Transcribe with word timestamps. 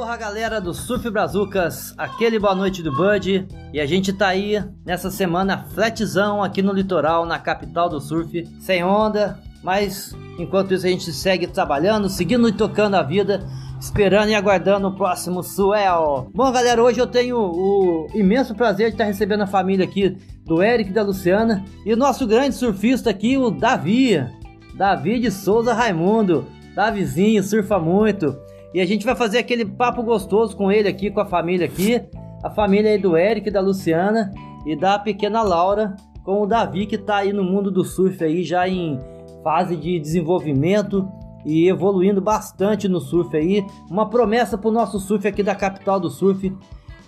Aloha 0.00 0.16
galera 0.16 0.60
do 0.62 0.72
Surf 0.72 1.10
Brazucas, 1.10 1.92
aquele 1.98 2.38
boa 2.38 2.54
noite 2.54 2.82
do 2.82 2.90
Bud 2.90 3.46
e 3.70 3.78
a 3.78 3.84
gente 3.84 4.14
tá 4.14 4.28
aí 4.28 4.58
nessa 4.82 5.10
semana 5.10 5.66
flatzão 5.74 6.42
aqui 6.42 6.62
no 6.62 6.72
litoral, 6.72 7.26
na 7.26 7.38
capital 7.38 7.86
do 7.86 8.00
surf, 8.00 8.48
sem 8.58 8.82
onda, 8.82 9.38
mas 9.62 10.16
enquanto 10.38 10.72
isso 10.72 10.86
a 10.86 10.88
gente 10.88 11.12
segue 11.12 11.46
trabalhando, 11.46 12.08
seguindo 12.08 12.48
e 12.48 12.52
tocando 12.52 12.94
a 12.94 13.02
vida, 13.02 13.46
esperando 13.78 14.30
e 14.30 14.34
aguardando 14.34 14.88
o 14.88 14.96
próximo 14.96 15.42
Suel. 15.42 16.30
Bom 16.34 16.50
galera, 16.50 16.82
hoje 16.82 16.98
eu 16.98 17.06
tenho 17.06 17.36
o 17.36 18.06
imenso 18.14 18.54
prazer 18.54 18.86
de 18.86 18.94
estar 18.94 19.04
recebendo 19.04 19.42
a 19.42 19.46
família 19.46 19.84
aqui 19.84 20.16
do 20.46 20.62
Eric 20.62 20.88
e 20.88 20.94
da 20.94 21.02
Luciana 21.02 21.62
e 21.84 21.92
o 21.92 21.96
nosso 21.98 22.26
grande 22.26 22.54
surfista 22.54 23.10
aqui, 23.10 23.36
o 23.36 23.50
Davi, 23.50 24.26
Davi 24.74 25.20
de 25.20 25.30
Souza 25.30 25.74
Raimundo, 25.74 26.46
Davizinho, 26.74 27.42
surfa 27.42 27.78
muito. 27.78 28.34
E 28.72 28.80
a 28.80 28.86
gente 28.86 29.04
vai 29.04 29.16
fazer 29.16 29.38
aquele 29.38 29.64
papo 29.64 30.02
gostoso 30.02 30.56
com 30.56 30.70
ele 30.70 30.88
aqui, 30.88 31.10
com 31.10 31.20
a 31.20 31.26
família 31.26 31.66
aqui. 31.66 32.00
A 32.42 32.50
família 32.50 32.92
aí 32.92 32.98
do 32.98 33.16
Eric, 33.16 33.50
da 33.50 33.60
Luciana 33.60 34.32
e 34.64 34.76
da 34.76 34.98
pequena 34.98 35.42
Laura, 35.42 35.96
com 36.24 36.42
o 36.42 36.46
Davi 36.46 36.86
que 36.86 36.96
tá 36.96 37.16
aí 37.16 37.32
no 37.32 37.42
mundo 37.42 37.70
do 37.70 37.84
surf 37.84 38.22
aí, 38.22 38.42
já 38.44 38.68
em 38.68 38.98
fase 39.42 39.76
de 39.76 39.98
desenvolvimento 39.98 41.08
e 41.44 41.68
evoluindo 41.68 42.20
bastante 42.20 42.88
no 42.88 43.00
surf 43.00 43.36
aí. 43.36 43.64
Uma 43.90 44.08
promessa 44.08 44.56
pro 44.56 44.70
nosso 44.70 44.98
surf 45.00 45.26
aqui 45.26 45.42
da 45.42 45.54
capital 45.54 45.98
do 45.98 46.10
surf. 46.10 46.54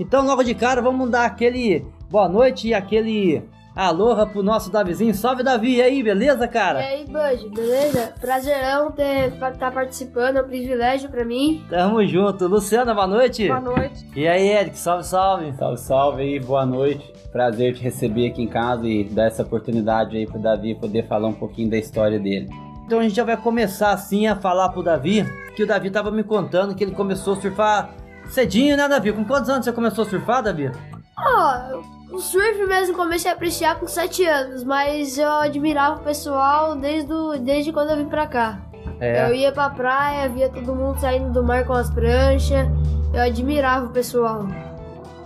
Então, 0.01 0.27
logo 0.27 0.43
de 0.43 0.55
cara, 0.55 0.83
vamos 0.83 1.11
dar 1.11 1.27
aquele 1.27 1.87
boa 2.11 2.29
noite 2.29 2.69
e 2.69 2.75
aquele 2.75 3.43
Aloha 3.75 4.27
pro 4.27 4.43
nosso 4.43 4.71
Davizinho. 4.71 5.15
Salve, 5.15 5.43
Davi! 5.43 5.77
E 5.77 5.83
aí, 5.83 6.03
beleza, 6.03 6.47
cara? 6.47 6.83
E 6.83 6.85
aí, 6.85 7.05
Bud, 7.07 7.55
beleza? 7.55 8.13
Prazerão 8.21 8.93
ter 8.93 9.29
estar 9.29 9.53
tá 9.53 9.71
participando, 9.71 10.37
é 10.37 10.43
um 10.43 10.47
privilégio 10.47 11.09
pra 11.09 11.25
mim. 11.25 11.65
Tamo 11.71 12.07
junto. 12.07 12.47
Luciana, 12.47 12.93
boa 12.93 13.07
noite. 13.07 13.49
Boa 13.49 13.61
noite. 13.61 14.07
E 14.15 14.29
aí, 14.29 14.47
Eric, 14.47 14.79
salve, 14.79 15.05
salve. 15.05 15.53
Salve, 15.55 15.81
salve 15.81 16.23
aí, 16.23 16.39
boa 16.39 16.67
noite. 16.67 17.11
Prazer 17.33 17.75
te 17.75 17.83
receber 17.83 18.29
aqui 18.29 18.43
em 18.43 18.47
casa 18.47 18.87
e 18.87 19.05
dar 19.05 19.25
essa 19.25 19.43
oportunidade 19.43 20.19
aí 20.19 20.27
pro 20.27 20.39
Davi 20.39 20.75
poder 20.75 21.09
falar 21.09 21.29
um 21.29 21.33
pouquinho 21.33 21.71
da 21.71 21.79
história 21.79 22.21
dele. 22.21 22.51
Então 22.85 22.99
a 22.99 23.03
gente 23.03 23.15
já 23.15 23.25
vai 23.25 23.39
começar 23.39 23.93
assim 23.93 24.27
a 24.27 24.37
falar 24.37 24.69
pro 24.69 24.83
Davi, 24.83 25.25
que 25.57 25.63
o 25.63 25.67
Davi 25.67 25.91
tava 25.91 26.11
me 26.11 26.23
contando 26.23 26.75
que 26.75 26.85
ele 26.85 26.93
começou 26.93 27.33
a 27.33 27.41
surfar 27.41 27.91
cedinho, 28.27 28.77
né, 28.77 28.87
Davi? 28.87 29.15
Com 29.15 29.25
quantos 29.25 29.49
anos 29.49 29.65
você 29.65 29.73
começou 29.73 30.05
a 30.05 30.09
surfar, 30.09 30.43
Davi? 30.43 30.71
Ah, 31.17 31.71
o 32.13 32.19
surf 32.19 32.67
mesmo 32.67 32.95
comecei 32.97 33.31
a 33.31 33.35
apreciar 33.35 33.79
com 33.81 33.87
7 33.87 34.25
anos, 34.27 34.65
mas 34.65 35.17
eu 35.19 35.31
admirava 35.31 35.97
o 36.01 36.05
pessoal 36.05 36.75
desde, 36.77 37.11
desde 37.41 37.73
quando 37.73 37.91
eu 37.91 37.97
vim 37.97 38.07
pra 38.09 38.27
cá. 38.27 38.59
É. 39.01 39.29
Eu 39.29 39.35
ia 39.35 39.51
pra 39.53 39.71
praia, 39.71 40.29
via 40.29 40.49
todo 40.49 40.75
mundo 40.75 40.99
saindo 41.01 41.33
do 41.33 41.43
mar 41.43 41.65
com 41.65 41.73
as 41.73 41.91
pranchas, 41.91 42.69
eu 43.13 43.21
admirava 43.21 43.87
o 43.87 43.91
pessoal. 43.91 44.47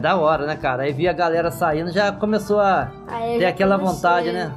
Da 0.00 0.16
hora, 0.16 0.46
né, 0.46 0.56
cara? 0.56 0.84
Aí 0.84 0.92
via 0.92 1.10
a 1.10 1.14
galera 1.14 1.50
saindo, 1.50 1.90
já 1.90 2.12
começou 2.12 2.60
a 2.60 2.90
Aí 3.06 3.38
ter 3.38 3.46
aquela 3.46 3.76
comecei. 3.78 3.96
vontade, 3.96 4.32
né? 4.32 4.52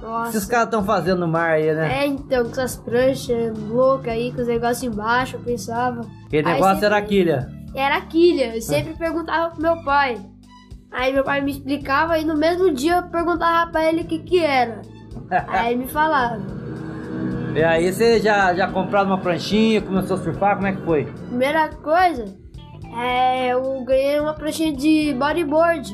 Nossa. 0.00 0.30
Esses 0.30 0.46
caras 0.46 0.66
estão 0.66 0.82
fazendo 0.84 1.20
no 1.20 1.28
mar 1.28 1.50
aí, 1.52 1.72
né? 1.72 2.00
É, 2.02 2.06
então, 2.06 2.44
com 2.44 2.50
essas 2.50 2.76
pranchas 2.76 3.56
loucas 3.68 4.12
aí, 4.12 4.32
com 4.32 4.40
os 4.42 4.48
negócios 4.48 4.82
embaixo, 4.82 5.36
eu 5.36 5.40
pensava. 5.40 6.00
Aquele 6.26 6.42
negócio 6.48 6.74
sempre- 6.74 6.86
era 6.86 7.02
quilha. 7.02 7.48
Era 7.74 8.00
quilha, 8.02 8.54
eu 8.56 8.60
sempre 8.60 8.94
perguntava 8.94 9.50
pro 9.54 9.62
meu 9.62 9.82
pai. 9.84 10.18
Aí 10.92 11.12
meu 11.12 11.24
pai 11.24 11.40
me 11.40 11.50
explicava 11.50 12.18
e 12.18 12.24
no 12.24 12.36
mesmo 12.36 12.70
dia 12.72 12.96
eu 12.96 13.02
perguntava 13.04 13.70
pra 13.70 13.88
ele 13.88 14.02
o 14.02 14.06
que 14.06 14.18
que 14.18 14.44
era. 14.44 14.82
Aí 15.48 15.72
ele 15.72 15.84
me 15.84 15.88
falava. 15.88 16.40
E 17.54 17.62
aí 17.62 17.92
você 17.92 18.18
já, 18.18 18.54
já 18.54 18.66
compraram 18.66 19.08
uma 19.08 19.18
pranchinha, 19.18 19.82
começou 19.82 20.16
a 20.16 20.20
surfar, 20.20 20.56
como 20.56 20.68
é 20.68 20.72
que 20.72 20.80
foi? 20.82 21.04
Primeira 21.04 21.68
coisa, 21.68 22.24
é, 22.96 23.48
eu 23.48 23.84
ganhei 23.84 24.18
uma 24.20 24.32
pranchinha 24.32 24.72
de 24.72 25.12
bodyboard. 25.12 25.92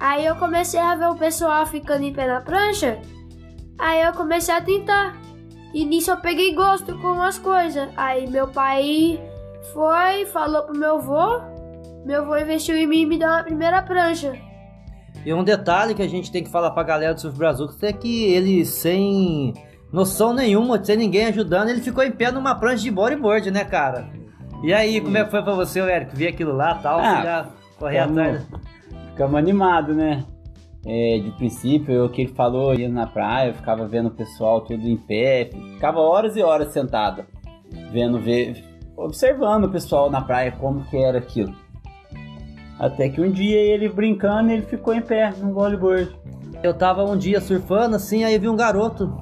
Aí 0.00 0.26
eu 0.26 0.34
comecei 0.34 0.80
a 0.80 0.96
ver 0.96 1.08
o 1.10 1.16
pessoal 1.16 1.64
ficando 1.64 2.02
em 2.02 2.12
pé 2.12 2.26
na 2.26 2.40
prancha. 2.40 2.98
Aí 3.78 4.02
eu 4.02 4.12
comecei 4.12 4.52
a 4.52 4.60
tentar. 4.60 5.16
E 5.72 5.84
nisso 5.84 6.10
eu 6.10 6.16
peguei 6.16 6.52
gosto 6.54 6.98
com 6.98 7.22
as 7.22 7.38
coisas. 7.38 7.88
Aí 7.96 8.28
meu 8.28 8.48
pai 8.48 9.20
foi, 9.72 10.24
falou 10.26 10.62
pro 10.62 10.76
meu 10.76 10.96
avô. 10.96 11.40
Meu 12.04 12.22
avô 12.22 12.36
investiu 12.36 12.76
em 12.76 12.86
mim 12.86 13.02
e 13.02 13.06
me 13.06 13.18
deu 13.18 13.28
uma 13.28 13.42
primeira 13.42 13.82
prancha. 13.82 14.34
E 15.24 15.34
um 15.34 15.44
detalhe 15.44 15.94
que 15.94 16.02
a 16.02 16.08
gente 16.08 16.30
tem 16.30 16.42
que 16.42 16.50
falar 16.50 16.70
pra 16.70 16.82
galera 16.82 17.14
do 17.14 17.20
Surf 17.20 17.36
Brasil 17.36 17.68
é 17.82 17.92
que 17.92 18.24
ele, 18.24 18.64
sem 18.64 19.52
noção 19.92 20.32
nenhuma, 20.32 20.82
sem 20.82 20.96
ninguém 20.96 21.26
ajudando, 21.26 21.68
ele 21.68 21.80
ficou 21.80 22.04
em 22.04 22.12
pé 22.12 22.30
numa 22.30 22.54
prancha 22.54 22.82
de 22.84 22.90
bodyboard, 22.90 23.50
né, 23.50 23.64
cara? 23.64 24.08
E 24.62 24.72
aí, 24.72 25.00
como 25.00 25.16
é 25.16 25.24
que 25.24 25.30
foi 25.30 25.42
pra 25.42 25.54
você, 25.54 25.80
Eric? 25.80 26.16
Ver 26.16 26.28
aquilo 26.28 26.52
lá 26.52 26.76
e 26.78 26.82
tal, 26.82 26.98
Ah, 26.98 27.22
já 27.22 27.46
correr 27.78 27.98
atrás. 27.98 28.46
Ficamos 29.10 29.36
animados, 29.36 29.96
né? 29.96 30.24
É, 30.86 31.18
de 31.18 31.30
princípio, 31.32 31.92
eu, 31.92 32.04
o 32.06 32.08
que 32.08 32.22
ele 32.22 32.32
falou, 32.34 32.74
ia 32.74 32.88
na 32.88 33.06
praia, 33.06 33.50
eu 33.50 33.54
ficava 33.54 33.86
vendo 33.86 34.06
o 34.06 34.10
pessoal 34.12 34.60
tudo 34.60 34.86
em 34.86 34.96
pé, 34.96 35.50
ficava 35.74 35.98
horas 36.00 36.36
e 36.36 36.42
horas 36.42 36.72
sentado, 36.72 37.24
vendo, 37.92 38.18
ver, 38.18 38.64
observando 38.96 39.64
o 39.64 39.70
pessoal 39.70 40.08
na 40.10 40.20
praia, 40.20 40.52
como 40.52 40.84
que 40.84 40.96
era 40.96 41.18
aquilo. 41.18 41.54
Até 42.78 43.08
que 43.08 43.20
um 43.20 43.30
dia 43.30 43.58
ele 43.58 43.88
brincando, 43.88 44.50
ele 44.50 44.62
ficou 44.62 44.94
em 44.94 45.00
pé 45.00 45.32
no 45.40 45.52
bodyboard. 45.52 46.14
Eu 46.62 46.74
tava 46.74 47.04
um 47.04 47.16
dia 47.16 47.40
surfando 47.40 47.96
assim, 47.96 48.24
aí 48.24 48.38
vi 48.38 48.48
um 48.48 48.56
garoto 48.56 49.12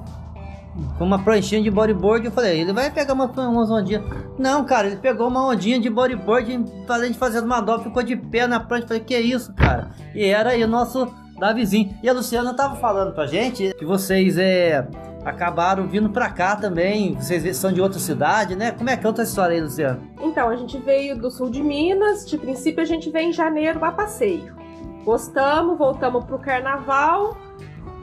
com 0.97 1.03
uma 1.03 1.19
pranchinha 1.19 1.61
de 1.61 1.71
bodyboard. 1.71 2.25
Eu 2.25 2.31
falei, 2.31 2.61
ele 2.61 2.73
vai 2.73 2.91
pegar 2.91 3.13
uma, 3.13 3.25
umas 3.25 3.71
ondinhas. 3.71 4.03
Não, 4.37 4.63
cara, 4.63 4.87
ele 4.87 4.97
pegou 4.97 5.27
uma 5.27 5.47
ondinha 5.47 5.79
de 5.79 5.89
bodyboard, 5.89 6.65
além 6.87 7.11
de 7.11 7.17
fazer 7.17 7.39
as 7.39 7.45
manobras, 7.45 7.83
ficou 7.83 8.03
de 8.03 8.15
pé 8.15 8.45
na 8.45 8.59
prancha. 8.59 8.83
Eu 8.83 8.87
Falei, 8.87 9.03
que 9.03 9.17
isso, 9.17 9.53
cara? 9.53 9.89
E 10.13 10.25
era 10.25 10.51
aí 10.51 10.63
o 10.63 10.67
nosso 10.67 11.07
Davizinho. 11.39 11.95
E 12.01 12.09
a 12.09 12.13
Luciana 12.13 12.53
tava 12.53 12.75
falando 12.75 13.13
pra 13.13 13.27
gente 13.27 13.73
que 13.77 13.85
vocês 13.85 14.37
é, 14.37 14.87
acabaram 15.23 15.87
vindo 15.87 16.09
pra 16.09 16.29
cá 16.29 16.55
também. 16.55 17.15
Vocês 17.15 17.55
são 17.57 17.71
de 17.71 17.81
outra 17.81 17.99
cidade, 17.99 18.55
né? 18.55 18.71
Como 18.71 18.89
é 18.89 18.97
que 18.97 19.05
é 19.05 19.07
outra 19.07 19.23
história 19.23 19.55
aí, 19.55 19.61
Luciana? 19.61 19.99
Então, 20.37 20.49
a 20.49 20.55
gente 20.55 20.77
veio 20.77 21.17
do 21.17 21.31
sul 21.31 21.49
de 21.49 21.63
Minas. 21.63 22.23
De 22.23 22.37
princípio, 22.37 22.79
a 22.79 22.85
gente 22.85 23.09
veio 23.09 23.29
em 23.29 23.33
janeiro 23.33 23.83
a 23.83 23.91
passeio. 23.91 24.55
Gostamos, 25.03 25.75
voltamos 25.79 26.25
pro 26.25 26.37
carnaval. 26.37 27.35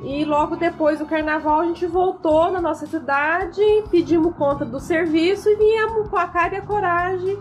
E 0.03 0.25
logo 0.25 0.57
depois 0.57 0.99
do 0.99 1.07
carnaval, 1.07 1.61
a 1.61 1.67
gente 1.67 1.87
voltou 1.87 2.51
na 2.51 2.61
nossa 2.61 2.89
cidade, 2.89 3.63
pedimos 3.89 4.35
conta 4.35 4.65
do 4.65 4.81
serviço 4.81 5.49
e 5.49 5.55
viemos 5.55 6.09
com 6.09 6.17
a 6.17 6.27
cara 6.27 6.57
e 6.57 6.59
a 6.59 6.63
coragem 6.63 7.39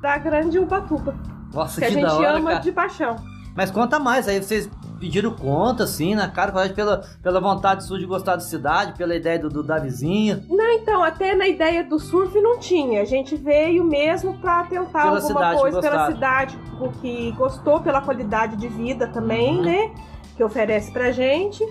da 0.00 0.16
grande 0.16 0.58
Ubatuba. 0.58 1.14
Nossa, 1.52 1.78
Que 1.78 1.84
a 1.84 1.88
que, 1.88 1.94
gente 1.96 2.06
da 2.06 2.14
hora, 2.14 2.38
ama 2.38 2.50
cara. 2.52 2.62
de 2.62 2.72
paixão. 2.72 3.16
Mas 3.54 3.70
conta 3.70 3.98
mais, 3.98 4.26
aí 4.26 4.42
vocês 4.42 4.70
pediram 5.00 5.32
conta, 5.32 5.84
assim, 5.84 6.14
na 6.14 6.28
cara, 6.28 6.52
pela, 6.68 7.02
pela 7.22 7.40
vontade 7.40 7.84
sua 7.84 7.98
de 7.98 8.04
gostar 8.04 8.36
da 8.36 8.42
cidade, 8.42 8.92
pela 8.98 9.16
ideia 9.16 9.38
do, 9.38 9.48
do 9.48 9.62
Davizinho. 9.62 10.44
Não, 10.48 10.70
então, 10.72 11.02
até 11.02 11.34
na 11.34 11.48
ideia 11.48 11.82
do 11.82 11.98
surf 11.98 12.38
não 12.40 12.58
tinha. 12.58 13.00
A 13.00 13.04
gente 13.06 13.34
veio 13.34 13.82
mesmo 13.82 14.34
pra 14.38 14.64
tentar 14.64 15.02
Pela 15.04 15.16
alguma 15.16 15.20
cidade, 15.20 15.60
coisa 15.60 15.80
pela 15.80 16.06
cidade, 16.06 16.58
porque 16.78 17.32
gostou 17.32 17.80
pela 17.80 18.02
qualidade 18.02 18.56
de 18.56 18.68
vida 18.68 19.06
também, 19.06 19.56
Uhum. 19.56 19.62
né? 19.62 19.90
Que 20.36 20.44
oferece 20.44 20.92
pra 20.92 21.10
gente. 21.10 21.64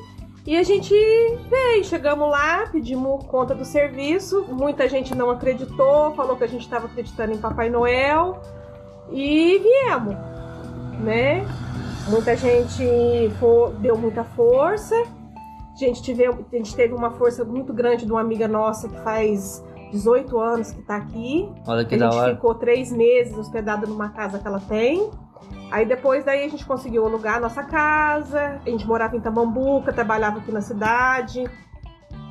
E 0.48 0.58
a 0.58 0.64
gente 0.64 0.94
veio, 1.50 1.84
chegamos 1.84 2.28
lá, 2.30 2.66
pedimos 2.72 3.24
conta 3.28 3.54
do 3.54 3.64
serviço. 3.64 4.46
Muita 4.50 4.90
gente 4.90 5.14
não 5.14 5.30
acreditou, 5.30 6.16
falou 6.16 6.36
que 6.36 6.44
a 6.44 6.48
gente 6.48 6.62
estava 6.62 6.88
acreditando 6.88 7.34
em 7.34 7.38
Papai 7.38 7.70
Noel. 7.70 8.42
E 9.12 9.60
viemos, 9.60 10.16
né? 11.00 11.46
Muita 12.10 12.36
gente 12.36 13.30
fo- 13.40 13.70
deu 13.80 13.98
muita 13.98 14.24
força. 14.24 14.96
A 14.96 15.78
gente, 15.78 16.02
tive, 16.02 16.26
a 16.26 16.34
gente 16.52 16.76
teve 16.76 16.94
uma 16.94 17.12
força 17.12 17.46
muito 17.46 17.72
grande 17.74 18.06
de 18.06 18.12
uma 18.12 18.22
amiga 18.22 18.48
nossa 18.48 18.90
que 18.90 18.98
faz 19.02 19.64
18 19.92 20.38
anos 20.40 20.72
que 20.72 20.82
tá 20.82 20.98
aqui. 20.98 21.50
Olha 21.68 21.86
que 21.86 21.96
a 21.96 21.98
da 21.98 22.10
gente 22.12 22.20
hora. 22.20 22.36
ficou 22.36 22.56
três 22.56 22.92
meses 22.92 23.38
hospedada 23.38 23.88
numa 23.88 24.10
casa 24.10 24.40
que 24.40 24.48
ela 24.48 24.60
tem. 24.60 25.10
Aí 25.72 25.86
depois 25.86 26.26
daí 26.26 26.44
a 26.46 26.50
gente 26.50 26.66
conseguiu 26.66 27.06
alugar 27.06 27.38
a 27.38 27.40
nossa 27.40 27.64
casa. 27.64 28.60
A 28.66 28.70
gente 28.70 28.86
morava 28.88 29.16
em 29.16 29.22
Tamambuca, 29.22 29.94
trabalhava 29.94 30.40
aqui 30.40 30.52
na 30.52 30.62
cidade. 30.62 31.46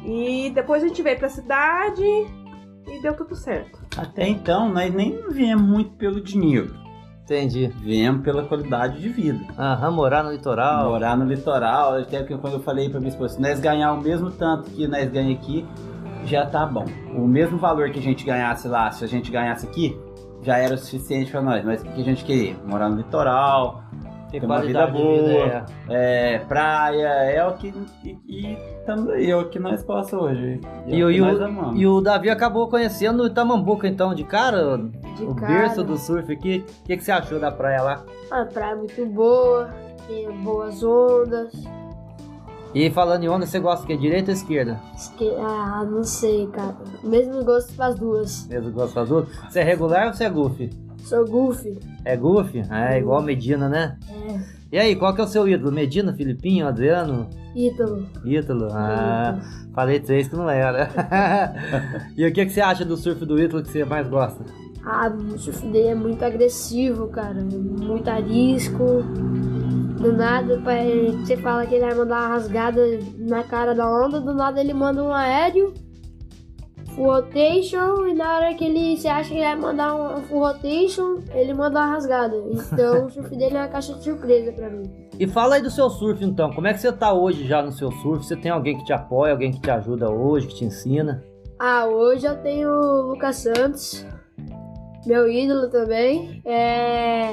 E 0.05 0.51
depois 0.55 0.83
a 0.83 0.89
gente 0.89 1.03
veio 1.03 1.19
pra 1.19 1.29
cidade 1.29 2.03
e 2.05 3.03
deu 3.03 3.15
tudo 3.17 3.35
certo. 3.35 3.79
Até 3.97 4.29
então, 4.29 4.69
nós 4.69 4.93
nem 4.93 5.29
viemos 5.31 5.67
muito 5.69 5.91
pelo 5.97 6.21
dinheiro, 6.21 6.75
Entendi. 7.29 7.67
viemos 7.83 8.23
pela 8.23 8.43
qualidade 8.45 9.01
de 9.01 9.09
vida. 9.11 9.45
Aham, 9.59 9.91
morar 9.91 10.25
no 10.25 10.33
litoral. 10.33 10.89
Morar 10.89 11.15
no 11.15 11.27
litoral, 11.27 11.99
até 11.99 12.23
que 12.23 12.35
quando 12.39 12.55
eu 12.55 12.61
falei 12.61 12.89
pra 12.89 12.99
minha 12.99 13.11
esposa, 13.11 13.35
se 13.35 13.41
nós 13.41 13.61
ganhar 13.61 13.93
o 13.93 14.01
mesmo 14.01 14.31
tanto 14.31 14.71
que 14.71 14.87
nós 14.89 15.11
ganhamos 15.11 15.37
aqui, 15.37 15.67
já 16.25 16.47
tá 16.47 16.65
bom. 16.65 16.87
O 17.15 17.27
mesmo 17.27 17.59
valor 17.59 17.91
que 17.91 17.99
a 17.99 18.03
gente 18.03 18.25
ganhasse 18.25 18.67
lá, 18.67 18.91
se 18.91 19.05
a 19.05 19.07
gente 19.07 19.31
ganhasse 19.31 19.67
aqui, 19.67 19.95
já 20.43 20.57
era 20.57 20.75
o 20.75 20.79
suficiente 20.79 21.31
pra 21.31 21.43
nós. 21.43 21.63
Mas 21.65 21.83
o 21.83 21.85
que 21.85 22.01
a 22.01 22.05
gente 22.05 22.25
queria? 22.25 22.57
Morar 22.65 22.89
no 22.89 22.97
litoral, 22.97 23.85
ter 24.31 24.45
uma 24.45 24.61
vida 24.61 24.87
de 24.87 24.93
vida, 24.93 25.03
boa, 25.03 25.67
é, 25.89 26.39
praia, 26.41 27.07
é 27.07 27.47
o 27.47 27.53
que. 27.55 27.73
E, 28.27 28.57
e 29.19 29.31
é 29.31 29.37
o 29.37 29.49
que 29.49 29.59
nós 29.59 29.83
possa 29.83 30.17
hoje. 30.19 30.61
É 30.87 30.95
E, 30.95 31.05
o 31.05 31.11
e, 31.11 31.21
nós 31.21 31.39
o, 31.41 31.75
e 31.77 31.87
o 31.87 32.01
Davi 32.01 32.31
acabou 32.31 32.69
conhecendo 32.69 33.23
o 33.23 33.27
Itamambuca, 33.27 33.87
então, 33.89 34.15
de 34.15 34.25
cara, 34.25 34.79
De 35.17 35.25
o 35.25 35.35
cara. 35.35 35.53
berço 35.53 35.83
do 35.85 35.97
surf 35.99 36.33
aqui. 36.33 36.65
O 36.81 36.87
que, 36.87 36.97
que 36.97 37.05
você 37.05 37.13
achou 37.13 37.39
da 37.41 37.51
praia 37.51 37.83
lá? 37.83 38.05
A 38.31 38.45
praia 38.45 38.73
é 38.73 38.77
muito 38.77 39.07
boa, 39.07 39.71
tem 40.07 40.31
boas 40.43 40.83
ondas. 40.83 41.53
E 42.75 42.91
falando 42.91 43.25
em 43.25 43.29
onda, 43.31 43.47
você 43.47 43.59
gosta 43.59 43.87
que 43.87 43.95
é 43.95 43.97
direita 43.97 44.31
ou 44.31 44.35
esquerda? 44.37 44.79
Esque- 44.95 45.35
Ah, 45.39 45.87
não 45.91 46.05
sei, 46.05 46.47
cara. 46.49 46.77
Mesmo 47.03 47.43
gosto 47.43 47.75
pras 47.75 47.95
duas. 47.99 48.47
Mesmo 48.47 48.71
gosto 48.73 48.95
das 48.95 49.09
duas? 49.09 49.29
Você 49.49 49.61
é 49.61 49.63
regular 49.65 50.09
ou 50.09 50.13
você 50.13 50.25
é 50.25 50.31
goofy? 50.31 50.71
Sou 51.09 51.25
goofy. 51.25 51.79
É 52.05 52.15
goofy? 52.15 52.63
É 52.71 52.99
igual 52.99 53.23
Medina, 53.23 53.67
né? 53.67 53.97
É. 54.11 54.41
E 54.71 54.79
aí, 54.79 54.95
qual 54.95 55.15
que 55.15 55.23
é 55.23 55.25
o 55.25 55.27
seu 55.27 55.49
ídolo? 55.49 55.73
Medina, 55.73 56.13
Filipinho, 56.13 56.69
Adriano? 56.69 57.31
Ítalo. 57.57 58.07
Ítalo? 58.27 58.69
Ah, 58.71 59.41
falei 59.73 60.01
três 60.01 60.29
que 60.29 60.37
não 60.37 60.51
era. 60.51 60.91
e 62.15 62.27
o 62.27 62.31
que, 62.31 62.45
que 62.45 62.53
você 62.53 62.61
acha 62.61 62.85
do 62.85 62.95
surf 62.95 63.25
do 63.25 63.43
Ítalo 63.43 63.63
que 63.63 63.71
você 63.71 63.87
mais 63.87 64.07
gosta? 64.07 64.45
Ah, 64.85 65.09
o 65.09 65.39
surf 65.39 65.67
dele 65.69 65.89
é 65.89 65.95
muito 65.95 66.23
agressivo, 66.23 67.09
cara. 67.09 67.43
Muito 67.43 68.07
arisco. 68.11 69.03
Do 69.99 70.13
nada, 70.13 70.61
você 71.25 71.39
fala 71.39 71.67
que 71.67 71.75
ele 71.75 71.87
vai 71.87 71.95
mandar 71.95 72.21
uma 72.21 72.35
rasgada 72.35 72.83
na 73.17 73.43
cara 73.45 73.75
da 73.75 73.91
onda, 73.91 74.21
do 74.21 74.35
nada 74.35 74.61
ele 74.61 74.75
manda 74.75 75.03
um 75.03 75.13
aéreo, 75.13 75.73
full 76.99 77.07
rotation, 77.07 78.09
e 78.09 78.15
na 78.15 78.37
hora 78.37 78.55
que 78.55 78.65
ele 78.65 78.97
você 78.97 79.07
acha 79.07 79.33
que 79.33 79.39
vai 79.39 79.55
mandar 79.55 79.95
um 79.95 80.21
full 80.23 80.41
rotation, 80.41 81.23
ele 81.33 81.55
manda 81.55 81.79
uma 81.79 81.87
rasgada. 81.87 82.37
Então 82.37 83.07
o 83.07 83.11
surf 83.11 83.31
dele 83.37 83.57
é 83.57 83.61
uma 83.61 83.69
caixa 83.69 83.95
de 83.95 84.03
surpresa 84.03 84.53
pra 84.53 84.69
mim. 84.69 84.83
E 85.19 85.27
fala 85.27 85.55
aí 85.55 85.63
do 85.63 85.71
seu 85.71 85.89
surf 85.89 86.25
então, 86.25 86.53
como 86.53 86.67
é 86.67 86.75
que 86.75 86.81
você 86.81 86.93
tá 86.93 87.13
hoje 87.13 87.47
já 87.47 87.63
no 87.63 87.71
seu 87.71 87.93
surf? 87.93 88.27
Você 88.27 88.37
tem 88.37 88.51
alguém 88.51 88.77
que 88.77 88.85
te 88.85 88.93
apoia, 88.93 89.33
alguém 89.33 89.53
que 89.53 89.61
te 89.61 89.71
ajuda 89.71 90.11
hoje, 90.11 90.49
que 90.49 90.57
te 90.57 90.65
ensina? 90.65 91.23
Ah, 91.59 91.87
hoje 91.87 92.27
eu 92.27 92.37
tenho 92.43 92.69
o 92.69 93.03
Lucas 93.13 93.37
Santos, 93.37 94.05
meu 95.07 95.31
ídolo 95.31 95.71
também. 95.71 96.43
É... 96.45 97.31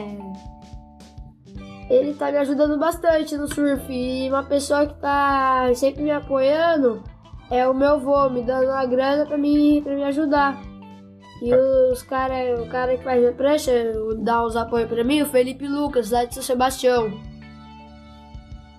Ele 1.90 2.16
tá 2.16 2.32
me 2.32 2.38
ajudando 2.38 2.80
bastante 2.80 3.38
no 3.38 3.48
surf. 3.48 3.92
E 3.92 4.28
uma 4.30 4.44
pessoa 4.44 4.88
que 4.88 4.96
tá 5.00 5.70
sempre 5.76 6.04
me 6.04 6.10
apoiando 6.12 7.04
é 7.52 7.68
o 7.68 7.74
meu 7.74 7.94
avô, 7.94 8.30
me 8.30 8.42
dando 8.42 8.68
uma 8.68 8.86
grana 8.86 9.26
pra 9.26 9.38
me, 9.38 9.82
pra 9.82 9.96
me 9.96 10.04
ajudar. 10.04 10.60
E 11.42 11.54
os 11.92 12.02
cara, 12.02 12.34
o 12.62 12.68
cara 12.68 12.98
que 12.98 13.04
faz 13.04 13.20
minha 13.20 13.34
prancha, 13.34 13.72
dá 14.20 14.44
uns 14.46 14.56
apoios 14.56 14.88
pra 14.90 15.04
mim, 15.04 15.22
o 15.22 15.26
Felipe 15.26 15.68
Lucas, 15.68 16.10
lá 16.12 16.24
de 16.26 16.34
São 16.34 16.42
Sebastião. 16.44 17.12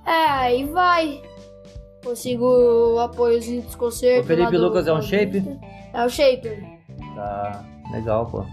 É, 0.04 0.10
aí 0.30 0.64
vai. 0.64 1.20
Consigo 2.04 2.44
o 2.94 3.00
apoiozinho 3.00 3.62
dos 3.62 3.74
concertos. 3.74 4.24
O 4.24 4.28
Felipe 4.28 4.52
do- 4.52 4.62
Lucas 4.68 4.86
é 4.86 4.92
um 4.92 5.02
shape? 5.02 5.42
É 5.92 6.04
o 6.04 6.08
Shaper. 6.08 6.62
Tá, 7.14 7.64
legal, 7.90 8.26
pô. 8.26 8.44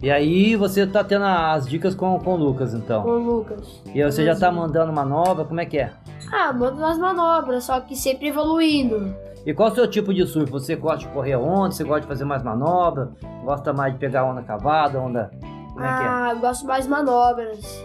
E 0.00 0.10
aí 0.10 0.54
você 0.56 0.86
tá 0.86 1.02
tendo 1.04 1.24
as 1.24 1.66
dicas 1.66 1.94
com, 1.94 2.18
com 2.20 2.34
o 2.34 2.36
Lucas, 2.36 2.72
então. 2.72 3.02
com 3.02 3.10
o 3.10 3.18
Lucas. 3.18 3.82
E 3.94 4.02
aí 4.02 4.10
você 4.10 4.24
já 4.24 4.34
tá 4.34 4.50
mandando 4.50 4.92
uma 4.92 5.04
nova, 5.04 5.44
como 5.44 5.60
é 5.60 5.66
que 5.66 5.76
é? 5.78 5.92
Ah, 6.32 6.52
manda 6.52 6.76
umas 6.76 6.96
manobras, 6.98 7.64
só 7.64 7.80
que 7.80 7.94
sempre 7.96 8.28
evoluindo. 8.28 9.14
E 9.48 9.54
qual 9.54 9.70
é 9.70 9.72
o 9.72 9.74
seu 9.74 9.88
tipo 9.88 10.12
de 10.12 10.26
surf? 10.26 10.52
Você 10.52 10.76
gosta 10.76 10.98
de 10.98 11.08
correr 11.08 11.34
onda? 11.34 11.70
Você 11.70 11.82
gosta 11.82 12.02
de 12.02 12.06
fazer 12.06 12.26
mais 12.26 12.42
manobra? 12.42 13.12
Gosta 13.42 13.72
mais 13.72 13.94
de 13.94 13.98
pegar 13.98 14.26
onda 14.26 14.42
cavada, 14.42 15.00
onda... 15.00 15.30
Como 15.72 15.86
é 15.86 15.88
que 15.88 16.02
é? 16.02 16.06
ah, 16.06 16.34
gosto 16.38 16.66
mais 16.66 16.86
manobras. 16.86 17.82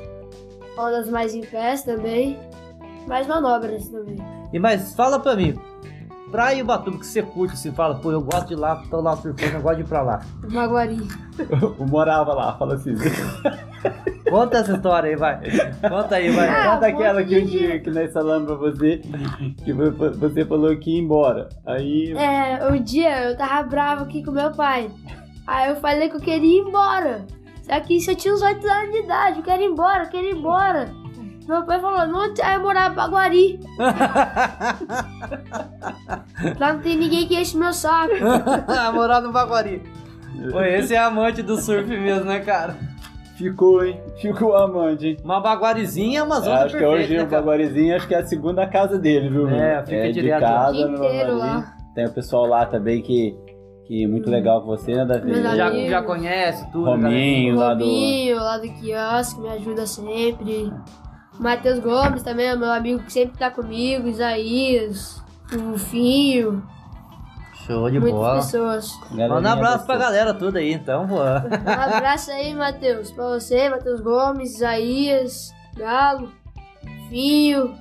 Ondas 0.78 1.10
mais 1.10 1.34
em 1.34 1.40
pés 1.40 1.84
também. 1.84 2.38
Mais 3.08 3.26
manobras 3.28 3.88
também. 3.88 4.18
E 4.52 4.60
mas 4.60 4.94
fala 4.94 5.22
pra 5.22 5.38
mim, 5.38 5.58
praia 6.34 6.56
e 6.58 6.62
Ubatuba 6.64 6.98
que 6.98 7.06
você 7.06 7.22
curte, 7.22 7.56
você 7.56 7.72
fala, 7.72 7.94
pô, 7.96 8.12
eu 8.12 8.20
gosto 8.22 8.48
de 8.48 8.54
ir 8.54 8.58
lá, 8.58 8.82
tô 8.90 9.00
lá 9.00 9.16
surfando, 9.16 9.54
eu 9.58 9.62
gosto 9.62 9.76
de 9.78 9.82
ir 9.84 9.86
pra 9.88 10.02
lá. 10.02 10.22
Maguari. 10.52 10.98
Eu 11.80 11.86
morava 11.88 12.34
lá, 12.34 12.58
fala 12.58 12.74
assim. 12.76 12.94
Conta 14.30 14.58
essa 14.58 14.74
história 14.74 15.10
aí, 15.10 15.16
vai. 15.16 15.40
Conta 15.90 16.16
aí, 16.16 16.32
vai. 16.32 16.48
Ah, 16.50 16.74
Conta 16.76 16.88
aquela 16.88 17.24
que, 17.24 17.40
um 17.40 17.46
dia, 17.46 17.80
que 17.80 17.90
nós 17.92 18.12
falamos 18.14 18.48
pra 18.48 18.56
você, 18.56 19.02
que 19.64 19.74
vo- 19.74 19.92
você 20.18 20.46
falou 20.46 20.76
que 20.78 20.92
ia 20.96 21.02
embora. 21.02 21.50
Aí. 21.66 22.14
É, 22.18 22.68
um 22.68 22.82
dia 22.82 23.30
eu 23.30 23.38
tava 23.38 23.64
bravo 23.68 24.04
aqui 24.04 24.24
com 24.24 24.32
meu 24.32 24.52
pai. 24.52 24.90
Aí 25.46 25.70
eu 25.70 25.76
falei 25.76 26.10
que 26.10 26.16
eu 26.16 26.22
queria 26.22 26.58
ir 26.62 26.68
embora. 26.68 27.26
Só 27.64 27.80
que 27.80 27.98
isso 27.98 28.12
eu 28.12 28.16
tinha 28.16 28.34
uns 28.34 28.42
8 28.42 28.66
anos 28.68 28.92
de 28.92 29.00
idade. 29.04 29.38
Eu 29.40 29.44
quero 29.44 29.62
ir 29.62 29.68
embora, 29.68 30.04
eu 30.06 30.10
quero 30.10 30.26
ir 30.26 30.36
embora. 30.36 30.90
Meu 31.48 31.64
pai 31.66 31.80
falou, 31.80 32.08
não, 32.08 32.22
aí 32.22 32.56
eu 32.56 32.62
morava 32.62 32.94
em 32.94 32.96
Baguari. 32.96 33.60
Lá 36.60 36.74
não 36.74 36.82
tem 36.82 36.98
ninguém 36.98 37.28
que 37.28 37.40
enche 37.40 37.58
meu 37.58 37.74
saco. 37.74 38.14
Morar 38.94 39.22
no 39.22 39.32
Baguari. 39.32 39.82
Pô, 40.52 40.62
esse 40.62 40.96
é 40.96 40.98
amante 40.98 41.42
do 41.42 41.58
surf 41.58 41.88
mesmo, 41.90 42.26
né, 42.26 42.40
cara? 42.40 42.76
Ficou, 43.36 43.84
hein? 43.84 44.00
Ficou 44.22 44.56
amante, 44.56 45.08
hein? 45.08 45.18
Uma 45.24 45.40
baguarizinha 45.42 46.20
é 46.20 46.24
uma 46.24 46.40
zona 46.40 46.66
acho 46.66 46.76
que 46.76 46.82
perfeita, 46.84 47.04
hoje 47.04 47.18
né, 47.18 47.24
o 47.24 47.28
cara? 47.28 47.42
Baguarizinho 47.42 47.96
acho 47.96 48.08
que 48.08 48.16
é 48.16 48.20
a 48.20 48.26
segunda 48.26 48.68
casa 48.68 48.98
dele, 48.98 49.30
viu? 49.30 49.50
É, 49.50 49.84
fica 49.84 50.04
de 50.08 50.14
direto 50.14 50.40
casa 50.42 50.70
O 50.70 50.74
dia 50.74 50.88
no 50.88 50.96
inteiro 50.98 51.32
Baguari. 51.34 51.40
lá. 51.40 51.74
Tem 51.96 52.06
o 52.06 52.12
pessoal 52.14 52.46
lá 52.46 52.66
também 52.66 53.02
que, 53.02 53.36
que 53.88 54.04
é 54.04 54.08
muito 54.08 54.30
legal 54.30 54.62
com 54.62 54.68
você, 54.68 54.94
né, 54.94 55.06
Davi? 55.06 55.34
Já, 55.42 55.72
já 55.72 56.02
conhece 56.04 56.72
tudo, 56.72 56.86
Rominho. 56.86 57.56
O 57.56 57.60
lá 57.60 57.74
do- 57.74 57.84
Robinho, 57.84 58.36
lá 58.38 58.58
do 58.58 58.70
quiosque, 58.74 59.42
me 59.42 59.50
ajuda 59.50 59.86
sempre. 59.88 60.72
Matheus 61.40 61.80
Gomes 61.80 62.24
também 62.24 62.48
é 62.48 62.56
meu 62.56 62.72
amigo 62.72 63.04
que 63.04 63.12
sempre 63.14 63.38
tá 63.38 63.50
comigo. 63.52 64.08
Isaías, 64.08 65.22
o 65.54 65.78
Finho, 65.78 66.64
Show 67.66 67.90
de 67.90 68.00
muitas 68.00 68.20
bola. 68.20 68.36
pessoas. 68.36 68.92
Galerinha 69.12 69.30
Manda 69.30 69.50
um 69.50 69.52
abraço 69.54 69.86
pra 69.86 69.98
galera 69.98 70.34
toda 70.34 70.60
aí, 70.60 70.74
então, 70.74 71.08
pô. 71.08 71.16
Um 71.16 71.96
abraço 71.96 72.30
aí, 72.32 72.54
Matheus. 72.54 73.10
Pra 73.12 73.26
você, 73.30 73.70
Matheus 73.70 74.02
Gomes, 74.02 74.56
Isaías, 74.56 75.54
Galo, 75.78 76.30
Finho, 77.10 77.74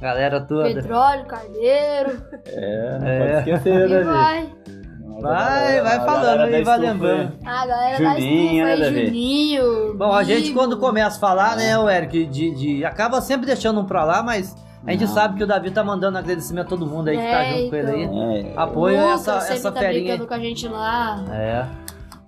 Galera 0.00 0.40
toda. 0.40 0.72
Petróleo, 0.74 1.24
Carneiro. 1.26 2.22
É, 2.46 2.98
não 2.98 3.06
É. 3.06 3.18
pode 3.18 3.50
esquecer, 3.50 3.74
E 3.74 3.88
né, 3.88 3.88
Davi? 4.02 4.04
vai. 4.04 4.52
Vai, 5.20 5.80
vai 5.82 6.00
falando 6.04 6.40
aí, 6.42 6.64
vai 6.64 6.78
lembrando. 6.78 7.22
hein? 7.22 7.32
A 7.44 7.66
galera 7.66 7.96
Juninho, 7.96 8.64
da 8.66 8.76
né, 8.76 8.80
estufa? 8.88 9.06
Juninho. 9.06 9.94
Bom, 9.96 10.12
a 10.12 10.22
gente 10.22 10.52
quando 10.52 10.76
começa 10.78 11.16
a 11.16 11.20
falar, 11.20 11.56
né, 11.56 11.78
o 11.78 11.88
Eric, 11.88 12.26
de, 12.26 12.50
de- 12.54 12.84
acaba 12.84 13.20
sempre 13.20 13.46
deixando 13.46 13.80
um 13.80 13.84
pra 13.84 14.04
lá, 14.04 14.22
mas 14.22 14.54
a 14.86 14.90
gente 14.92 15.04
Não. 15.04 15.08
sabe 15.14 15.36
que 15.36 15.44
o 15.44 15.46
Davi 15.46 15.70
tá 15.70 15.84
mandando 15.84 16.16
agradecimento 16.18 16.66
a 16.66 16.68
todo 16.70 16.86
mundo 16.86 17.08
aí 17.08 17.16
que 17.16 17.22
tá 17.22 17.42
É, 17.44 17.52
junto 17.58 17.70
com 17.70 17.76
ele 17.76 17.90
aí. 17.90 18.02
então. 18.04 18.32
É, 18.32 18.52
Apoio 18.56 18.96
Lucas 19.02 19.20
essa, 19.28 19.40
sempre 19.40 19.56
essa 19.56 19.72
tá 19.72 19.80
ferinha 19.80 20.18
com 20.18 20.34
a 20.34 20.38
gente 20.38 20.68
lá. 20.68 21.24
É. 21.32 21.64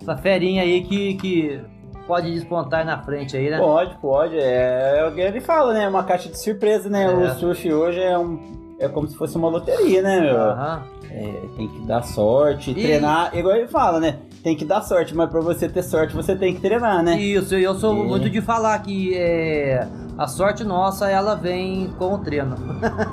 Essa 0.01 0.17
ferinha 0.17 0.61
aí 0.61 0.83
que, 0.83 1.13
que 1.15 1.61
pode 2.05 2.31
despontar 2.31 2.81
aí 2.81 2.85
na 2.85 3.01
frente 3.01 3.35
aí, 3.37 3.49
né? 3.49 3.57
Pode, 3.57 3.95
pode. 3.97 4.37
É, 4.37 4.97
é 4.99 5.07
o 5.07 5.11
que 5.13 5.21
ele 5.21 5.39
fala, 5.41 5.73
né? 5.73 5.87
Uma 5.87 6.03
caixa 6.03 6.29
de 6.29 6.37
surpresa, 6.39 6.89
né? 6.89 7.05
É. 7.05 7.07
O 7.09 7.33
surf 7.35 7.73
hoje 7.73 8.01
é 8.01 8.17
um. 8.17 8.61
É 8.79 8.89
como 8.89 9.07
se 9.07 9.15
fosse 9.15 9.37
uma 9.37 9.47
loteria, 9.49 10.01
né, 10.01 10.19
meu? 10.19 10.37
Aham. 10.37 10.83
É, 11.15 11.43
tem 11.55 11.67
que 11.67 11.79
dar 11.85 12.01
sorte, 12.01 12.71
E- 12.71 12.73
treinar, 12.73 13.37
igual 13.37 13.55
ele 13.55 13.67
fala, 13.67 13.99
né? 13.99 14.17
Tem 14.43 14.55
que 14.57 14.65
dar 14.65 14.81
sorte, 14.81 15.15
mas 15.15 15.29
pra 15.29 15.39
você 15.41 15.69
ter 15.69 15.83
sorte, 15.83 16.15
você 16.15 16.35
tem 16.35 16.55
que 16.55 16.59
treinar, 16.59 17.03
né? 17.03 17.19
Isso, 17.19 17.55
e 17.55 17.63
eu 17.63 17.75
sou 17.75 17.95
E- 17.95 18.07
muito 18.07 18.29
de 18.31 18.41
falar 18.41 18.79
que 18.79 19.13
é, 19.15 19.87
a 20.17 20.27
sorte 20.27 20.63
nossa, 20.63 21.07
ela 21.09 21.35
vem 21.35 21.87
com 21.99 22.15
o 22.15 22.17
treino. 22.17 22.55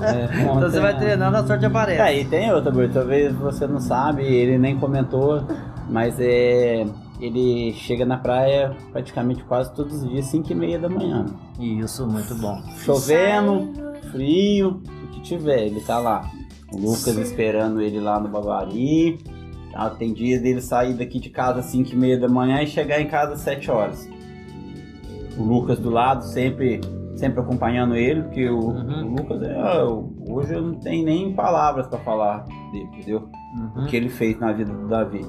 É, 0.00 0.28
Então 0.42 0.60
você 0.60 0.80
vai 0.80 0.96
treinando, 0.96 1.36
a 1.36 1.46
sorte 1.46 1.66
aparece. 1.66 2.00
É, 2.00 2.20
e 2.20 2.24
tem 2.24 2.50
outra, 2.52 2.70
Burt, 2.72 2.90
talvez 2.90 3.34
você 3.34 3.66
não 3.66 3.80
sabe, 3.80 4.22
ele 4.24 4.56
nem 4.58 4.78
comentou, 4.78 5.42
mas 5.88 6.16
é. 6.18 6.86
Ele 7.20 7.74
chega 7.74 8.06
na 8.06 8.16
praia 8.16 8.74
praticamente 8.92 9.44
quase 9.44 9.74
todos 9.74 10.02
os 10.02 10.08
dias, 10.08 10.24
5 10.24 10.50
e 10.52 10.54
meia 10.54 10.78
da 10.78 10.88
manhã. 10.88 11.26
Isso, 11.58 12.06
muito 12.06 12.34
bom. 12.36 12.58
Chovendo, 12.78 13.70
frio, 14.10 14.80
o 15.04 15.06
que 15.08 15.20
tiver, 15.20 15.66
ele 15.66 15.80
tá 15.82 15.98
lá. 15.98 16.22
O 16.72 16.76
Lucas 16.78 17.16
esperando 17.18 17.80
ele 17.80 17.98
lá 18.00 18.18
no 18.20 18.28
Bavari. 18.28 19.18
Tá? 19.72 19.90
Tem 19.90 20.12
dias 20.12 20.40
dele 20.42 20.60
sair 20.60 20.94
daqui 20.94 21.18
de 21.20 21.30
casa 21.30 21.60
às 21.60 21.66
5 21.66 21.90
e 21.92 21.96
meia 21.96 22.18
da 22.18 22.28
manhã 22.28 22.62
e 22.62 22.66
chegar 22.66 23.00
em 23.00 23.06
casa 23.06 23.34
às 23.34 23.40
7 23.40 23.70
horas. 23.70 24.08
O 25.38 25.42
Lucas 25.42 25.78
do 25.78 25.90
lado, 25.90 26.22
sempre, 26.24 26.80
sempre 27.16 27.40
acompanhando 27.40 27.94
ele, 27.94 28.22
porque 28.22 28.48
o, 28.48 28.58
Uhum. 28.58 29.06
o 29.06 29.16
Lucas 29.16 29.42
é. 29.42 29.84
Hoje 30.28 30.54
eu 30.54 30.62
não 30.62 30.74
tenho 30.74 31.04
nem 31.04 31.32
palavras 31.32 31.86
pra 31.86 31.98
falar 32.00 32.44
dele, 32.72 32.84
entendeu? 32.92 33.28
Uhum. 33.76 33.84
O 33.84 33.86
que 33.86 33.96
ele 33.96 34.08
fez 34.08 34.38
na 34.38 34.52
vida 34.52 34.72
do 34.72 34.86
Davi. 34.88 35.24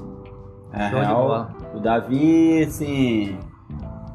É 0.72 0.88
real, 0.88 1.50
o 1.74 1.80
Davi, 1.80 2.62
assim, 2.64 3.36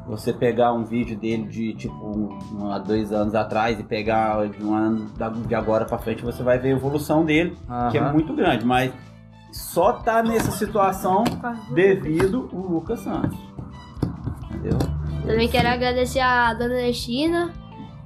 você 0.08 0.32
pegar 0.32 0.72
um 0.72 0.84
vídeo 0.84 1.16
dele 1.16 1.44
de 1.44 1.74
tipo 1.74 1.94
um, 1.94 2.72
há 2.72 2.78
dois 2.78 3.12
anos 3.12 3.34
atrás 3.34 3.78
e 3.78 3.82
pegar 3.82 4.48
de 4.48 4.64
um 4.64 4.74
ano 4.74 5.10
de 5.46 5.54
agora 5.54 5.84
pra 5.84 5.98
frente, 5.98 6.24
você 6.24 6.42
vai 6.42 6.58
ver 6.58 6.68
a 6.68 6.76
evolução 6.76 7.24
dele, 7.24 7.56
que 7.90 7.98
é 7.98 8.12
muito 8.12 8.32
grande, 8.34 8.64
mas 8.64 8.92
só 9.52 9.92
tá 9.92 10.22
nessa 10.22 10.50
situação 10.50 11.24
devido 11.74 12.48
o 12.52 12.60
Lucas 12.72 13.00
Santos. 13.00 13.38
Entendeu? 14.50 14.78
Também 15.26 15.48
quero 15.48 15.68
agradecer 15.68 16.20
a 16.20 16.54
dona 16.54 16.74
Ernestina 16.74 17.52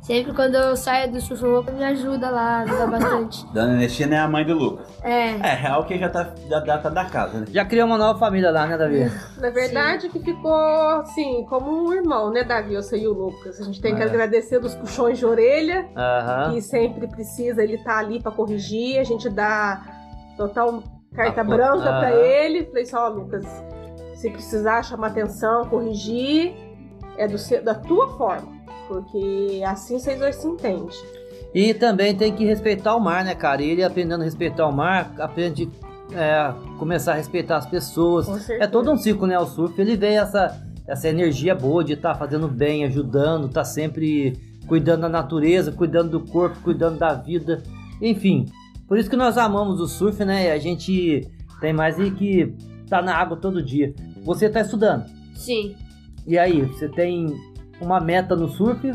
Sempre 0.03 0.33
quando 0.35 0.57
eu 0.57 0.77
saio 0.77 1.13
do 1.13 1.19
o 1.19 1.73
me 1.73 1.85
ajuda 1.85 2.29
lá, 2.29 2.63
ajuda 2.63 2.87
bastante. 2.89 3.47
Dona 3.55 3.75
Ernestina 3.75 4.17
é 4.17 4.19
a 4.19 4.29
mãe 4.29 4.45
do 4.45 4.53
Lucas. 4.55 4.87
É. 5.01 5.29
É, 5.37 5.55
real 5.55 5.85
que 5.85 5.97
já 5.97 6.09
tá 6.09 6.29
já 6.49 6.59
data 6.59 6.91
da 6.91 7.05
casa, 7.05 7.39
né? 7.39 7.47
Já 7.53 7.65
criou 7.65 7.87
uma 7.87 7.97
nova 7.97 8.19
família 8.19 8.51
lá, 8.51 8.67
né, 8.67 8.77
Davi? 8.77 9.09
Na 9.39 9.51
verdade, 9.51 10.09
que 10.09 10.19
ficou 10.19 10.53
assim, 11.01 11.47
como 11.49 11.87
um 11.87 11.93
irmão, 11.93 12.33
né, 12.33 12.43
Davi? 12.43 12.75
Eu 12.75 12.83
sei 12.83 13.07
o 13.07 13.13
Lucas. 13.13 13.61
A 13.61 13.65
gente 13.65 13.81
tem 13.81 13.95
que 13.95 14.03
É. 14.03 14.05
agradecer 14.05 14.59
dos 14.59 14.75
puxões 14.75 15.19
de 15.19 15.25
orelha, 15.25 15.89
Aham. 15.97 16.53
que 16.53 16.61
sempre 16.63 17.07
precisa, 17.07 17.63
ele 17.63 17.79
tá 17.79 17.99
ali 17.99 18.21
pra 18.21 18.33
corrigir. 18.33 18.99
A 18.99 19.05
gente 19.05 19.29
dá 19.31 19.83
total 20.37 20.83
carta 21.15 21.45
branca 21.45 21.85
pra 21.85 22.09
Aham. 22.09 22.17
ele. 22.17 22.65
Falei 22.65 22.87
só, 22.87 23.07
ó, 23.07 23.09
Lucas, 23.09 23.45
se 24.17 24.29
precisar 24.31 24.83
chamar 24.83 25.09
atenção, 25.09 25.65
corrigir, 25.67 26.55
é 27.17 27.29
do 27.29 27.37
da 27.63 27.75
tua 27.77 28.09
forma. 28.17 28.61
Porque 28.93 29.63
assim 29.65 29.99
vocês 29.99 30.19
dois 30.19 30.37
se 30.37 30.47
entendem. 30.47 30.89
E 31.55 31.73
também 31.73 32.15
tem 32.15 32.35
que 32.35 32.45
respeitar 32.45 32.95
o 32.95 33.01
mar, 33.01 33.25
né, 33.25 33.35
cara? 33.35 33.63
E 33.63 33.71
ele 33.71 33.83
aprendendo 33.83 34.21
a 34.21 34.25
respeitar 34.25 34.67
o 34.67 34.73
mar, 34.73 35.15
aprende 35.19 35.71
é, 36.13 36.53
começar 36.79 37.13
a 37.13 37.17
respeitar 37.17 37.57
as 37.57 37.67
pessoas. 37.67 38.51
É 38.51 38.67
todo 38.67 38.91
um 38.91 38.97
ciclo, 38.97 39.27
né? 39.27 39.39
O 39.39 39.47
surf, 39.47 39.81
ele 39.81 39.97
vem 39.97 40.19
essa, 40.19 40.63
essa 40.87 41.09
energia 41.09 41.55
boa 41.55 41.83
de 41.83 41.95
estar 41.95 42.15
fazendo 42.15 42.49
bem, 42.49 42.85
ajudando, 42.85 43.49
tá 43.49 43.65
sempre 43.65 44.39
cuidando 44.67 45.03
da 45.03 45.09
natureza, 45.09 45.73
cuidando 45.73 46.19
do 46.19 46.21
corpo, 46.21 46.61
cuidando 46.63 46.99
da 46.99 47.15
vida, 47.15 47.63
enfim. 48.01 48.47
Por 48.87 48.99
isso 48.99 49.09
que 49.09 49.17
nós 49.17 49.39
amamos 49.39 49.81
o 49.81 49.87
surf, 49.87 50.23
né? 50.23 50.49
E 50.49 50.51
a 50.51 50.59
gente 50.59 51.27
tem 51.61 51.73
mais 51.73 51.99
aí 51.99 52.11
que 52.11 52.55
tá 52.89 53.01
na 53.01 53.15
água 53.15 53.39
todo 53.39 53.63
dia. 53.63 53.95
Você 54.23 54.51
tá 54.51 54.61
estudando. 54.61 55.07
Sim. 55.35 55.75
E 56.27 56.39
aí, 56.39 56.61
você 56.63 56.89
tem 56.89 57.35
uma 57.83 58.01
meta 58.01 58.35
no 58.37 58.49
surf? 58.49 58.93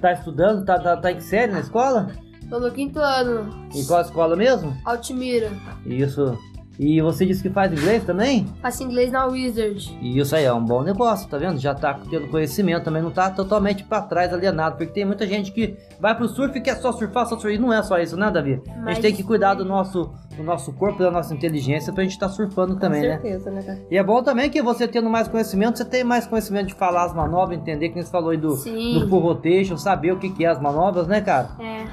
Tá 0.00 0.12
estudando? 0.12 0.64
Tá, 0.64 0.78
tá, 0.78 0.96
tá 0.96 1.12
em 1.12 1.16
que 1.16 1.22
série 1.22 1.52
na 1.52 1.60
escola? 1.60 2.10
Tô 2.48 2.58
no 2.58 2.70
quinto 2.70 2.98
ano. 2.98 3.68
Em 3.74 3.84
qual 3.86 4.00
escola 4.00 4.34
mesmo? 4.34 4.76
Altimira. 4.84 5.50
Isso. 5.86 6.36
E 6.82 6.98
você 7.02 7.26
disse 7.26 7.42
que 7.42 7.50
faz 7.50 7.70
inglês 7.70 8.02
também? 8.04 8.46
Faço 8.62 8.82
inglês 8.82 9.12
na 9.12 9.26
Wizard. 9.26 9.98
E 10.00 10.18
isso 10.18 10.34
aí 10.34 10.44
é 10.44 10.52
um 10.54 10.64
bom 10.64 10.82
negócio, 10.82 11.28
tá 11.28 11.36
vendo? 11.36 11.58
Já 11.58 11.74
tá 11.74 12.00
tendo 12.08 12.26
conhecimento, 12.28 12.84
também 12.84 13.02
não 13.02 13.10
tá 13.10 13.28
totalmente 13.28 13.84
pra 13.84 14.00
trás, 14.00 14.32
alienado. 14.32 14.78
Porque 14.78 14.90
tem 14.94 15.04
muita 15.04 15.26
gente 15.26 15.52
que 15.52 15.76
vai 16.00 16.16
pro 16.16 16.26
surf 16.26 16.56
e 16.58 16.62
quer 16.62 16.76
só 16.76 16.90
surfar, 16.90 17.26
só 17.26 17.34
surfar. 17.34 17.52
E 17.52 17.58
não 17.58 17.70
é 17.70 17.82
só 17.82 17.98
isso, 17.98 18.16
né, 18.16 18.30
Davi? 18.30 18.62
A 18.66 18.78
Mas- 18.80 18.94
gente 18.94 19.02
tem 19.02 19.14
que 19.14 19.22
cuidar 19.22 19.52
do 19.52 19.64
nosso, 19.66 20.10
do 20.34 20.42
nosso 20.42 20.72
corpo, 20.72 21.00
da 21.02 21.10
nossa 21.10 21.34
inteligência 21.34 21.92
pra 21.92 22.02
gente 22.02 22.12
estar 22.12 22.30
surfando 22.30 22.74
também, 22.76 23.02
Com 23.02 23.08
né? 23.08 23.18
certeza, 23.20 23.50
né, 23.50 23.60
Davi? 23.60 23.80
E 23.90 23.98
é 23.98 24.02
bom 24.02 24.22
também 24.22 24.48
que 24.48 24.62
você 24.62 24.88
tendo 24.88 25.10
mais 25.10 25.28
conhecimento, 25.28 25.76
você 25.76 25.84
tem 25.84 26.02
mais 26.02 26.26
conhecimento 26.26 26.68
de 26.68 26.74
falar 26.74 27.04
as 27.04 27.12
manobras, 27.14 27.58
entender 27.58 27.90
que 27.90 28.02
você 28.02 28.10
falou 28.10 28.30
aí 28.30 28.38
do, 28.38 28.52
Sim. 28.56 28.98
do 28.98 29.06
full 29.06 29.20
rotation, 29.20 29.76
saber 29.76 30.12
o 30.12 30.18
que, 30.18 30.30
que 30.30 30.46
é 30.46 30.48
as 30.48 30.58
manobras, 30.58 31.06
né, 31.06 31.20
cara? 31.20 31.50
É. 31.60 31.84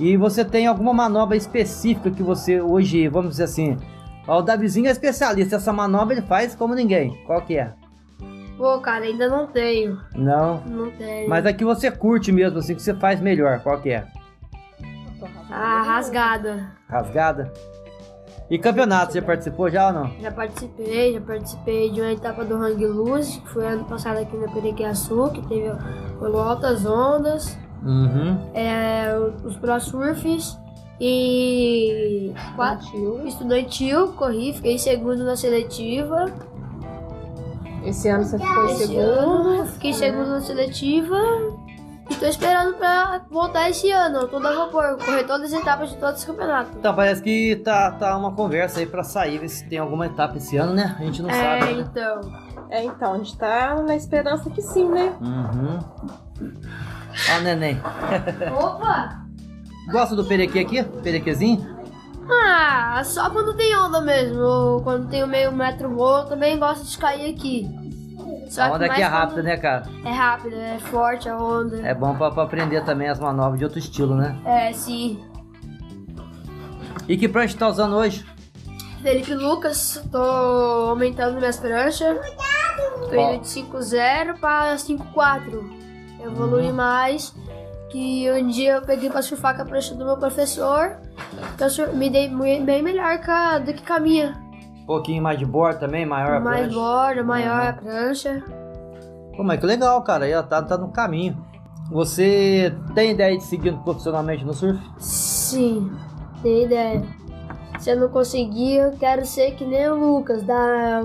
E 0.00 0.16
você 0.16 0.42
tem 0.42 0.66
alguma 0.66 0.94
manobra 0.94 1.36
específica 1.36 2.10
que 2.10 2.22
você 2.22 2.62
hoje, 2.62 3.06
vamos 3.08 3.32
dizer 3.32 3.44
assim, 3.44 3.76
ó, 4.26 4.38
o 4.38 4.42
Davizinho 4.42 4.88
é 4.88 4.90
especialista, 4.90 5.56
essa 5.56 5.72
manobra 5.72 6.14
ele 6.16 6.26
faz 6.26 6.54
como 6.54 6.74
ninguém. 6.74 7.16
Qual 7.26 7.40
que 7.42 7.56
é? 7.58 7.72
Pô, 8.56 8.78
cara, 8.80 9.04
ainda 9.04 9.28
não 9.28 9.46
tenho. 9.46 9.98
Não. 10.14 10.60
Não 10.66 10.90
tenho. 10.92 11.28
Mas 11.28 11.44
a 11.46 11.52
que 11.52 11.64
você 11.64 11.90
curte 11.90 12.30
mesmo, 12.30 12.58
assim, 12.58 12.74
que 12.74 12.82
você 12.82 12.94
faz 12.94 13.20
melhor, 13.20 13.60
qual 13.60 13.80
que 13.80 13.90
é? 13.90 14.06
A 15.50 15.82
rasgada. 15.82 16.70
Rasgada? 16.88 17.52
E 18.50 18.58
campeonato, 18.58 19.12
você 19.12 19.20
já 19.20 19.26
participou 19.26 19.70
já 19.70 19.86
ou 19.86 19.92
não? 19.94 20.10
Já 20.20 20.30
participei, 20.30 21.14
já 21.14 21.20
participei 21.20 21.90
de 21.90 22.00
uma 22.00 22.12
etapa 22.12 22.44
do 22.44 22.54
Hang 22.54 22.84
Loose, 22.86 23.40
que 23.40 23.48
foi 23.48 23.66
ano 23.66 23.84
passado 23.84 24.18
aqui 24.18 24.36
na 24.36 24.48
Perequiaçu, 24.52 25.30
que 25.30 25.46
teve 25.48 25.70
rolou 26.20 26.40
altas 26.42 26.84
ondas, 26.84 27.56
Uhum. 27.82 28.38
é, 28.54 29.12
os 29.44 29.56
Pro 29.56 29.80
Surfs 29.80 30.56
e 31.04 32.32
Partiu. 32.56 33.26
estudantil, 33.26 34.12
corri, 34.12 34.52
fiquei 34.52 34.78
segundo 34.78 35.24
na 35.24 35.34
seletiva. 35.34 36.26
Esse 37.84 38.08
ano 38.08 38.22
você 38.24 38.38
ficou 38.38 38.64
em 38.66 38.76
segundo. 38.76 39.00
ano, 39.00 39.66
fiquei 39.66 39.92
segundo 39.92 40.28
na 40.28 40.40
seletiva. 40.40 41.16
E 42.08 42.14
tô 42.14 42.26
esperando 42.26 42.74
pra 42.76 43.22
voltar 43.30 43.68
esse 43.70 43.90
ano. 43.90 44.18
Eu 44.20 44.28
tô 44.28 44.38
dando 44.38 44.56
vapor, 44.58 44.96
correr 45.04 45.24
todas 45.24 45.52
as 45.52 45.60
etapas 45.60 45.90
de 45.90 45.96
todos 45.96 46.20
os 46.20 46.24
campeonatos. 46.24 46.76
Então, 46.76 46.94
parece 46.94 47.20
que 47.22 47.56
tá, 47.56 47.90
tá 47.92 48.16
uma 48.16 48.32
conversa 48.32 48.78
aí 48.80 48.86
pra 48.86 49.02
sair, 49.02 49.38
ver 49.38 49.48
se 49.48 49.64
tem 49.68 49.78
alguma 49.78 50.06
etapa 50.06 50.36
esse 50.36 50.56
ano, 50.56 50.72
né? 50.74 50.94
A 50.98 51.02
gente 51.02 51.20
não 51.22 51.30
É, 51.30 51.60
sabe. 51.60 51.74
né? 51.74 51.80
então. 51.90 52.20
É, 52.70 52.84
então, 52.84 53.14
a 53.14 53.18
gente 53.18 53.36
tá 53.36 53.74
na 53.82 53.96
esperança 53.96 54.48
que 54.50 54.62
sim, 54.62 54.88
né? 54.88 55.12
Uhum. 55.20 55.78
Ó 57.34 57.38
o 57.38 57.42
neném. 57.42 57.80
Opa! 58.60 59.21
Gosta 59.90 60.14
do 60.16 60.24
perequê 60.24 60.60
aqui? 60.60 60.82
Perequezinho? 61.02 61.76
Ah, 62.30 63.02
só 63.04 63.28
quando 63.30 63.54
tem 63.54 63.76
onda 63.76 64.00
mesmo. 64.00 64.40
Ou 64.40 64.82
quando 64.82 65.08
tem 65.08 65.22
o 65.24 65.26
meio 65.26 65.52
metro 65.52 65.88
bom, 65.90 66.18
eu 66.18 66.24
também 66.26 66.58
gosto 66.58 66.84
de 66.86 66.96
cair 66.98 67.34
aqui. 67.34 67.68
Só 68.48 68.62
A 68.62 68.72
onda 68.72 68.86
aqui 68.86 69.00
é 69.02 69.06
rápida, 69.06 69.42
né, 69.42 69.56
cara? 69.56 69.84
É 70.04 70.10
rápida, 70.10 70.56
é 70.56 70.78
forte 70.78 71.28
a 71.28 71.36
onda. 71.36 71.80
É 71.86 71.94
bom 71.94 72.14
pra, 72.14 72.30
pra 72.30 72.42
aprender 72.44 72.84
também 72.84 73.08
as 73.08 73.18
manobras 73.18 73.58
de 73.58 73.64
outro 73.64 73.78
estilo, 73.78 74.14
né? 74.14 74.36
É, 74.44 74.72
sim. 74.72 75.18
E 77.08 77.16
que 77.16 77.28
prancha 77.28 77.56
tá 77.58 77.68
usando 77.68 77.96
hoje? 77.96 78.24
Felipe 79.02 79.34
Lucas, 79.34 80.00
tô 80.12 80.18
aumentando 80.18 81.38
minhas 81.38 81.58
pranchas. 81.58 82.16
Tô 83.10 83.14
indo 83.14 83.42
de 83.42 83.48
5.0 83.48 84.38
para 84.38 84.76
5.4. 84.76 85.64
Evolui 86.24 86.68
Uhum. 86.68 86.72
mais. 86.74 87.34
Que 87.92 88.30
um 88.30 88.48
dia 88.48 88.76
eu 88.76 88.82
peguei 88.82 89.10
pra 89.10 89.20
surfar 89.20 89.54
com 89.54 89.62
a 89.62 89.64
prancha 89.66 89.94
do 89.94 90.04
meu 90.04 90.16
professor. 90.16 90.96
Que 91.58 91.80
eu 91.82 91.94
me 91.94 92.08
dei 92.08 92.28
bem 92.28 92.82
melhor 92.82 93.18
do 93.64 93.72
que 93.74 93.86
com 93.86 93.92
a 93.92 94.00
minha. 94.00 94.34
Um 94.82 94.86
pouquinho 94.86 95.22
mais 95.22 95.38
de 95.38 95.44
bordo 95.44 95.78
também, 95.80 96.04
maior 96.06 96.36
a 96.36 96.40
mais 96.40 96.62
prancha. 96.62 96.74
borda, 96.74 97.22
maior 97.22 97.62
Uhum. 97.62 97.68
a 97.68 97.72
prancha. 97.74 98.44
Pô, 99.36 99.44
mas 99.44 99.60
que 99.60 99.66
legal, 99.66 100.02
cara. 100.02 100.24
Aí 100.24 100.34
ó, 100.34 100.42
tá, 100.42 100.62
tá 100.62 100.76
no 100.78 100.90
caminho. 100.90 101.36
Você 101.90 102.74
tem 102.94 103.10
ideia 103.10 103.36
de 103.36 103.44
seguir 103.44 103.72
profissionalmente 103.84 104.44
no 104.44 104.54
surf? 104.54 104.80
Sim, 104.98 105.92
tem 106.42 106.64
ideia. 106.64 107.02
Se 107.78 107.90
eu 107.90 108.00
não 108.00 108.08
conseguir, 108.08 108.76
eu 108.76 108.92
quero 108.92 109.26
ser 109.26 109.52
que 109.54 109.64
nem 109.64 109.88
o 109.90 109.96
Lucas, 109.96 110.42
dar 110.44 111.02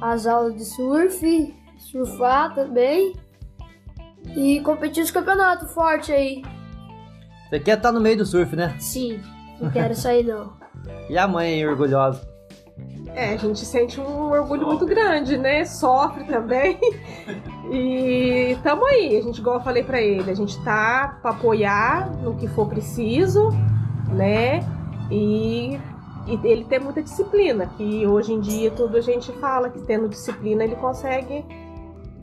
as 0.00 0.26
aulas 0.26 0.54
de 0.54 0.64
surf, 0.64 1.54
surfar 1.78 2.54
também 2.54 3.14
e 4.36 4.60
competir 4.60 5.00
nos 5.00 5.10
campeonatos 5.10 5.72
forte 5.72 6.12
aí. 6.12 6.42
Você 7.48 7.60
quer 7.60 7.78
estar 7.78 7.92
no 7.92 8.00
meio 8.00 8.18
do 8.18 8.26
surf, 8.26 8.54
né? 8.54 8.74
Sim, 8.78 9.20
não 9.60 9.70
quero 9.70 9.94
sair 9.96 10.24
não. 10.24 10.52
E 11.08 11.16
a 11.16 11.26
mãe 11.26 11.54
aí, 11.54 11.66
orgulhosa. 11.66 12.26
É, 13.14 13.32
a 13.32 13.36
gente 13.36 13.64
sente 13.64 14.00
um 14.00 14.30
orgulho 14.30 14.66
muito 14.66 14.86
grande, 14.86 15.36
né? 15.36 15.64
Sofre 15.64 16.24
também. 16.24 16.78
E 17.70 18.56
tamo 18.62 18.86
aí, 18.86 19.18
a 19.18 19.20
gente, 19.20 19.40
igual 19.40 19.56
eu 19.56 19.62
falei 19.62 19.82
pra 19.82 20.00
ele, 20.00 20.30
a 20.30 20.34
gente 20.34 20.58
tá 20.64 21.18
pra 21.20 21.32
apoiar 21.32 22.10
no 22.22 22.34
que 22.34 22.48
for 22.48 22.66
preciso, 22.66 23.50
né? 24.08 24.60
E, 25.10 25.78
e 26.26 26.40
ele 26.44 26.64
tem 26.64 26.78
muita 26.78 27.02
disciplina, 27.02 27.66
que 27.76 28.06
hoje 28.06 28.32
em 28.32 28.40
dia 28.40 28.70
tudo 28.70 28.96
a 28.96 29.02
gente 29.02 29.30
fala 29.32 29.68
que 29.68 29.80
tendo 29.82 30.08
disciplina 30.08 30.64
ele 30.64 30.76
consegue 30.76 31.44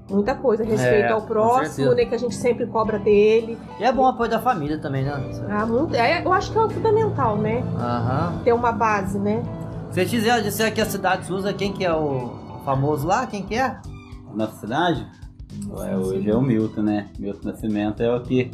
muita 0.09 0.35
coisa. 0.35 0.63
Respeito 0.63 1.07
É, 1.07 1.11
ao 1.11 1.21
próximo, 1.21 1.93
né? 1.93 2.05
Que 2.05 2.15
a 2.15 2.17
gente 2.17 2.35
sempre 2.35 2.65
cobra 2.67 2.99
dele. 2.99 3.57
E 3.79 3.83
é 3.83 3.91
bom 3.91 4.03
o 4.03 4.07
apoio 4.07 4.29
da 4.29 4.39
família 4.39 4.77
também, 4.77 5.03
né? 5.03 5.11
Ah, 5.49 5.65
muito, 5.65 5.95
é, 5.95 6.23
eu 6.23 6.31
acho 6.33 6.51
que 6.51 6.57
é 6.57 6.69
fundamental, 6.69 7.37
né? 7.37 7.63
Aham. 7.77 8.41
Ter 8.43 8.53
uma 8.53 8.71
base, 8.71 9.17
né? 9.19 9.43
Se 9.89 9.95
vocês 9.95 10.11
disser, 10.11 10.41
disser 10.43 10.73
que 10.73 10.81
a 10.81 10.85
cidade 10.85 11.31
usa, 11.31 11.53
quem 11.53 11.71
que 11.71 11.85
é 11.85 11.93
o 11.93 12.31
famoso 12.65 13.07
lá? 13.07 13.25
Quem 13.25 13.43
que 13.43 13.55
é? 13.55 13.77
Nossa 14.33 14.57
cidade? 14.57 15.07
É, 15.87 15.95
hoje 15.95 16.29
é 16.29 16.35
o 16.35 16.41
Milton, 16.41 16.81
né? 16.81 17.07
Milton 17.17 17.49
Nascimento 17.49 18.03
é 18.03 18.13
o 18.13 18.21
que, 18.21 18.51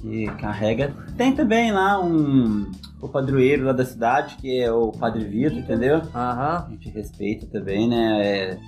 que 0.00 0.26
carrega. 0.40 0.92
Tem 1.16 1.32
também 1.32 1.70
lá 1.70 2.00
um 2.00 2.70
o 3.00 3.08
padroeiro 3.08 3.64
lá 3.64 3.72
da 3.72 3.84
cidade, 3.84 4.36
que 4.40 4.60
é 4.60 4.72
o 4.72 4.90
Padre 4.90 5.24
Vitor, 5.24 5.58
entendeu? 5.58 6.02
Aham. 6.12 6.66
A 6.66 6.70
gente 6.70 6.90
respeita 6.90 7.46
também, 7.46 7.88
né? 7.88 8.20
É, 8.26 8.58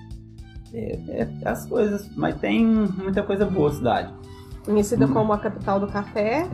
é- 0.75 1.29
é 1.43 1.49
as 1.49 1.67
coisas, 1.67 2.09
mas 2.17 2.35
tem 2.37 2.65
muita 2.65 3.23
coisa 3.23 3.45
boa 3.47 3.71
a 3.71 3.73
cidade, 3.73 4.13
Conhecida 4.65 5.07
Hum. 5.07 5.13
como 5.13 5.33
a 5.33 5.39
capital 5.39 5.81
do 5.81 5.87
café. 5.87 6.47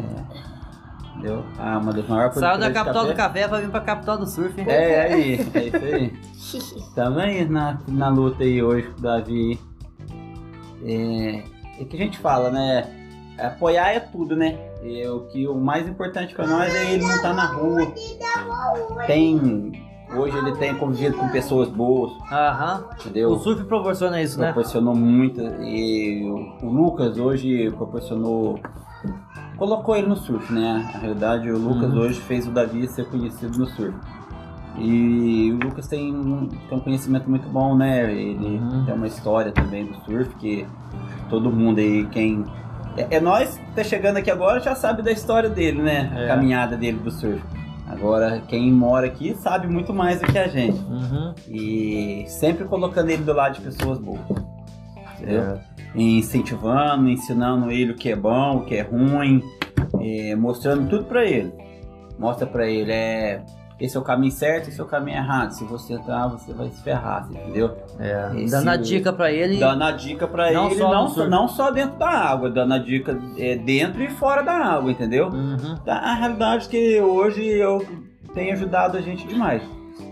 entendeu? 1.17 1.43
Ah, 1.59 1.79
uma 1.79 1.93
das 1.93 2.07
maiores 2.09 2.35
Saiu 2.39 2.59
da 2.61 2.71
capital 2.71 3.07
do 3.07 3.15
café 3.15 3.49
pra 3.49 3.59
vir 3.61 3.71
pra 3.71 3.81
capital 3.81 4.19
do 4.19 4.27
surf, 4.27 4.61
hein? 4.61 4.67
É, 4.69 4.93
é 4.93 5.13
aí, 5.13 5.33
é 5.55 5.65
isso 5.65 6.77
aí. 6.77 6.87
Tamo 6.95 7.19
aí 7.19 7.45
na, 7.49 7.79
na 7.89 8.09
luta 8.09 8.45
aí 8.45 8.63
hoje 8.63 8.87
com 8.91 8.99
o 8.99 9.03
Davi. 9.03 9.59
É, 10.85 11.43
é 11.81 11.85
que 11.85 11.97
a 11.97 11.99
gente 11.99 12.19
fala, 12.19 12.51
né? 12.51 12.87
Apoiar 13.39 13.91
é 13.93 14.01
tudo, 14.01 14.37
né? 14.37 14.57
E 14.83 15.07
o 15.09 15.21
que 15.27 15.49
o 15.49 15.55
mais 15.57 15.89
importante 15.89 16.35
pra 16.35 16.47
nós 16.47 16.73
é 16.75 16.93
ele 16.93 17.03
não 17.03 17.15
estar 17.17 17.35
na 17.35 17.47
rua. 17.47 17.93
Tem. 19.07 19.85
Hoje 20.15 20.37
ele 20.39 20.53
tem 20.57 20.75
convivido 20.77 21.17
com 21.17 21.29
pessoas 21.29 21.69
boas, 21.69 22.13
Aham. 22.31 22.85
entendeu? 23.01 23.31
O 23.31 23.39
surf 23.39 23.65
proporciona 23.65 24.23
isso, 24.23 24.39
né? 24.39 24.47
Proporcionou 24.53 24.95
muito. 24.95 25.41
E 25.63 26.23
o, 26.63 26.67
Lucas 26.71 27.19
hoje 27.19 27.71
proporcionou 27.73 28.59
colocou 29.57 29.97
ele 29.97 30.07
no 30.07 30.17
surf, 30.17 30.53
né? 30.53 30.89
Na 30.95 30.99
realidade, 31.01 31.51
o 31.51 31.59
Lucas 31.59 31.93
Uhum. 31.93 32.01
hoje 32.01 32.21
fez 32.21 32.47
o 32.47 32.51
Davi 32.51 32.87
ser 32.89 33.07
conhecido 33.09 33.59
no 33.59 33.67
surf. 33.67 33.97
E 34.79 35.51
o 35.53 35.65
Lucas 35.67 35.89
tem, 35.89 36.15
um- 36.15 36.47
tem 36.49 36.79
um 36.79 36.81
conhecimento 36.81 37.29
muito 37.29 37.49
bom, 37.49 37.75
né? 37.75 38.11
Ele 38.13 38.59
Uhum. 38.59 38.85
tem 38.85 38.95
uma 38.95 39.07
história 39.07 39.51
também 39.53 39.87
do 39.87 39.95
surf 40.05 40.35
que 40.37 40.67
todo 41.31 41.51
mundo 41.51 41.79
aí, 41.79 42.07
quem. 42.07 42.45
É, 42.97 43.17
é 43.17 43.21
nós 43.21 43.59
que 43.59 43.73
tá 43.75 43.83
chegando 43.83 44.19
aqui 44.19 44.31
agora 44.31 44.61
já 44.61 44.75
sabe 44.75 45.03
da 45.03 45.11
história 45.11 45.49
dele, 45.49 45.83
né? 45.83 46.13
É. 46.15 46.25
A 46.25 46.29
caminhada 46.29 46.77
dele 46.77 46.99
do 46.99 47.11
surf. 47.11 47.43
Agora, 47.97 48.43
quem 48.47 48.71
mora 48.71 49.07
aqui 49.07 49.35
sabe 49.35 49.67
muito 49.67 49.93
mais 49.95 50.21
do 50.21 50.27
que 50.27 50.39
a 50.39 50.47
gente. 50.47 50.79
Uhum. 50.79 51.35
E 51.49 52.25
sempre 52.29 52.67
colocando 52.67 53.09
ele 53.11 53.23
do 53.23 53.33
lado 53.33 53.55
de 53.55 53.63
pessoas 53.63 53.99
boas. 53.99 54.21
Entendeu? 55.15 55.43
É. 55.43 55.61
incentivando, 55.95 57.09
ensinando 57.09 57.71
ele 57.71 57.93
o 57.93 57.97
que 57.97 58.11
é 58.11 58.17
bom, 58.17 58.59
o 58.59 58.65
que 58.67 58.75
é 58.75 58.83
ruim, 58.83 59.43
mostrando 60.37 60.89
tudo 60.91 61.05
pra 61.05 61.25
ele. 61.25 61.53
Mostra 62.19 62.47
pra 62.47 62.67
ele, 62.69 62.93
é, 62.93 63.43
esse 63.79 63.97
é 63.97 64.01
o 64.01 64.03
caminho 64.03 64.33
certo, 64.33 64.69
esse 64.69 64.81
é 64.81 64.83
o 64.83 64.87
caminho 64.87 65.19
errado. 65.19 65.51
Se 65.53 65.65
você 65.65 65.95
entrar, 65.95 66.29
você 66.29 66.53
vai 66.53 66.69
se 66.71 66.83
ferrar, 66.83 67.27
entendeu? 67.31 67.77
É. 67.99 68.31
Esse- 68.37 68.51
Dando 68.51 68.69
a 68.71 68.77
dica 68.77 69.13
pra 69.13 69.31
ele. 69.31 69.59
Dando 69.59 69.83
a 69.85 69.91
dica 69.93 70.27
pra 70.27 70.51
Não 70.53 70.67
ele, 70.67 70.77
só 70.77 70.91
não, 70.93 71.09
surf. 71.09 71.31
não 71.31 71.49
só 71.49 71.71
dentro 71.71 71.99
da 71.99 72.09
água, 72.09 72.49
dando 72.51 72.75
a 72.75 72.79
dica 72.79 73.19
é, 73.39 73.57
dentro 73.57 74.03
e 74.03 74.09
fora 74.11 74.43
da 74.43 74.53
água, 74.53 74.91
entendeu? 74.91 75.29
Uhum. 75.29 75.77
A 75.87 76.15
realidade 76.15 76.67
é 76.67 76.71
que 76.71 77.01
hoje 77.01 77.45
eu 77.45 77.85
tenho 78.35 78.53
ajudado 78.53 78.97
a 78.97 79.01
gente 79.01 79.27
demais. 79.27 79.63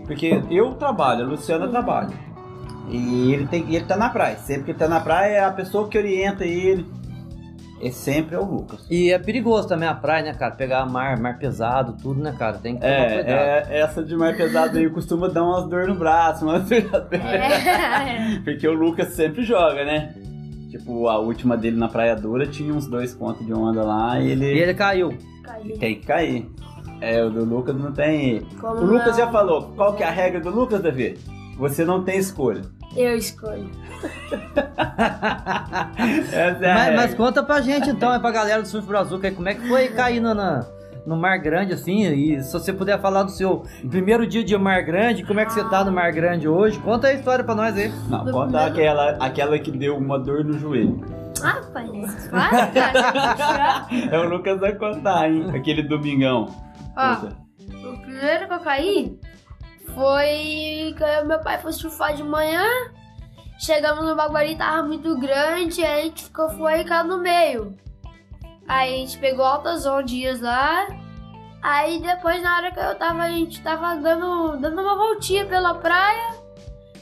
Porque 0.05 0.41
eu 0.51 0.73
trabalho, 0.75 1.25
a 1.25 1.27
Luciana 1.27 1.67
trabalha. 1.67 2.09
E 2.87 3.33
ele, 3.33 3.47
tem, 3.47 3.65
e 3.67 3.75
ele 3.75 3.85
tá 3.85 3.95
na 3.97 4.09
praia. 4.09 4.37
Sempre 4.37 4.65
que 4.65 4.71
ele 4.71 4.77
tá 4.77 4.87
na 4.87 4.99
praia, 4.99 5.37
é 5.37 5.43
a 5.43 5.51
pessoa 5.51 5.87
que 5.87 5.97
orienta 5.97 6.45
ele 6.45 6.85
é 7.81 7.91
sempre 7.91 8.35
é 8.35 8.39
o 8.39 8.43
Lucas. 8.45 8.85
E 8.89 9.11
é 9.11 9.19
perigoso 9.19 9.67
também 9.67 9.87
a 9.87 9.93
praia, 9.93 10.23
né, 10.25 10.33
cara? 10.33 10.55
Pegar 10.55 10.85
mar, 10.85 11.19
mar 11.19 11.37
pesado, 11.37 11.95
tudo, 12.01 12.21
né, 12.21 12.33
cara? 12.37 12.57
Tem 12.57 12.75
que 12.75 12.81
tomar 12.81 12.95
cuidado. 13.07 13.27
É, 13.29 13.65
é, 13.69 13.79
essa 13.81 14.03
de 14.03 14.15
mar 14.15 14.35
pesado 14.35 14.77
aí 14.77 14.89
costuma 14.89 15.27
dar 15.27 15.43
umas 15.43 15.67
dor 15.69 15.87
no 15.87 15.95
braço, 15.95 16.45
umas 16.45 16.63
dor 16.69 16.83
na 16.91 17.01
perna. 17.01 17.29
É. 17.31 18.39
Porque 18.43 18.67
o 18.67 18.73
Lucas 18.73 19.09
sempre 19.09 19.43
joga, 19.43 19.83
né? 19.85 20.13
Tipo, 20.69 21.07
a 21.07 21.19
última 21.19 21.55
dele 21.55 21.77
na 21.77 21.87
Praia 21.87 22.15
Dura 22.15 22.45
tinha 22.47 22.73
uns 22.73 22.87
dois 22.87 23.13
pontos 23.13 23.45
de 23.45 23.53
onda 23.53 23.83
lá 23.83 24.19
e 24.19 24.31
ele, 24.31 24.45
E 24.45 24.59
ele 24.59 24.73
caiu. 24.73 25.13
Caiu. 25.43 25.77
tem 25.77 25.95
que 25.99 26.05
cair. 26.05 26.49
É, 27.01 27.23
o 27.23 27.29
do 27.29 27.43
Lucas 27.45 27.75
não 27.77 27.91
tem. 27.91 28.41
Como 28.59 28.81
O 28.81 28.85
Lucas 28.85 29.07
não? 29.07 29.17
já 29.17 29.27
falou, 29.31 29.73
qual 29.75 29.93
que 29.95 30.03
é 30.03 30.07
a 30.07 30.11
regra 30.11 30.39
do 30.39 30.49
Lucas, 30.49 30.81
Davi? 30.81 31.17
Você 31.57 31.85
não 31.85 32.03
tem 32.03 32.17
escolha. 32.17 32.61
Eu 32.95 33.15
escolho. 33.17 33.69
Essa 36.31 36.65
é 36.65 36.73
Mas, 36.73 36.95
mas 36.95 37.13
conta 37.13 37.43
pra 37.43 37.61
gente 37.61 37.89
então, 37.89 38.13
é 38.13 38.19
pra 38.19 38.31
galera 38.31 38.61
do 38.61 38.67
Surf 38.67 38.87
Brazuca, 38.87 39.27
aí, 39.27 39.33
como 39.33 39.49
é 39.49 39.55
que 39.55 39.67
foi 39.67 39.89
cair 39.89 40.19
no, 40.19 40.33
na- 40.33 40.65
no 41.05 41.15
Mar 41.17 41.37
Grande, 41.39 41.73
assim, 41.73 42.05
e 42.07 42.41
se 42.43 42.51
você 42.53 42.73
puder 42.73 42.99
falar 42.99 43.23
do 43.23 43.31
seu 43.31 43.63
primeiro 43.89 44.25
dia 44.25 44.43
de 44.43 44.57
Mar 44.57 44.81
Grande, 44.83 45.23
como 45.23 45.39
é 45.39 45.45
que 45.45 45.53
você 45.53 45.63
tá 45.69 45.83
no 45.83 45.91
Mar 45.91 46.11
Grande 46.11 46.47
hoje, 46.47 46.79
conta 46.79 47.07
a 47.07 47.13
história 47.13 47.43
pra 47.43 47.55
nós 47.55 47.75
aí. 47.77 47.91
Não, 48.09 48.25
No 48.25 48.31
conta 48.31 48.69
primeiro- 48.69 48.71
aquela, 48.71 49.09
aquela 49.25 49.59
que 49.59 49.71
deu 49.71 49.97
uma 49.97 50.17
dor 50.19 50.43
no 50.43 50.57
joelho. 50.57 51.03
Ah, 51.43 51.61
pai. 51.73 51.85
É 54.11 54.19
o 54.19 54.29
Lucas 54.29 54.59
vai 54.59 54.73
contar, 54.73 55.29
hein? 55.29 55.51
Aquele 55.53 55.83
domingão. 55.83 56.47
Ó, 56.97 57.13
o 57.13 58.01
primeiro 58.01 58.47
que 58.47 58.53
eu 58.53 58.59
caí 58.59 59.19
foi 59.95 60.93
que 60.97 61.23
meu 61.25 61.39
pai 61.39 61.57
foi 61.57 61.73
surfar 61.73 62.13
de 62.13 62.23
manhã. 62.23 62.65
Chegamos 63.57 64.05
no 64.05 64.15
Baguari, 64.15 64.55
tava 64.55 64.83
muito 64.83 65.17
grande, 65.17 65.83
aí 65.83 66.01
a 66.01 66.03
gente 66.03 66.25
ficou, 66.25 66.49
foi 66.49 66.83
caiu 66.83 67.05
no 67.05 67.17
meio. 67.17 67.75
Aí 68.67 68.93
a 68.93 68.97
gente 68.97 69.17
pegou 69.17 69.45
altas 69.45 69.85
ondinhas 69.85 70.41
lá. 70.41 70.85
Aí 71.63 71.99
depois, 71.99 72.43
na 72.43 72.57
hora 72.57 72.71
que 72.71 72.79
eu 72.79 72.95
tava, 72.95 73.23
a 73.23 73.29
gente 73.29 73.63
tava 73.63 73.95
dando, 73.95 74.57
dando 74.57 74.81
uma 74.81 74.95
voltinha 74.95 75.45
pela 75.45 75.73
praia, 75.75 76.35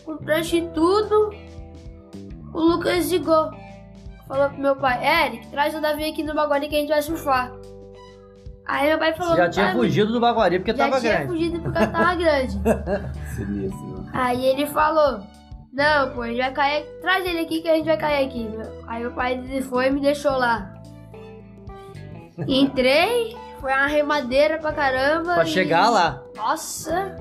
com 0.06 0.16
prancha 0.18 0.56
e 0.58 0.70
tudo. 0.70 1.32
O 2.54 2.62
Lucas 2.62 3.12
ligou. 3.12 3.52
Falou 4.28 4.50
pro 4.50 4.60
meu 4.60 4.76
pai, 4.76 5.26
Eric, 5.26 5.48
traz 5.48 5.76
o 5.76 5.82
Davi 5.82 6.06
aqui 6.06 6.24
no 6.24 6.34
Baguari 6.34 6.70
que 6.70 6.76
a 6.76 6.80
gente 6.80 6.90
vai 6.90 7.02
surfar. 7.02 7.52
Aí 8.66 8.88
meu 8.90 8.98
pai 8.98 9.14
falou, 9.14 9.32
Você 9.34 9.38
já 9.38 9.44
"Não 9.46 9.52
tinha 9.52 9.74
fugido 9.74 10.14
do 10.14 10.20
Baguari 10.20 10.60
porque 10.60 10.72
já 10.72 10.78
tava 10.86 11.00
tinha 11.00 11.14
grande. 11.16 11.28
fugido 11.28 11.60
porque 11.62 11.88
tava 11.88 12.16
grande. 12.16 12.62
Sinistro. 13.36 14.06
Aí 14.14 14.46
ele 14.46 14.66
falou: 14.68 15.20
Não, 15.74 16.10
pô, 16.12 16.22
a 16.22 16.28
gente 16.28 16.38
vai 16.38 16.52
cair. 16.54 16.86
Traz 17.02 17.26
ele 17.26 17.40
aqui 17.40 17.62
que 17.62 17.70
a 17.70 17.76
gente 17.76 17.86
vai 17.86 17.98
cair 17.98 18.26
aqui. 18.26 18.50
Aí 18.88 19.02
meu 19.02 19.12
pai 19.12 19.62
foi 19.70 19.88
e 19.88 19.92
me 19.92 20.00
deixou 20.02 20.32
lá. 20.34 20.72
Entrei, 22.48 23.36
foi 23.60 23.72
uma 23.72 23.88
remadeira 23.88 24.58
pra 24.58 24.72
caramba. 24.72 25.34
Pra 25.36 25.44
e- 25.44 25.48
chegar 25.48 25.90
lá. 25.90 26.22
Nossa! 26.36 27.16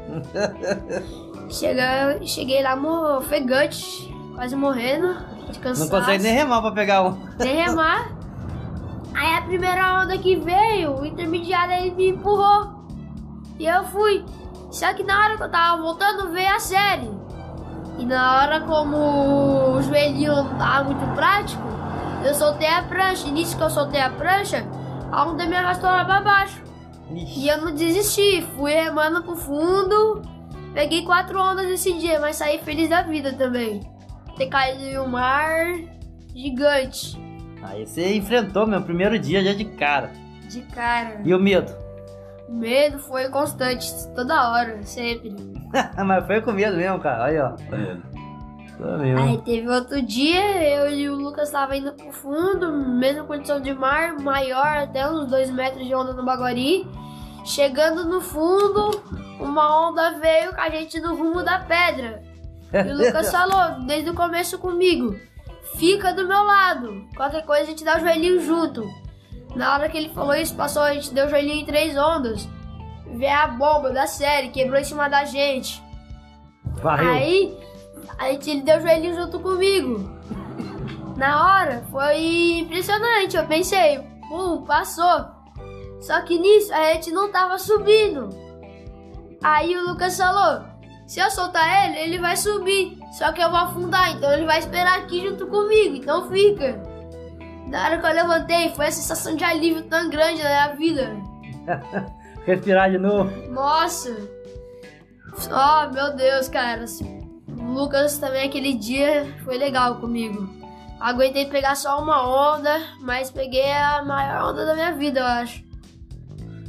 Chega, 1.50 2.18
cheguei 2.24 2.62
lá 2.62 2.74
ofegante, 3.18 4.10
quase 4.34 4.56
morrendo. 4.56 5.14
De 5.50 5.58
Não 5.78 5.88
consegue 5.88 6.22
nem 6.22 6.32
remar 6.32 6.62
pra 6.62 6.70
pegar 6.72 7.02
um. 7.02 7.18
Nem 7.38 7.56
remar. 7.56 8.10
Aí 9.14 9.34
a 9.36 9.42
primeira 9.42 10.00
onda 10.00 10.16
que 10.18 10.36
veio, 10.36 11.00
o 11.00 11.06
intermediário 11.06 11.74
ele 11.74 11.90
me 11.92 12.08
empurrou. 12.10 12.86
E 13.58 13.66
eu 13.66 13.84
fui. 13.84 14.24
Só 14.70 14.92
que 14.94 15.02
na 15.04 15.18
hora 15.18 15.36
que 15.36 15.42
eu 15.42 15.50
tava 15.50 15.82
voltando, 15.82 16.32
veio 16.32 16.54
a 16.54 16.58
série. 16.58 17.10
E 17.98 18.06
na 18.06 18.38
hora, 18.38 18.60
como 18.60 19.76
o 19.76 19.82
joelhinho 19.82 20.34
não 20.34 20.56
tava 20.56 20.84
muito 20.84 21.14
prático, 21.14 21.62
eu 22.24 22.34
soltei 22.34 22.68
a 22.68 22.82
prancha. 22.82 23.28
E 23.28 23.32
nisso 23.32 23.56
que 23.56 23.62
eu 23.62 23.70
soltei 23.70 24.00
a 24.00 24.10
prancha, 24.10 24.66
a 25.10 25.24
onda 25.24 25.44
me 25.46 25.54
arrastou 25.54 25.90
lá 25.90 26.04
pra 26.04 26.20
baixo. 26.22 26.62
E 27.10 27.46
eu 27.46 27.58
não 27.60 27.74
desisti, 27.74 28.42
fui 28.56 28.72
remando 28.72 29.22
pro 29.22 29.36
fundo. 29.36 30.22
Peguei 30.72 31.04
quatro 31.04 31.38
ondas 31.38 31.68
esse 31.68 31.92
dia, 31.98 32.18
mas 32.18 32.36
saí 32.36 32.58
feliz 32.58 32.88
da 32.88 33.02
vida 33.02 33.32
também. 33.34 33.80
Ter 34.36 34.46
caído 34.46 34.82
em 34.82 34.98
um 34.98 35.06
mar 35.06 35.66
gigante. 36.34 37.21
Aí 37.62 37.86
você 37.86 38.14
enfrentou 38.14 38.66
meu 38.66 38.82
primeiro 38.82 39.18
dia 39.18 39.42
já 39.42 39.52
de 39.52 39.64
cara. 39.64 40.10
De 40.48 40.60
cara. 40.62 41.20
E 41.24 41.34
o 41.34 41.38
medo? 41.38 41.72
O 42.48 42.52
medo 42.52 42.98
foi 42.98 43.28
constante, 43.28 43.90
toda 44.14 44.50
hora, 44.50 44.82
sempre. 44.82 45.34
Mas 46.04 46.26
foi 46.26 46.40
com 46.42 46.52
medo 46.52 46.76
mesmo, 46.76 46.98
cara. 46.98 47.24
Aí, 47.24 47.38
ó. 47.38 47.52
Tô 48.76 48.98
mesmo. 48.98 49.18
Aí 49.18 49.38
teve 49.42 49.68
outro 49.68 50.02
dia, 50.02 50.62
eu 50.76 50.90
e 50.90 51.08
o 51.08 51.14
Lucas 51.14 51.50
tava 51.50 51.76
indo 51.76 51.92
pro 51.92 52.12
fundo, 52.12 52.72
mesma 52.72 53.24
condição 53.24 53.60
de 53.60 53.72
mar, 53.72 54.18
maior, 54.18 54.78
até 54.78 55.08
uns 55.08 55.28
dois 55.28 55.50
metros 55.50 55.86
de 55.86 55.94
onda 55.94 56.12
no 56.12 56.24
Baguari. 56.24 56.86
Chegando 57.44 58.04
no 58.04 58.20
fundo, 58.20 59.02
uma 59.40 59.88
onda 59.88 60.18
veio 60.18 60.54
com 60.54 60.60
a 60.60 60.68
gente 60.68 61.00
no 61.00 61.14
rumo 61.14 61.42
da 61.42 61.58
pedra. 61.60 62.22
E 62.72 62.90
o 62.90 62.96
Lucas 62.96 63.30
falou, 63.32 63.84
desde 63.86 64.10
o 64.10 64.14
começo 64.14 64.58
comigo, 64.58 65.16
fica 65.76 66.12
do 66.12 66.26
meu 66.26 66.42
lado. 66.42 67.06
Qualquer 67.16 67.44
coisa 67.44 67.62
a 67.62 67.66
gente 67.66 67.84
dá 67.84 67.96
o 67.96 68.00
joelhinho 68.00 68.40
junto. 68.40 68.88
Na 69.54 69.74
hora 69.74 69.88
que 69.88 69.96
ele 69.98 70.08
falou 70.08 70.34
isso, 70.34 70.54
passou, 70.54 70.82
a 70.82 70.94
gente 70.94 71.12
deu 71.12 71.26
o 71.26 71.28
joelhinho 71.28 71.60
em 71.60 71.66
três 71.66 71.96
ondas. 71.96 72.48
Veio 73.06 73.36
a 73.36 73.46
bomba 73.46 73.90
da 73.90 74.06
série, 74.06 74.48
quebrou 74.48 74.80
em 74.80 74.84
cima 74.84 75.08
da 75.08 75.24
gente. 75.24 75.82
Varreu. 76.82 77.10
Aí, 77.10 77.58
a 78.18 78.32
gente, 78.32 78.50
ele 78.50 78.62
deu 78.62 78.78
o 78.78 78.80
joelhinho 78.80 79.14
junto 79.14 79.40
comigo. 79.40 80.10
Na 81.16 81.60
hora, 81.60 81.84
foi 81.90 82.58
impressionante. 82.60 83.36
Eu 83.36 83.46
pensei, 83.46 84.00
pum, 84.28 84.62
passou. 84.62 85.26
Só 86.00 86.20
que 86.22 86.38
nisso, 86.38 86.72
a 86.72 86.94
gente 86.94 87.10
não 87.10 87.30
tava 87.30 87.58
subindo. 87.58 88.30
Aí 89.42 89.76
o 89.76 89.88
Lucas 89.88 90.16
falou, 90.16 90.64
se 91.12 91.20
eu 91.20 91.30
soltar 91.30 91.90
ele, 91.90 91.98
ele 91.98 92.18
vai 92.18 92.34
subir. 92.38 92.98
Só 93.12 93.32
que 93.32 93.42
eu 93.42 93.50
vou 93.50 93.58
afundar, 93.58 94.12
então 94.12 94.32
ele 94.32 94.46
vai 94.46 94.58
esperar 94.58 94.98
aqui 94.98 95.20
junto 95.20 95.46
comigo. 95.46 95.96
Então 95.96 96.30
fica. 96.30 96.82
Na 97.68 97.84
hora 97.84 97.98
que 97.98 98.06
eu 98.06 98.14
levantei, 98.14 98.70
foi 98.70 98.86
a 98.86 98.90
sensação 98.90 99.36
de 99.36 99.44
alívio 99.44 99.82
tão 99.82 100.08
grande 100.08 100.42
na 100.42 100.48
minha 100.48 100.68
vida. 100.74 101.16
Respirar 102.46 102.90
de 102.90 102.96
novo. 102.96 103.30
Nossa! 103.50 104.16
Oh, 105.50 105.92
meu 105.92 106.16
Deus, 106.16 106.48
cara. 106.48 106.82
O 107.46 107.62
Lucas 107.62 108.16
também 108.16 108.48
aquele 108.48 108.72
dia 108.72 109.26
foi 109.44 109.58
legal 109.58 109.96
comigo. 109.96 110.48
Aguentei 110.98 111.44
pegar 111.44 111.74
só 111.74 112.00
uma 112.00 112.54
onda, 112.54 112.80
mas 113.00 113.30
peguei 113.30 113.70
a 113.70 114.02
maior 114.02 114.52
onda 114.52 114.64
da 114.64 114.72
minha 114.72 114.92
vida, 114.92 115.20
eu 115.20 115.26
acho. 115.26 115.62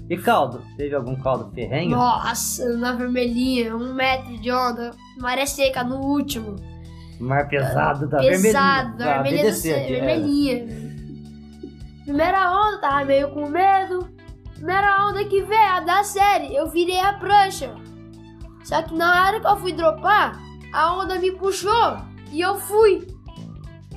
E 0.09 0.17
caldo? 0.17 0.61
Teve 0.77 0.95
algum 0.95 1.15
caldo 1.15 1.49
ferrenho? 1.53 1.91
Nossa, 1.91 2.77
na 2.77 2.91
vermelhinha, 2.93 3.75
um 3.75 3.93
metro 3.93 4.37
de 4.37 4.51
onda, 4.51 4.91
maré 5.17 5.45
seca 5.45 5.83
no 5.83 5.97
último. 5.99 6.55
Mar 7.19 7.47
pesado 7.47 8.07
da 8.07 8.17
Pesado, 8.19 8.97
vermelhinha. 8.97 8.97
da 8.97 9.05
Ah, 9.05 9.21
vermelhinha, 9.21 9.43
BDC 9.43 9.73
vermelhinha. 9.87 10.83
Primeira 12.03 12.51
onda, 12.51 12.77
tava 12.79 13.05
meio 13.05 13.31
com 13.31 13.47
medo. 13.47 14.09
Primeira 14.55 15.07
onda 15.07 15.23
que 15.25 15.41
veio, 15.41 15.69
a 15.71 15.79
da 15.79 16.03
série, 16.03 16.53
eu 16.53 16.69
virei 16.69 16.99
a 16.99 17.13
prancha. 17.13 17.73
Só 18.63 18.81
que 18.81 18.93
na 18.93 19.25
hora 19.27 19.39
que 19.39 19.47
eu 19.47 19.57
fui 19.57 19.73
dropar, 19.73 20.37
a 20.73 20.95
onda 21.01 21.17
me 21.19 21.31
puxou 21.31 21.97
e 22.31 22.41
eu 22.41 22.55
fui. 22.59 23.07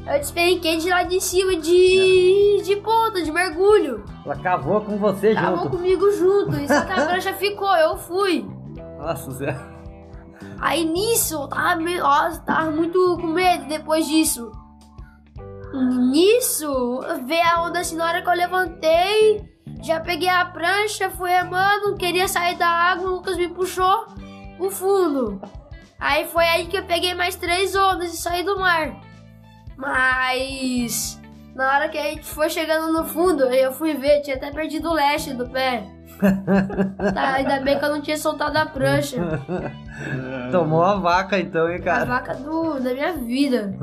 Eu 0.06 0.18
despenquei 0.20 0.76
de 0.76 0.88
lá 0.88 1.02
de 1.02 1.20
cima 1.20 1.56
de, 1.56 2.62
de 2.64 2.76
ponta, 2.76 3.22
de 3.22 3.32
mergulho. 3.32 4.04
Ela 4.24 4.36
cavou 4.36 4.80
com 4.80 4.96
você 4.98 5.34
Tava 5.34 5.56
junto. 5.56 5.70
comigo 5.70 6.10
junto. 6.12 6.56
E 6.56 6.68
só 6.68 6.80
que 6.82 6.92
a 6.92 7.06
prancha 7.06 7.34
ficou, 7.34 7.74
eu 7.76 7.96
fui. 7.96 8.46
Nossa, 8.98 9.30
Zé. 9.32 9.56
Aí 10.60 10.84
nisso, 10.84 11.34
eu 11.34 11.48
tava, 11.48 11.76
meio, 11.76 12.02
nossa, 12.02 12.40
tava 12.40 12.70
muito 12.70 13.18
com 13.20 13.26
medo 13.26 13.66
depois 13.66 14.06
disso. 14.06 14.50
Nisso, 15.74 17.00
veio 17.26 17.42
a 17.44 17.62
onda 17.64 17.80
assim, 17.80 17.96
na 17.96 18.06
hora 18.06 18.22
que 18.22 18.28
eu 18.28 18.34
levantei, 18.34 19.44
já 19.82 20.00
peguei 20.00 20.28
a 20.28 20.44
prancha, 20.44 21.10
fui 21.10 21.30
remando, 21.30 21.96
queria 21.96 22.28
sair 22.28 22.56
da 22.56 22.68
água, 22.68 23.10
o 23.10 23.14
Lucas 23.16 23.36
me 23.36 23.48
puxou 23.48 24.06
pro 24.56 24.70
fundo. 24.70 25.40
Aí 25.98 26.26
foi 26.26 26.44
aí 26.44 26.66
que 26.66 26.78
eu 26.78 26.84
peguei 26.84 27.12
mais 27.14 27.34
três 27.36 27.74
ondas 27.74 28.14
e 28.14 28.16
saí 28.16 28.42
do 28.42 28.58
mar. 28.58 28.96
Mas 29.76 31.20
na 31.54 31.68
hora 31.72 31.88
que 31.88 31.96
a 31.98 32.02
gente 32.02 32.24
foi 32.24 32.50
chegando 32.50 32.92
no 32.92 33.04
fundo, 33.04 33.44
eu 33.44 33.72
fui 33.72 33.94
ver, 33.94 34.20
tinha 34.20 34.36
até 34.36 34.50
perdido 34.50 34.90
o 34.90 34.94
leste 34.94 35.32
do 35.32 35.48
pé. 35.48 35.84
Tá, 37.14 37.34
ainda 37.34 37.60
bem 37.60 37.78
que 37.78 37.84
eu 37.84 37.90
não 37.90 38.00
tinha 38.00 38.16
soltado 38.16 38.56
a 38.56 38.64
prancha. 38.66 39.16
Tomou 40.50 40.82
a 40.82 40.94
vaca 40.96 41.38
então, 41.38 41.68
hein, 41.68 41.76
A 41.76 41.82
cara? 41.82 42.04
vaca 42.06 42.34
do, 42.34 42.80
da 42.80 42.92
minha 42.94 43.12
vida. 43.14 43.74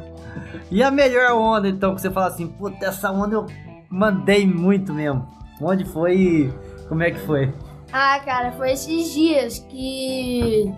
e 0.70 0.82
a 0.82 0.90
melhor 0.90 1.32
onda, 1.32 1.68
então, 1.68 1.94
que 1.94 2.00
você 2.02 2.10
fala 2.10 2.26
assim, 2.26 2.48
puta, 2.48 2.84
essa 2.86 3.10
onda 3.10 3.34
eu 3.34 3.46
mandei 3.88 4.46
muito 4.46 4.92
mesmo. 4.92 5.26
Onde 5.60 5.84
foi 5.84 6.16
e 6.16 6.52
como 6.88 7.02
é 7.02 7.10
que 7.10 7.20
foi? 7.20 7.52
Ah, 7.92 8.20
cara, 8.24 8.52
foi 8.52 8.72
esses 8.72 9.12
dias 9.12 9.58
que 9.58 10.72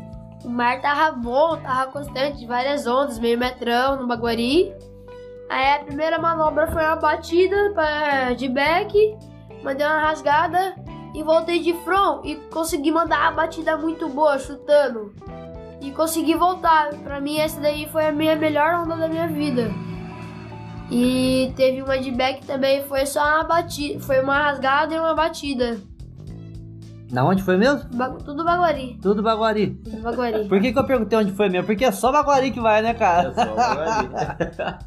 o 0.45 0.49
mar 0.49 0.81
tava 0.81 1.17
bom, 1.17 1.57
tava 1.57 1.91
constante, 1.91 2.47
várias 2.47 2.87
ondas, 2.87 3.19
meio 3.19 3.39
metrão 3.39 3.97
no 3.97 4.07
Baguari. 4.07 4.75
Aí 5.49 5.75
a 5.75 5.85
primeira 5.85 6.19
manobra 6.19 6.67
foi 6.67 6.85
uma 6.85 6.97
batida 6.97 7.73
pra, 7.75 8.33
de 8.33 8.49
back, 8.49 9.17
mandei 9.63 9.87
uma 9.87 10.01
rasgada 10.01 10.75
e 11.15 11.23
voltei 11.23 11.61
de 11.61 11.75
front 11.85 12.25
e 12.25 12.37
consegui 12.51 12.91
mandar 12.91 13.29
a 13.29 13.33
batida 13.33 13.77
muito 13.77 14.09
boa, 14.09 14.39
chutando. 14.39 15.15
E 15.81 15.91
consegui 15.91 16.35
voltar. 16.35 16.91
Pra 17.03 17.21
mim, 17.21 17.39
essa 17.39 17.61
daí 17.61 17.89
foi 17.89 18.07
a 18.07 18.13
minha 18.13 18.37
melhor 18.37 18.83
onda 18.83 18.97
da 18.97 19.09
minha 19.09 19.29
vida. 19.29 19.71
E 20.91 21.53
teve 21.57 21.83
uma 21.83 21.99
de 21.99 22.11
back 22.11 22.47
também, 22.47 22.85
foi 22.85 23.05
só 23.07 23.21
uma 23.21 23.45
batida, 23.45 24.01
foi 24.01 24.21
uma 24.21 24.39
rasgada 24.39 24.95
e 24.95 24.99
uma 24.99 25.15
batida. 25.15 25.81
Na 27.13 27.25
onde 27.27 27.43
foi 27.43 27.59
mesmo? 27.59 27.83
Ba- 27.93 28.09
tudo 28.25 28.43
Baguari. 28.43 28.99
Tudo 29.03 29.23
Baguari. 29.23 29.71
Tudo 29.85 30.01
Baguari. 30.01 30.49
Por 30.49 30.61
que, 30.63 30.73
que 30.73 30.79
eu 30.79 30.85
perguntei 30.85 31.19
onde 31.19 31.31
foi 31.33 31.51
mesmo? 31.51 31.67
Porque 31.67 31.85
é 31.85 31.93
só 31.93 32.11
Baguari 32.11 32.51
que 32.51 32.59
vai, 32.61 32.81
né, 32.81 32.95
cara? 32.95 33.29
É 33.29 33.33
só 33.35 33.55
Baguari. 33.55 34.09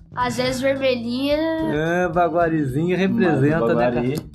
Às 0.15 0.37
vezes 0.37 0.59
vermelhinha. 0.59 1.37
É, 1.37 2.07
Baguarizinho 2.09 2.97
representa, 2.97 3.59
Mas 3.67 3.75
né, 3.77 3.91
Baguari, 3.91 4.15
cara? 4.15 4.29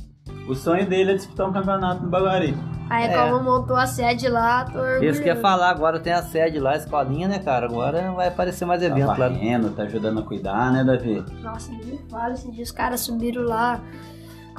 O 0.49 0.55
sonho 0.55 0.89
dele 0.89 1.13
é 1.13 1.15
disputar 1.17 1.49
um 1.49 1.53
campeonato 1.53 2.03
no 2.05 2.09
Baguari. 2.09 2.57
Aí 2.89 3.05
É. 3.05 3.13
como 3.29 3.43
montou 3.43 3.77
a 3.77 3.87
sede 3.87 4.29
lá, 4.29 4.65
tô. 4.65 4.85
Isso 5.05 5.21
que 5.23 5.29
ia 5.29 5.37
falar, 5.37 5.71
agora 5.71 5.99
tem 6.01 6.13
a 6.13 6.23
sede 6.23 6.59
lá, 6.59 6.73
a 6.73 6.77
escolinha, 6.77 7.27
né, 7.29 7.39
cara? 7.39 7.67
Agora 7.67 8.11
vai 8.13 8.29
aparecer 8.29 8.65
mais 8.65 8.83
evento 8.83 9.07
tá 9.07 9.13
lá. 9.13 9.29
varrendo, 9.29 9.71
tá 9.71 9.83
ajudando 9.85 10.19
a 10.21 10.23
cuidar, 10.23 10.73
né, 10.73 10.83
Davi? 10.85 11.25
Nossa, 11.43 11.71
nem 11.71 11.85
me 11.87 12.01
fala, 12.11 12.35
esses 12.35 12.53
dias 12.53 12.69
os 12.69 12.75
caras 12.75 13.01
subiram 13.01 13.43
lá 13.43 13.81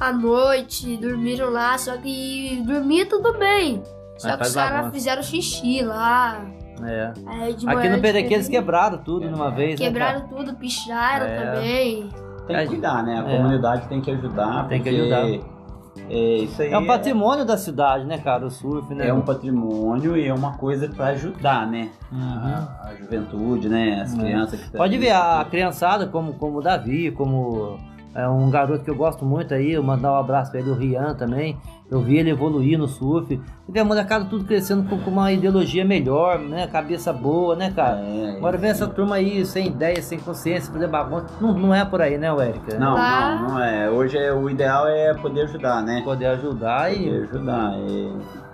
à 0.08 0.12
noite, 0.12 0.96
dormiram 0.96 1.50
lá, 1.50 1.76
só 1.78 1.96
que 1.96 2.62
dormia 2.66 3.06
tudo 3.06 3.38
bem. 3.38 3.82
Só 4.18 4.28
Mas 4.28 4.36
que 4.38 4.42
os 4.48 4.54
caras 4.54 4.92
fizeram 4.92 5.22
xixi 5.22 5.82
lá. 5.82 6.44
É. 6.84 7.12
Aí 7.26 7.54
de 7.54 7.68
Aqui 7.68 7.88
no 7.88 8.00
PDQ 8.00 8.34
eles 8.34 8.48
quebraram 8.48 8.98
tudo 8.98 9.28
de 9.28 9.34
uma 9.34 9.50
vez, 9.50 9.78
né, 9.78 9.86
Quebraram 9.86 10.20
cara? 10.22 10.32
tudo, 10.34 10.54
picharam 10.56 11.26
É. 11.26 11.36
também. 11.36 12.08
Tem 12.46 12.56
É, 12.56 12.62
que 12.62 12.68
cuidar, 12.70 13.02
né? 13.04 13.22
A 13.24 13.30
é. 13.30 13.36
comunidade 13.36 13.86
tem 13.88 14.00
que 14.00 14.10
ajudar. 14.10 14.66
Tem 14.68 14.82
que 14.82 14.88
ajudar. 14.88 15.26
É, 16.08 16.36
isso 16.38 16.60
aí 16.62 16.72
É 16.72 16.78
um 16.78 16.86
patrimônio 16.86 17.44
da 17.44 17.56
cidade, 17.56 18.04
né, 18.04 18.18
cara? 18.18 18.46
O 18.46 18.50
surf, 18.50 18.92
né? 18.94 19.04
é, 19.04 19.08
é 19.10 19.14
um 19.14 19.20
patrimônio 19.20 20.16
e 20.16 20.26
é 20.26 20.34
uma 20.34 20.56
coisa 20.56 20.88
pra 20.88 21.08
ajudar, 21.08 21.66
né? 21.66 21.90
Uhum. 22.10 22.18
A, 22.20 22.88
a 22.88 22.94
juventude, 22.98 23.68
né? 23.68 24.00
As 24.02 24.14
É. 24.14 24.18
crianças 24.18 24.60
que 24.60 24.70
Pode 24.76 24.98
ver, 24.98 25.10
a 25.12 25.46
criançada, 25.48 26.06
como, 26.06 26.32
como 26.34 26.58
o 26.58 26.62
Davi, 26.62 27.10
como 27.12 27.78
é 28.14 28.28
um 28.28 28.50
garoto 28.50 28.84
que 28.84 28.90
eu 28.90 28.94
gosto 28.96 29.24
muito 29.24 29.54
aí, 29.54 29.72
eu 29.72 29.82
mandar 29.82 30.12
um 30.12 30.16
abraço 30.16 30.50
pra 30.50 30.60
ele, 30.60 30.70
o 30.70 30.74
Rian 30.74 31.14
também. 31.14 31.56
Eu 31.90 32.00
vi 32.00 32.16
ele 32.16 32.30
evoluir 32.30 32.78
no 32.78 32.88
surf. 32.88 33.38
E 33.72 33.78
a 33.78 33.84
molecada 33.84 34.24
tudo 34.24 34.44
crescendo 34.44 34.88
com, 34.88 34.98
com 34.98 35.10
uma 35.10 35.30
ideologia 35.32 35.84
melhor, 35.84 36.38
né? 36.38 36.66
Cabeça 36.66 37.12
boa, 37.12 37.54
né, 37.54 37.70
cara? 37.74 37.98
É, 38.00 38.36
Agora 38.36 38.56
vem 38.56 38.70
essa 38.70 38.86
turma 38.86 39.16
aí 39.16 39.44
sem 39.44 39.66
ideia, 39.66 40.00
sem 40.02 40.18
consciência, 40.18 40.72
fazer 40.72 40.88
bagunça. 40.88 41.26
Não, 41.40 41.52
não 41.52 41.74
é 41.74 41.84
por 41.84 42.00
aí, 42.00 42.16
né, 42.16 42.28
Érica? 42.28 42.78
Não, 42.78 42.94
Tá. 42.94 43.38
não, 43.40 43.48
não 43.50 43.62
é. 43.62 43.90
Hoje 43.90 44.16
é, 44.16 44.32
o 44.32 44.48
ideal 44.48 44.86
é 44.88 45.12
poder 45.14 45.42
ajudar, 45.42 45.82
né? 45.82 46.00
Poder 46.02 46.26
ajudar 46.26 46.92
e 46.92 47.04
Poder 47.04 47.24
ajudar. 47.30 47.74
é. 47.74 48.12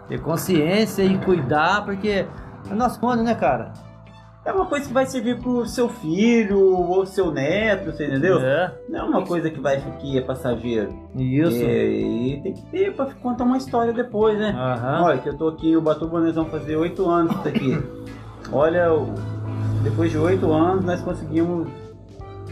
ter 0.08 0.20
consciência 0.20 1.02
e 1.02 1.16
cuidar, 1.18 1.84
porque 1.84 2.26
é 2.70 2.74
nosso 2.74 2.98
sonho, 2.98 3.22
né, 3.22 3.34
cara? 3.34 3.72
É 4.48 4.52
uma 4.52 4.64
coisa 4.64 4.86
que 4.86 4.94
vai 4.94 5.04
servir 5.04 5.38
pro 5.40 5.66
seu 5.66 5.88
filho 5.90 6.58
ou 6.58 7.04
seu 7.04 7.30
neto, 7.30 7.92
você 7.92 8.06
entendeu? 8.06 8.38
É. 8.40 8.72
Não 8.88 8.98
é 9.00 9.02
uma 9.04 9.26
coisa 9.26 9.50
que 9.50 9.60
vai 9.60 9.78
que 10.00 10.16
é 10.16 10.22
passageiro. 10.22 10.88
Isso. 11.14 11.62
É, 11.62 11.84
e 11.86 12.40
tem 12.42 12.54
que 12.54 12.62
ter 12.70 12.94
pra 12.94 13.06
contar 13.22 13.44
uma 13.44 13.58
história 13.58 13.92
depois, 13.92 14.38
né? 14.38 14.54
Aham. 14.56 15.02
Olha, 15.04 15.18
que 15.18 15.28
eu 15.28 15.36
tô 15.36 15.48
aqui 15.48 15.70
em 15.72 15.76
Ubatuba, 15.76 16.20
nós 16.20 16.34
vamos 16.34 16.50
fazer 16.50 16.76
oito 16.76 17.08
anos 17.10 17.36
isso 17.36 17.48
aqui. 17.48 17.78
Olha, 18.50 18.90
o- 18.94 19.12
depois 19.82 20.10
de 20.10 20.16
oito 20.16 20.50
anos 20.50 20.82
nós 20.84 21.00
conseguimos, 21.02 21.68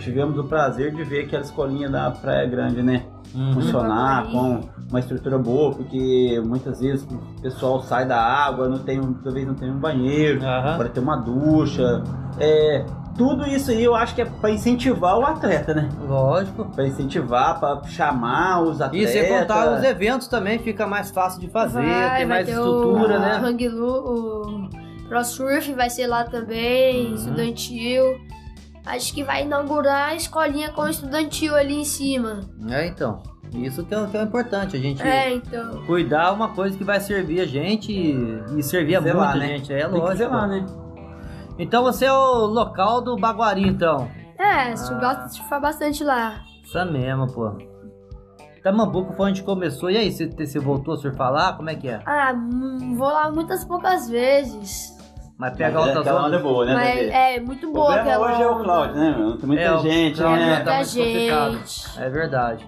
tivemos 0.06 0.38
o 0.38 0.44
prazer 0.44 0.94
de 0.94 1.02
ver 1.02 1.24
aquela 1.24 1.42
escolinha 1.42 1.90
da 1.90 2.10
Praia 2.10 2.46
Grande, 2.46 2.80
né? 2.82 3.02
Uhum. 3.34 3.54
Funcionar 3.54 4.26
Uhum. 4.26 4.30
com 4.60 4.68
uma 4.88 5.00
estrutura 5.00 5.36
boa, 5.36 5.74
porque 5.74 6.40
muitas 6.46 6.80
vezes 6.80 7.04
o 7.10 7.42
pessoal 7.42 7.82
sai 7.82 8.06
da 8.06 8.18
água, 8.20 8.68
não 8.68 8.78
tem, 8.78 9.00
um- 9.00 9.12
talvez 9.14 9.46
não 9.46 9.54
tenha 9.54 9.72
um 9.72 9.78
banheiro, 9.78 10.42
Aham. 10.44 10.76
para 10.78 10.88
ter 10.88 11.00
uma 11.00 11.16
ducha. 11.16 12.02
É, 12.38 12.84
tudo 13.18 13.44
isso 13.46 13.72
aí 13.72 13.82
eu 13.82 13.94
acho 13.96 14.14
que 14.14 14.22
é 14.22 14.24
para 14.24 14.50
incentivar 14.50 15.18
o 15.18 15.26
atleta, 15.26 15.74
né? 15.74 15.88
Lógico. 16.06 16.66
Para 16.66 16.86
incentivar, 16.86 17.58
para 17.58 17.82
chamar 17.88 18.62
os 18.62 18.78
E 18.78 18.82
atletas. 18.84 19.10
sem 19.10 19.28
contar 19.28 19.74
os 19.76 19.82
eventos 19.84 20.28
também, 20.28 20.58
fica 20.60 20.86
mais 20.86 21.10
fácil 21.10 21.40
de 21.40 21.48
fazer, 21.48 21.82
Vai, 21.82 22.16
tem 22.18 22.26
vai 22.26 22.26
mais 22.26 22.46
ter 22.46 22.52
estrutura, 22.52 23.16
o, 23.16 23.20
né? 23.20 23.40
Hang 23.42 23.68
Lu- 23.68 24.68
o 24.68 25.08
Pro 25.08 25.24
Surf 25.24 25.72
vai 25.74 25.90
ser 25.90 26.06
lá 26.06 26.24
também, 26.24 27.08
Uhum. 27.08 27.14
estudantil. 27.14 28.04
Acho 28.86 29.12
que 29.12 29.24
vai 29.24 29.42
inaugurar 29.42 30.10
a 30.10 30.14
escolinha 30.14 30.70
com 30.70 30.86
estudantil 30.86 31.54
ali 31.56 31.74
em 31.74 31.84
cima. 31.84 32.40
É, 32.70 32.86
então. 32.86 33.20
Isso 33.52 33.84
que 33.84 33.94
é, 33.94 34.06
que 34.06 34.16
é 34.16 34.22
importante, 34.22 34.76
a 34.76 34.80
gente 34.80 35.02
É, 35.02 35.34
então. 35.34 35.84
cuidar 35.86 36.32
uma 36.32 36.48
coisa 36.54 36.76
que 36.76 36.84
vai 36.84 37.00
servir 37.00 37.40
a 37.40 37.46
gente 37.46 37.92
e, 37.92 38.58
e 38.58 38.62
servir 38.62 38.96
a 38.96 39.00
muita 39.00 39.34
né? 39.36 39.48
gente. 39.48 39.72
É 39.72 39.80
Tem 39.82 39.90
que 39.90 39.96
lógico. 39.98 40.16
zelar, 40.18 40.48
né? 40.48 40.66
Então 41.58 41.82
você 41.82 42.04
é 42.06 42.12
o 42.12 42.46
local 42.46 43.00
do 43.00 43.16
Baguari, 43.16 43.66
então. 43.66 44.08
É, 44.38 44.72
Ah. 44.72 44.74
gosta 45.00 45.24
de 45.26 45.34
surfar 45.36 45.60
bastante 45.60 46.04
lá. 46.04 46.40
Essa 46.64 46.84
mesmo, 46.84 47.26
pô. 47.32 47.52
Tamambuco 48.62 49.12
foi 49.14 49.30
onde 49.30 49.42
começou. 49.44 49.90
E 49.90 49.96
aí, 49.96 50.10
você, 50.12 50.26
você 50.26 50.58
voltou 50.58 50.94
a 50.94 50.96
surfar 50.96 51.30
lá? 51.32 51.52
Como 51.52 51.70
é 51.70 51.76
que 51.76 51.88
é? 51.88 52.00
Ah, 52.04 52.34
vou 52.96 53.08
lá 53.08 53.30
muitas 53.30 53.64
poucas 53.64 54.08
vezes. 54.10 54.95
Mas 55.38 55.54
pega 55.56 55.74
Mas 55.78 55.88
altas 55.88 55.96
aquela 56.00 56.20
onda 56.20 56.36
é 56.36 56.38
ondas. 56.38 56.42
boa, 56.42 56.64
né? 56.64 56.74
Mas 56.74 56.94
Davi? 56.96 57.10
é 57.10 57.40
muito 57.40 57.68
O 57.68 57.72
boa 57.72 57.86
problema 57.94 58.10
aquela 58.10 58.32
hoje 58.32 58.42
é 58.42 58.46
o. 58.46 58.64
Cláudio, 58.64 58.94
né, 58.96 59.14
meu? 59.18 59.36
Tem 59.36 59.46
muita 59.46 59.62
É, 59.62 59.72
o 59.72 59.78
gente, 59.80 60.16
Cláudio 60.18 60.44
É 60.44 60.46
tá 60.46 60.46
né? 60.46 60.56
muita 60.56 60.74
muito 60.76 60.88
complicado. 60.96 61.52
gente. 61.52 62.00
É 62.00 62.08
verdade. 62.10 62.66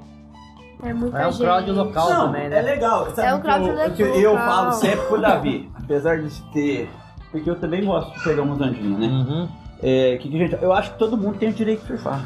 É 0.83 0.93
muita 0.95 1.19
É 1.19 1.27
um 1.27 1.33
gente. 1.33 1.43
crowd 1.43 1.71
local 1.73 2.11
Não, 2.11 2.27
também, 2.27 2.43
é 2.45 2.49
né? 2.51 2.63
legal. 2.63 3.07
Sabe 3.15 3.29
É 3.29 3.35
um 3.35 3.41
crowd 3.41 3.67
eu, 3.69 3.75
legal. 3.75 3.91
que 3.91 4.03
eu 4.03 4.37
falo 4.37 4.73
sempre 4.73 5.07
pro 5.07 5.21
Davi, 5.21 5.71
apesar 5.83 6.19
de 6.21 6.43
ter... 6.53 6.91
Porque 7.33 7.49
eu 7.51 7.57
também 7.57 7.85
gosto 7.85 8.13
de 8.17 8.23
pegar 8.25 8.43
umas 8.43 8.61
ondinhas, 8.61 8.99
né? 9.01 9.07
Uhum. 9.07 9.49
É, 9.83 10.17
que, 10.21 10.29
que, 10.29 10.39
gente, 10.39 10.63
eu 10.63 10.73
acho 10.73 10.93
que 10.93 10.99
todo 10.99 11.17
mundo 11.17 11.39
tem 11.39 11.49
o 11.49 11.53
direito 11.53 11.81
de 11.83 11.87
surfar. 11.89 12.21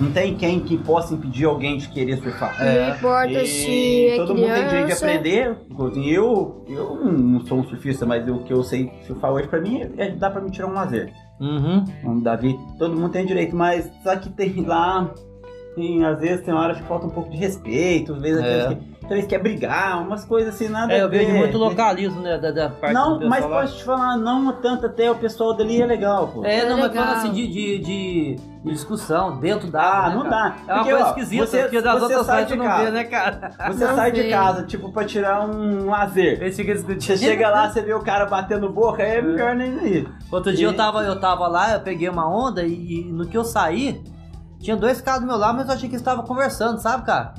Não 0.00 0.10
tem 0.12 0.34
quem 0.34 0.60
que 0.60 0.78
possa 0.78 1.12
impedir 1.14 1.44
alguém 1.44 1.76
de 1.76 1.88
querer 1.88 2.16
surfar. 2.18 2.56
Não 2.58 2.94
importa 2.96 3.44
se 3.44 4.08
é 4.08 4.16
todo 4.16 4.34
mundo 4.34 4.52
tem 4.54 4.66
direito 4.68 4.86
de 4.86 4.92
aprender. 4.92 5.56
Eu, 6.06 6.64
eu 6.68 6.96
não 7.12 7.44
sou 7.46 7.58
um 7.58 7.64
surfista, 7.64 8.06
mas 8.06 8.26
o 8.28 8.38
que 8.38 8.52
eu 8.52 8.62
sei 8.62 8.90
surfar 9.06 9.32
hoje 9.32 9.48
pra 9.48 9.60
mim 9.60 9.82
é 9.98 10.10
dá 10.10 10.30
pra 10.30 10.40
me 10.40 10.50
tirar 10.50 10.68
um 10.68 10.72
lazer. 10.72 11.12
Uhum. 11.40 11.84
Como 12.02 12.20
Davi, 12.22 12.58
todo 12.78 12.96
mundo 12.96 13.12
tem 13.12 13.24
direito, 13.26 13.54
mas 13.56 13.90
só 14.02 14.16
que 14.16 14.28
tem 14.30 14.62
lá 14.64 15.12
tem, 15.74 16.04
às 16.04 16.18
vezes 16.20 16.44
tem 16.44 16.52
horas 16.52 16.78
que 16.78 16.82
falta 16.84 17.06
um 17.06 17.10
pouco 17.10 17.30
de 17.30 17.36
respeito, 17.36 18.14
às 18.14 18.20
vezes, 18.20 18.42
É. 18.42 18.60
às 18.62 18.68
vezes 18.68 18.84
que- 19.10 19.14
talvez 19.20 19.26
quer 19.26 19.38
brigar, 19.42 20.00
umas 20.02 20.24
coisas 20.24 20.54
assim, 20.54 20.68
nada 20.68 20.92
É, 20.92 21.02
eu 21.02 21.08
vejo 21.08 21.32
muito 21.34 21.58
localismo, 21.58 22.20
né, 22.20 22.38
da, 22.38 22.50
da 22.52 22.68
parte 22.70 22.94
Não, 22.94 23.18
mas 23.28 23.44
lá. 23.44 23.60
posso 23.62 23.76
te 23.78 23.84
falar, 23.84 24.16
não 24.16 24.52
tanto 24.52 24.86
até 24.86 25.10
o 25.10 25.16
pessoal 25.16 25.52
dali 25.54 25.82
é 25.82 25.86
legal, 25.86 26.28
pô. 26.28 26.44
É, 26.44 26.60
É 26.60 26.64
não, 26.68 26.78
mas 26.78 26.88
legal. 26.90 27.04
falando 27.06 27.18
assim 27.18 27.32
de, 27.32 27.46
de, 27.48 27.78
de- 27.78 28.36
discussão 28.64 29.38
dentro 29.38 29.68
da 29.70 29.82
Ah, 29.82 30.08
né, 30.10 30.14
não 30.14 30.22
cara? 30.24 30.30
dá. 30.30 30.56
É 30.68 30.72
uma 30.72 30.74
Porque, 30.78 30.90
coisa 30.90 31.04
ó, 31.04 31.08
esquisita, 31.08 31.46
você- 31.46 31.62
porque 31.62 31.80
das 31.80 31.94
você 31.94 32.04
outras 32.04 32.26
sai 32.26 32.44
de 32.44 32.56
casa. 32.56 32.84
vê, 32.84 32.90
né, 32.90 33.04
cara? 33.04 33.50
Você 33.72 33.84
Não 33.86 33.94
sai 33.96 34.12
de 34.12 34.28
casa, 34.30 34.62
tipo, 34.64 34.92
pra 34.92 35.04
tirar 35.04 35.46
um 35.48 35.86
lazer. 35.88 36.40
Eles 36.42 36.56
ficam 36.56 36.76
Você 36.76 37.16
chega 37.16 37.50
lá, 37.50 37.70
você 37.70 37.80
vê 37.82 37.94
o 37.94 38.00
cara 38.00 38.26
batendo 38.26 38.68
boca, 38.70 39.02
é 39.02 39.20
melhor 39.22 39.54
nem 39.56 39.70
ir. 39.86 40.08
Outro 40.30 40.52
dia 40.54 40.66
eu 40.66 40.72
E- 40.72 40.76
tava, 40.76 41.02
eu 41.02 41.18
tava 41.18 41.48
lá, 41.48 41.72
eu 41.72 41.80
peguei 41.80 42.08
uma 42.08 42.28
onda 42.28 42.62
e, 42.62 43.00
e 43.00 43.04
no 43.12 43.26
que 43.26 43.36
eu 43.36 43.44
saí, 43.44 44.02
tinha 44.60 44.76
dois 44.76 45.00
caras 45.00 45.22
do 45.22 45.26
meu 45.26 45.36
lado, 45.38 45.56
mas 45.56 45.66
eu 45.68 45.74
achei 45.74 45.88
que 45.88 45.94
eles 45.94 46.02
estavam 46.02 46.24
conversando, 46.24 46.78
sabe, 46.80 47.04
cara? 47.06 47.32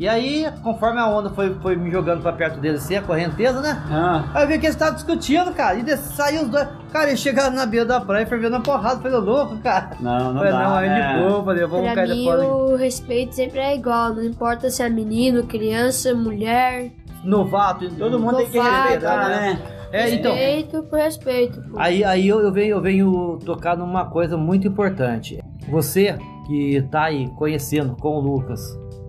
E 0.00 0.08
aí, 0.08 0.50
conforme 0.62 0.98
a 0.98 1.06
onda 1.06 1.28
foi, 1.28 1.52
foi 1.56 1.76
me 1.76 1.90
jogando 1.90 2.22
pra 2.22 2.32
perto 2.32 2.58
deles 2.58 2.82
assim, 2.82 2.96
a 2.96 3.02
correnteza, 3.02 3.60
né? 3.60 3.84
Ah, 3.90 4.24
Aí 4.32 4.44
eu 4.44 4.48
vi 4.48 4.58
que 4.58 4.64
eles 4.64 4.74
estavam 4.74 4.94
discutindo, 4.94 5.52
cara, 5.52 5.76
e 5.76 5.96
saiu 5.98 6.44
os 6.44 6.48
dois. 6.48 6.66
Cara, 6.90 7.08
eles 7.08 7.20
chegaram 7.20 7.54
na 7.54 7.66
beira 7.66 7.84
da 7.84 8.00
praia 8.00 8.22
e 8.22 8.26
fervendo 8.26 8.56
a 8.56 8.60
porrada, 8.60 8.98
falei, 9.02 9.18
louco, 9.18 9.58
cara. 9.58 9.90
não, 10.00 10.32
não 10.32 10.36
falei, 10.36 10.52
dá, 10.52 10.58
não, 10.64 10.74
aí 10.74 10.88
né? 10.88 11.12
de 11.12 11.22
boa, 11.22 11.44
falei, 11.44 11.66
vamos 11.66 11.84
Pra 11.84 11.94
cair 11.96 12.08
mim, 12.14 12.24
depois. 12.24 12.48
o 12.48 12.76
respeito 12.76 13.34
sempre 13.34 13.58
é 13.58 13.76
igual. 13.76 14.14
Não 14.14 14.24
importa 14.24 14.70
se 14.70 14.82
é 14.82 14.88
menino, 14.88 15.42
criança, 15.46 16.14
mulher. 16.14 16.92
Novato, 17.22 17.86
Todo 17.90 18.18
mundo 18.18 18.38
tem 18.38 18.46
que 18.46 18.56
Novato, 18.56 18.78
respeitar, 18.88 19.28
né? 19.28 19.62
É, 19.92 20.14
então. 20.14 20.32
Respeito 20.32 20.82
por 20.84 20.98
respeito. 20.98 21.60
pô. 21.60 21.78
Aí, 21.78 22.02
aí 22.02 22.26
eu, 22.26 22.40
eu 22.40 22.50
venho, 22.50 22.76
eu 22.76 22.80
venho 22.80 23.38
tocar 23.44 23.76
numa 23.76 24.06
coisa 24.06 24.34
muito 24.38 24.66
importante. 24.66 25.38
Você 25.68 26.16
que 26.46 26.80
tá 26.90 27.02
aí 27.04 27.28
conhecendo 27.36 27.94
com 27.96 28.16
o 28.16 28.20
Lucas, 28.20 28.62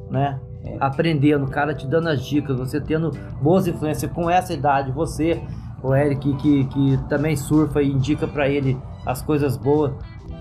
né? 0.10 0.38
Aprendendo, 0.80 1.46
o 1.46 1.50
cara 1.50 1.74
te 1.74 1.88
dando 1.88 2.10
as 2.10 2.24
dicas, 2.24 2.58
você 2.58 2.80
tendo 2.80 3.12
boas 3.42 3.68
influências 3.68 4.12
com 4.12 4.30
essa 4.30 4.54
idade, 4.54 4.92
você, 4.92 5.42
o 5.82 5.94
Eric, 5.94 6.36
que, 6.36 6.66
que 6.66 7.00
também 7.10 7.36
surfa 7.36 7.82
e 7.82 7.92
indica 7.92 8.28
pra 8.28 8.48
ele 8.48 8.78
as 9.06 9.22
coisas 9.22 9.58
boas. 9.58 9.94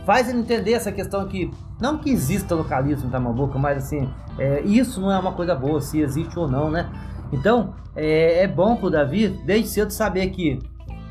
Faz 0.04 0.28
ele 0.28 0.40
entender 0.40 0.72
essa 0.72 0.90
questão 0.90 1.26
que, 1.26 1.50
não 1.80 1.98
que 1.98 2.10
exista 2.10 2.54
localismo 2.54 3.08
em 3.08 3.10
Tamambuca, 3.10 3.58
mas 3.58 3.78
assim, 3.78 4.08
é, 4.38 4.62
isso 4.62 5.00
não 5.00 5.12
é 5.12 5.18
uma 5.18 5.32
coisa 5.32 5.54
boa, 5.54 5.80
se 5.80 6.00
existe 6.00 6.38
ou 6.38 6.48
não, 6.48 6.70
né? 6.70 6.90
Então, 7.32 7.74
é, 7.94 8.44
é 8.44 8.48
bom 8.48 8.76
pro 8.76 8.90
Davi, 8.90 9.28
desde 9.44 9.68
cedo, 9.68 9.90
saber 9.90 10.28
que 10.30 10.58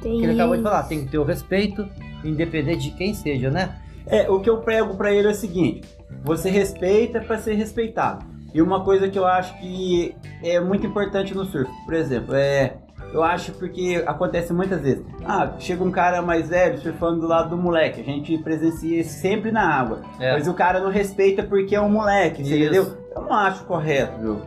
Tem 0.01 0.17
que 0.17 0.23
ele 0.23 0.33
acabou 0.33 0.57
de 0.57 0.63
falar, 0.63 0.83
tem 0.83 1.05
que 1.05 1.11
ter 1.11 1.17
o 1.17 1.23
respeito, 1.23 1.87
independente 2.23 2.89
de 2.89 2.91
quem 2.91 3.13
seja, 3.13 3.49
né? 3.49 3.79
É, 4.05 4.29
o 4.29 4.39
que 4.39 4.49
eu 4.49 4.57
prego 4.57 4.95
pra 4.95 5.13
ele 5.13 5.27
é 5.27 5.31
o 5.31 5.35
seguinte: 5.35 5.87
você 6.23 6.49
respeita 6.49 7.21
pra 7.21 7.37
ser 7.37 7.53
respeitado. 7.53 8.25
E 8.53 8.61
uma 8.61 8.83
coisa 8.83 9.07
que 9.09 9.17
eu 9.17 9.25
acho 9.25 9.57
que 9.59 10.15
é 10.43 10.59
muito 10.59 10.85
importante 10.85 11.33
no 11.35 11.45
surf, 11.45 11.69
por 11.85 11.93
exemplo, 11.93 12.35
é. 12.35 12.77
Eu 13.13 13.23
acho 13.23 13.53
porque 13.53 14.03
acontece 14.05 14.53
muitas 14.53 14.81
vezes. 14.81 15.03
Ah, 15.25 15.53
chega 15.57 15.83
um 15.83 15.89
cara 15.89 16.21
mais 16.21 16.49
velho 16.49 16.77
surfando 16.79 17.21
do 17.21 17.27
lado 17.27 17.49
do 17.49 17.57
moleque. 17.57 18.01
A 18.01 18.03
gente 18.03 18.37
presencia 18.39 19.03
sempre 19.03 19.51
na 19.51 19.67
água. 19.67 20.01
É. 20.19 20.33
Mas 20.33 20.47
o 20.47 20.53
cara 20.53 20.79
não 20.79 20.91
respeita 20.91 21.41
porque 21.41 21.75
é 21.75 21.81
um 21.81 21.89
moleque, 21.89 22.41
entendeu? 22.43 22.95
Eu 23.15 23.21
não 23.21 23.33
acho 23.33 23.63
correto, 23.63 24.19
viu? 24.19 24.41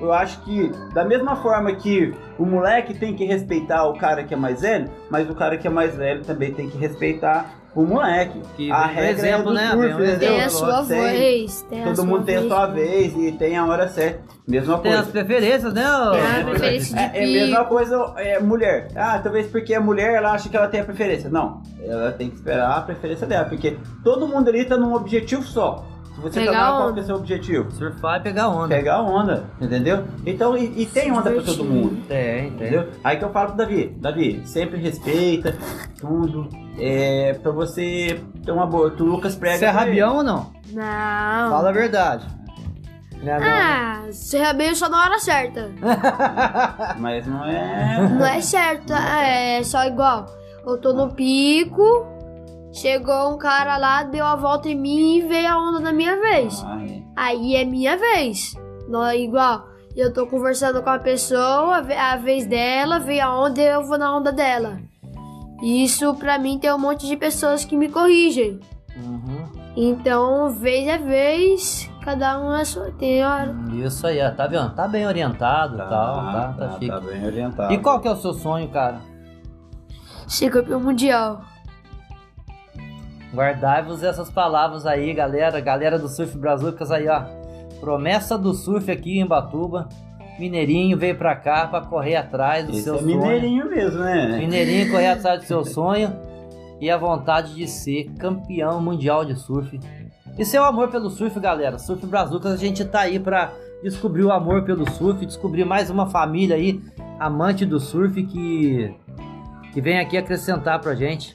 Eu 0.00 0.12
acho 0.12 0.40
que, 0.42 0.70
da 0.94 1.04
mesma 1.04 1.36
forma 1.36 1.72
que 1.74 2.14
o 2.38 2.46
moleque 2.46 2.94
tem 2.94 3.14
que 3.14 3.24
respeitar 3.24 3.84
o 3.86 3.98
cara 3.98 4.22
que 4.22 4.32
é 4.32 4.36
mais 4.36 4.62
velho, 4.62 4.88
mas 5.10 5.28
o 5.28 5.34
cara 5.34 5.56
que 5.58 5.66
é 5.66 5.70
mais 5.70 5.96
velho 5.96 6.24
também 6.24 6.52
tem 6.54 6.70
que 6.70 6.78
respeitar 6.78 7.57
o 7.82 7.86
moleque. 7.86 8.40
Que 8.56 8.70
a 8.70 8.82
o 8.84 8.86
regra 8.88 9.10
exemplo, 9.10 9.40
é 9.40 9.44
do 9.44 9.52
né? 9.54 9.70
surf, 9.70 9.78
Vem 9.80 9.88
o 9.94 10.02
entendeu? 10.02 10.18
Tem 10.18 10.40
a 10.44 10.48
sua 10.50 10.84
Tem- 10.84 10.98
vez. 11.02 11.62
Tem 11.62 11.80
a 11.80 11.84
Todo 11.84 11.96
sua 11.96 12.04
mundo 12.06 12.24
tem 12.24 12.36
a 12.36 12.42
sua 12.42 12.66
vez 12.66 13.16
e 13.16 13.32
tem 13.32 13.56
a 13.56 13.66
hora 13.66 13.88
certa. 13.88 14.20
Mesma 14.48 14.74
Tem 14.78 14.92
coisa. 14.92 14.98
as 15.00 15.08
preferências, 15.08 15.74
né? 15.74 15.84
ô- 15.92 16.10
Tem 16.12 16.40
a 16.40 16.44
preferência 16.44 16.96
de 16.96 17.02
É, 17.02 17.22
é 17.22 17.24
a 17.24 17.26
mesma 17.26 17.64
coisa, 17.66 18.12
é, 18.16 18.40
mulher. 18.40 18.88
Ah, 18.96 19.20
talvez 19.22 19.46
porque 19.46 19.74
é 19.74 19.78
mulher, 19.78 20.14
ela 20.14 20.32
acha 20.32 20.48
que 20.48 20.56
ela 20.56 20.68
tem 20.68 20.80
a 20.80 20.84
preferência. 20.84 21.28
Não, 21.28 21.62
ela 21.84 22.12
tem 22.12 22.30
que 22.30 22.36
esperar 22.36 22.78
a 22.78 22.80
preferência 22.80 23.26
dela, 23.26 23.44
porque 23.44 23.76
todo 24.02 24.26
mundo 24.26 24.48
ali 24.48 24.64
tá 24.64 24.76
num 24.78 24.94
objetivo 24.94 25.42
só. 25.42 25.84
Se 26.18 26.22
você 26.22 26.40
Pegar 26.40 26.52
tá 26.52 26.70
lá, 26.70 26.76
qual 26.78 26.82
onda. 26.88 26.92
que 26.94 26.98
é 26.98 27.02
o 27.02 27.06
seu 27.06 27.16
objetivo? 27.16 27.70
Surfar 27.70 28.18
e 28.18 28.22
pegar 28.24 28.48
onda. 28.48 28.74
Pegar 28.74 29.02
onda, 29.02 29.44
entendeu? 29.60 30.04
Então, 30.26 30.58
e, 30.58 30.82
e 30.82 30.86
tem 30.86 31.12
onda 31.12 31.30
pra 31.30 31.42
todo 31.42 31.64
mundo. 31.64 32.02
Tem, 32.08 32.34
tem. 32.34 32.48
Entendeu? 32.48 32.88
Aí 33.04 33.16
que 33.16 33.24
eu 33.24 33.30
falo 33.30 33.48
pro 33.48 33.56
Davi, 33.56 33.96
Davi, 34.00 34.42
sempre 34.44 34.78
respeita 34.80 35.56
tudo. 36.00 36.48
É 36.76 37.34
pra 37.40 37.52
você 37.52 38.20
ter 38.44 38.50
uma 38.50 38.66
boa. 38.66 38.90
Tu 38.90 39.04
Lucas 39.04 39.36
prega. 39.36 39.58
Você 39.58 39.64
é 39.66 39.70
rabião 39.70 40.16
ou 40.16 40.22
não? 40.24 40.52
Não. 40.72 41.50
Fala 41.50 41.68
a 41.68 41.72
verdade. 41.72 42.26
Não 43.22 43.32
é 43.34 43.38
não? 43.38 43.46
Ah, 43.46 44.02
você 44.10 44.38
rabeia 44.42 44.74
só 44.74 44.88
na 44.88 45.00
hora 45.04 45.18
certa. 45.20 45.70
Mas 46.98 47.26
não 47.28 47.44
é. 47.44 48.08
Não 48.08 48.26
é 48.26 48.40
certo, 48.40 48.92
é 48.92 49.62
só 49.62 49.84
igual. 49.84 50.26
Eu 50.66 50.78
tô 50.78 50.92
no 50.92 51.14
pico, 51.14 52.06
chegou 52.78 53.34
um 53.34 53.38
cara 53.38 53.76
lá, 53.76 54.04
deu 54.04 54.24
a 54.24 54.36
volta 54.36 54.68
em 54.68 54.74
mim 54.74 55.16
e 55.16 55.22
veio 55.22 55.48
a 55.48 55.58
onda 55.58 55.80
na 55.80 55.92
minha 55.92 56.20
vez. 56.20 56.62
Ah, 56.64 56.84
é. 56.84 57.02
Aí 57.16 57.56
é 57.56 57.64
minha 57.64 57.96
vez. 57.96 58.54
Não 58.88 59.04
é 59.04 59.18
igual. 59.18 59.66
Eu 59.96 60.12
tô 60.12 60.26
conversando 60.26 60.82
com 60.82 60.90
a 60.90 60.98
pessoa, 60.98 61.78
a 61.78 62.16
vez 62.16 62.46
dela, 62.46 63.00
veio 63.00 63.24
a 63.24 63.40
onda 63.40 63.60
e 63.60 63.66
eu 63.66 63.84
vou 63.84 63.98
na 63.98 64.16
onda 64.16 64.30
dela. 64.30 64.78
Isso 65.60 66.14
pra 66.14 66.38
mim 66.38 66.58
tem 66.58 66.72
um 66.72 66.78
monte 66.78 67.06
de 67.06 67.16
pessoas 67.16 67.64
que 67.64 67.76
me 67.76 67.88
corrigem. 67.88 68.60
Uhum. 68.96 69.48
Então, 69.76 70.50
vez 70.50 70.86
é 70.86 70.98
vez, 70.98 71.90
cada 72.04 72.40
um 72.40 72.54
é 72.54 72.64
sua. 72.64 72.92
Tem 72.92 73.24
hora. 73.24 73.56
Isso 73.84 74.06
aí, 74.06 74.20
ó, 74.22 74.30
tá 74.30 74.46
vendo? 74.46 74.72
Tá 74.74 74.86
bem 74.86 75.04
orientado 75.04 75.74
e 75.74 75.78
tal, 75.78 75.88
tá, 75.88 76.54
tá, 76.56 76.70
chique. 76.74 76.88
tá 76.88 77.00
bem 77.00 77.26
orientado. 77.26 77.72
E 77.72 77.78
qual 77.78 78.00
que 78.00 78.06
é 78.06 78.12
o 78.12 78.16
seu 78.16 78.34
sonho, 78.34 78.68
cara? 78.68 79.00
Ser 80.28 80.50
campeão 80.50 80.78
mundial. 80.78 81.42
Guardai-vos 83.34 84.02
essas 84.02 84.30
palavras 84.30 84.86
aí, 84.86 85.12
galera. 85.12 85.60
Galera 85.60 85.98
do 85.98 86.08
Surf 86.08 86.36
Brazucas 86.38 86.90
aí, 86.90 87.06
ó. 87.08 87.22
Promessa 87.80 88.36
do 88.36 88.54
surf 88.54 88.90
aqui 88.90 89.18
em 89.20 89.26
Batuba. 89.26 89.88
Mineirinho 90.38 90.96
veio 90.96 91.16
pra 91.16 91.34
cá 91.36 91.66
pra 91.66 91.80
correr 91.80 92.16
atrás 92.16 92.64
do 92.64 92.72
Esse 92.72 92.82
seu 92.84 92.94
é 92.94 92.98
sonho. 92.98 93.18
mineirinho 93.18 93.68
mesmo, 93.68 94.00
né? 94.00 94.38
Mineirinho 94.38 94.90
correr 94.90 95.08
atrás 95.10 95.40
do 95.40 95.46
seu 95.46 95.64
sonho 95.64 96.12
e 96.80 96.88
a 96.90 96.96
vontade 96.96 97.54
de 97.54 97.66
ser 97.66 98.04
campeão 98.18 98.80
mundial 98.80 99.24
de 99.24 99.34
surf. 99.38 99.78
E 100.38 100.44
seu 100.44 100.64
amor 100.64 100.88
pelo 100.88 101.10
surf, 101.10 101.38
galera. 101.40 101.78
Surf 101.78 102.06
Brazucas, 102.06 102.52
a 102.52 102.56
gente 102.56 102.84
tá 102.84 103.00
aí 103.00 103.18
pra 103.18 103.52
descobrir 103.82 104.22
o 104.22 104.30
amor 104.32 104.62
pelo 104.62 104.88
surf, 104.90 105.24
descobrir 105.26 105.64
mais 105.64 105.90
uma 105.90 106.06
família 106.08 106.54
aí, 106.56 106.80
amante 107.18 107.66
do 107.66 107.80
surf, 107.80 108.22
que, 108.24 108.94
que 109.72 109.80
vem 109.80 109.98
aqui 109.98 110.16
acrescentar 110.16 110.80
pra 110.80 110.94
gente. 110.94 111.34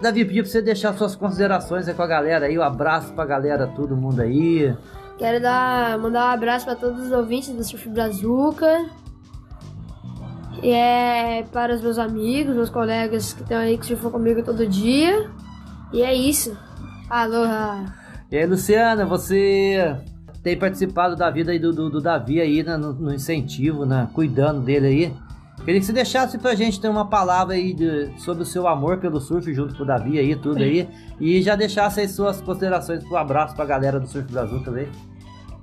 Davi, 0.00 0.24
pedi 0.24 0.42
pra 0.42 0.50
você 0.50 0.60
deixar 0.60 0.92
suas 0.94 1.16
considerações 1.16 1.88
aí 1.88 1.94
com 1.94 2.02
a 2.02 2.06
galera 2.06 2.46
aí, 2.46 2.58
um 2.58 2.62
abraço 2.62 3.12
pra 3.14 3.24
galera, 3.24 3.66
todo 3.66 3.96
mundo 3.96 4.20
aí. 4.20 4.74
Quero 5.18 5.40
dar, 5.40 5.98
mandar 5.98 6.26
um 6.26 6.32
abraço 6.32 6.66
para 6.66 6.76
todos 6.76 7.06
os 7.06 7.12
ouvintes 7.12 7.48
do 7.48 7.64
Surf 7.64 7.88
Brazuca. 7.88 8.86
E 10.62 10.70
é 10.70 11.44
para 11.52 11.74
os 11.74 11.82
meus 11.82 11.98
amigos, 11.98 12.54
meus 12.54 12.70
colegas 12.70 13.32
que 13.32 13.42
estão 13.42 13.58
aí 13.58 13.78
que 13.78 13.86
surfam 13.86 14.10
comigo 14.10 14.42
todo 14.42 14.66
dia. 14.66 15.30
E 15.92 16.02
é 16.02 16.14
isso. 16.14 16.56
Aloha! 17.08 17.94
E 18.30 18.36
aí, 18.36 18.46
Luciana, 18.46 19.06
você 19.06 19.96
tem 20.42 20.58
participado 20.58 21.16
da 21.16 21.30
vida 21.30 21.52
aí 21.52 21.58
do, 21.58 21.72
do, 21.72 21.88
do 21.88 22.00
Davi 22.00 22.40
aí, 22.40 22.62
né, 22.62 22.76
no, 22.76 22.92
no 22.92 23.14
incentivo, 23.14 23.86
né, 23.86 24.08
cuidando 24.12 24.60
dele 24.60 24.86
aí. 24.86 25.25
Queria 25.66 25.80
que 25.80 25.86
você 25.86 25.92
deixasse 25.92 26.38
pra 26.38 26.54
gente 26.54 26.80
ter 26.80 26.88
uma 26.88 27.04
palavra 27.06 27.54
aí 27.54 27.74
de- 27.74 28.12
sobre 28.18 28.42
o 28.44 28.46
seu 28.46 28.66
amor 28.68 28.98
pelo 28.98 29.20
surf 29.20 29.52
junto 29.52 29.76
com 29.76 29.82
o 29.82 29.86
Davi 29.86 30.18
aí, 30.18 30.34
tudo 30.36 30.62
aí. 30.62 30.88
e 31.20 31.42
já 31.42 31.54
deixasse 31.56 32.00
aí 32.00 32.08
suas 32.08 32.40
considerações 32.40 33.02
pro 33.04 33.16
abraço 33.16 33.54
pra 33.56 33.64
galera 33.64 33.98
do 34.00 34.06
Surf 34.06 34.30
Brasil 34.32 34.62
também. 34.62 34.86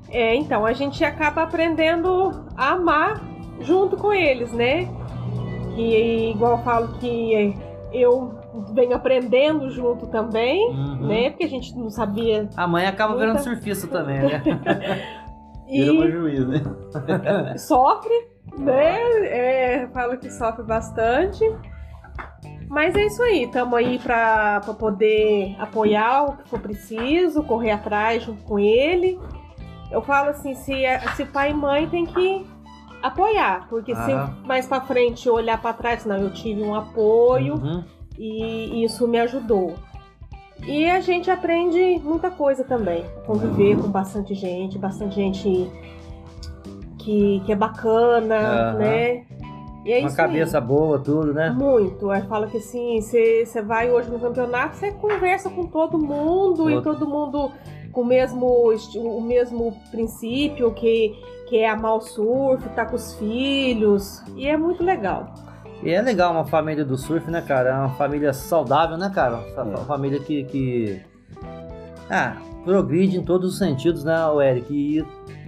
É, 0.09 0.35
então, 0.35 0.65
a 0.65 0.73
gente 0.73 1.03
acaba 1.05 1.43
aprendendo 1.43 2.31
a 2.57 2.73
amar 2.73 3.23
junto 3.61 3.95
com 3.97 4.11
eles, 4.13 4.51
né? 4.51 4.87
Que 5.73 6.31
igual 6.31 6.57
eu 6.57 6.63
falo 6.63 6.87
que 6.99 7.55
eu 7.93 8.35
venho 8.73 8.93
aprendendo 8.95 9.69
junto 9.71 10.05
também, 10.07 10.69
Uhum. 10.69 11.07
né? 11.07 11.29
Porque 11.29 11.45
a 11.45 11.49
gente 11.49 11.73
não 11.77 11.89
sabia. 11.89 12.49
A 12.57 12.67
mãe 12.67 12.85
acaba 12.85 13.13
Muita- 13.15 13.25
virando 13.27 13.43
surfista 13.43 13.87
também, 13.87 14.19
né? 14.19 14.41
Vira 15.65 15.93
uma 15.93 16.05
E 16.05 16.11
juiz, 16.11 16.47
né? 16.47 16.61
sofre, 17.57 18.13
né? 18.57 18.97
É, 19.25 19.87
falo 19.93 20.17
que 20.17 20.29
sofre 20.29 20.63
bastante. 20.63 21.43
Mas 22.69 22.95
é 22.95 23.05
isso 23.05 23.21
aí, 23.21 23.43
estamos 23.43 23.77
aí 23.77 23.99
para 23.99 24.61
poder 24.79 25.55
apoiar 25.59 26.23
o 26.23 26.37
que 26.37 26.49
for 26.49 26.59
preciso, 26.59 27.43
correr 27.43 27.71
atrás 27.71 28.23
junto 28.23 28.41
com 28.43 28.57
ele. 28.57 29.19
Eu 29.91 30.01
falo 30.01 30.29
assim, 30.29 30.55
se, 30.55 30.83
se 31.15 31.25
pai 31.25 31.51
e 31.51 31.53
mãe 31.53 31.87
tem 31.87 32.03
que 32.05 32.45
apoiar, 33.01 33.67
porque 33.69 33.91
Aham. 33.91 34.05
se 34.41 34.47
mais 34.47 34.65
para 34.65 34.81
frente 34.81 35.29
olhar 35.29 35.61
para 35.61 35.73
trás, 35.73 36.03
não, 36.05 36.15
eu 36.17 36.31
tive 36.33 36.63
um 36.63 36.73
apoio 36.73 37.55
Uhum. 37.55 37.83
e 38.17 38.83
isso 38.83 39.07
me 39.07 39.19
ajudou. 39.19 39.75
E 40.65 40.89
a 40.89 40.99
gente 41.01 41.29
aprende 41.29 41.99
muita 42.03 42.31
coisa 42.31 42.63
também. 42.63 43.05
Conviver 43.27 43.77
com 43.77 43.89
bastante 43.89 44.33
gente, 44.33 44.79
bastante 44.79 45.15
gente 45.15 45.69
que, 47.03 47.41
que 47.45 47.51
é 47.51 47.55
bacana, 47.55 48.73
né? 48.73 49.23
E 49.85 49.91
é 49.91 49.99
Uma 49.99 50.07
isso 50.07 50.15
cabeça 50.15 50.61
boa, 50.61 50.97
tudo, 50.97 51.29
aí. 51.29 51.33
né? 51.35 51.49
Muito. 51.49 52.09
Aí 52.09 52.21
fala 52.23 52.47
que 52.47 52.57
assim, 52.57 53.01
você 53.01 53.61
vai 53.61 53.91
hoje 53.91 54.09
no 54.09 54.17
campeonato, 54.19 54.77
você 54.77 54.91
conversa 54.93 55.49
com 55.49 55.65
todo 55.67 55.97
mundo 55.97 56.69
e 56.69 56.81
Todo. 56.81 57.05
mundo 57.05 57.51
com 57.91 58.01
o 58.01 58.05
mesmo, 58.05 58.47
o 58.97 59.21
mesmo 59.21 59.77
princípio, 59.91 60.71
que, 60.71 61.13
que 61.47 61.57
é 61.57 61.69
amar 61.69 61.95
o 61.97 62.01
surf, 62.01 62.67
tá 62.69 62.85
com 62.85 62.95
os 62.95 63.13
filhos. 63.15 64.23
E 64.37 64.47
é 64.47 64.55
muito 64.57 64.83
legal. 64.83 65.33
E 65.83 65.91
é 65.91 66.01
legal 66.01 66.31
uma 66.31 66.45
família 66.45 66.85
do 66.85 66.97
surf, 66.97 67.29
né, 67.29 67.41
cara? 67.41 67.69
É 67.69 67.73
uma 67.73 67.89
família 67.89 68.31
saudável, 68.31 68.97
né, 68.97 69.11
cara? 69.13 69.43
Uma 69.57 69.81
É. 69.81 69.85
família 69.85 70.19
que, 70.21 70.45
que. 70.45 71.01
Ah, 72.09 72.37
progride 72.63 73.17
em 73.17 73.23
todos 73.23 73.51
os 73.51 73.57
sentidos, 73.57 74.03
né, 74.05 74.15
Eric? 74.41 74.73
E, 74.73 75.05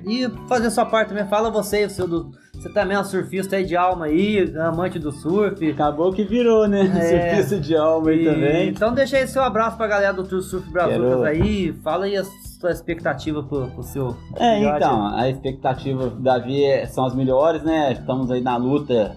e 0.08 0.30
fazer 0.48 0.70
sua 0.72 0.86
parte 0.86 1.10
também. 1.10 1.26
Fala 1.28 1.50
você, 1.50 1.86
o 1.86 1.90
seu 1.90 2.08
do. 2.08 2.32
Você 2.54 2.70
também 2.70 2.96
é 2.96 3.00
um 3.00 3.04
surfista 3.04 3.58
aí 3.58 3.66
de 3.66 3.76
alma 3.76 4.06
aí, 4.06 4.52
amante 4.58 4.98
do 4.98 5.12
surf. 5.12 5.70
Acabou 5.70 6.12
que 6.14 6.24
virou, 6.24 6.68
né? 6.68 6.82
É. 6.98 7.34
Surfista 7.36 7.60
de 7.60 7.76
alma 7.76 8.10
aí 8.12 8.22
E- 8.22 8.26
também. 8.26 8.70
Então 8.70 8.94
deixa 8.94 9.18
aí 9.18 9.28
seu 9.28 9.44
abraço 9.44 9.76
pra 9.78 9.88
galera 9.88 10.14
do 10.14 10.24
Tour 10.24 10.42
Surf 10.42 10.68
Brazucas 10.72 11.00
Quero- 11.02 11.24
aí. 11.24 11.74
Fala 11.84 12.06
aí 12.06 12.16
a 12.18 12.24
sua 12.24 12.72
expectativa 12.72 13.44
pro, 13.44 13.68
pro 13.68 13.84
seu. 13.84 14.16
É, 14.38 14.58
filhote. 14.58 14.78
então, 14.78 15.08
a 15.16 15.30
expectativa 15.30 16.08
do 16.10 16.22
Davi 16.22 16.64
é- 16.64 16.86
são 16.88 17.06
as 17.06 17.14
melhores, 17.14 17.62
né? 17.62 17.92
Estamos 17.92 18.32
aí 18.32 18.42
na 18.42 18.56
luta 18.58 19.16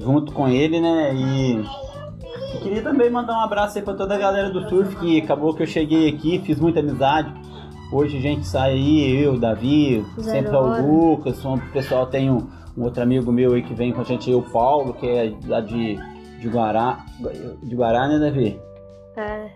junto 0.00 0.30
com 0.32 0.46
ele, 0.46 0.78
né? 0.80 1.12
E 1.14 1.64
queria 2.62 2.82
também 2.82 3.10
mandar 3.10 3.32
um 3.34 3.40
abraço 3.40 3.78
aí 3.78 3.84
pra 3.84 3.94
toda 3.94 4.14
a 4.14 4.18
galera 4.18 4.50
do 4.50 4.68
surf 4.68 4.94
que 4.96 5.20
acabou 5.20 5.54
que 5.54 5.62
eu 5.62 5.66
cheguei 5.66 6.08
aqui, 6.10 6.38
fiz 6.44 6.60
muita 6.60 6.80
amizade. 6.80 7.32
Hoje 7.90 8.18
a 8.18 8.20
gente 8.20 8.46
sai 8.46 8.72
aí, 8.72 9.22
eu, 9.22 9.38
Davi, 9.38 10.04
Zero 10.20 10.22
sempre 10.22 10.54
é 10.54 10.58
o. 10.58 10.86
Lucas, 10.86 11.42
o 11.44 11.58
pessoal 11.72 12.06
tem 12.06 12.30
um, 12.30 12.46
um 12.76 12.84
outro 12.84 13.02
amigo 13.02 13.32
meu 13.32 13.54
aí 13.54 13.62
que 13.62 13.72
vem 13.72 13.92
com 13.92 14.02
a 14.02 14.04
gente 14.04 14.32
o 14.32 14.42
Paulo, 14.42 14.92
que 14.92 15.06
é 15.08 15.34
lá 15.46 15.60
de, 15.60 15.96
de 16.38 16.48
Guará. 16.48 17.04
De 17.62 17.74
Guará, 17.74 18.06
né, 18.08 18.18
Davi? 18.18 18.60
É. 19.16 19.50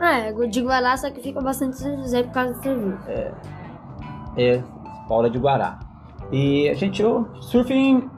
Ah, 0.00 0.18
é, 0.18 0.30
eu 0.30 0.66
vai 0.66 0.80
lá, 0.80 0.96
só 0.96 1.10
que 1.10 1.20
fica 1.20 1.40
bastante 1.40 1.76
Zé 2.06 2.22
por 2.22 2.32
causa 2.32 2.54
do 2.54 2.62
serviço. 2.62 3.08
É, 4.36 4.62
Paula 5.08 5.30
de 5.30 5.38
Guará. 5.38 5.78
E 6.32 6.68
a 6.68 6.74
gente, 6.74 7.02
o 7.02 7.26
surfing, 7.40 8.10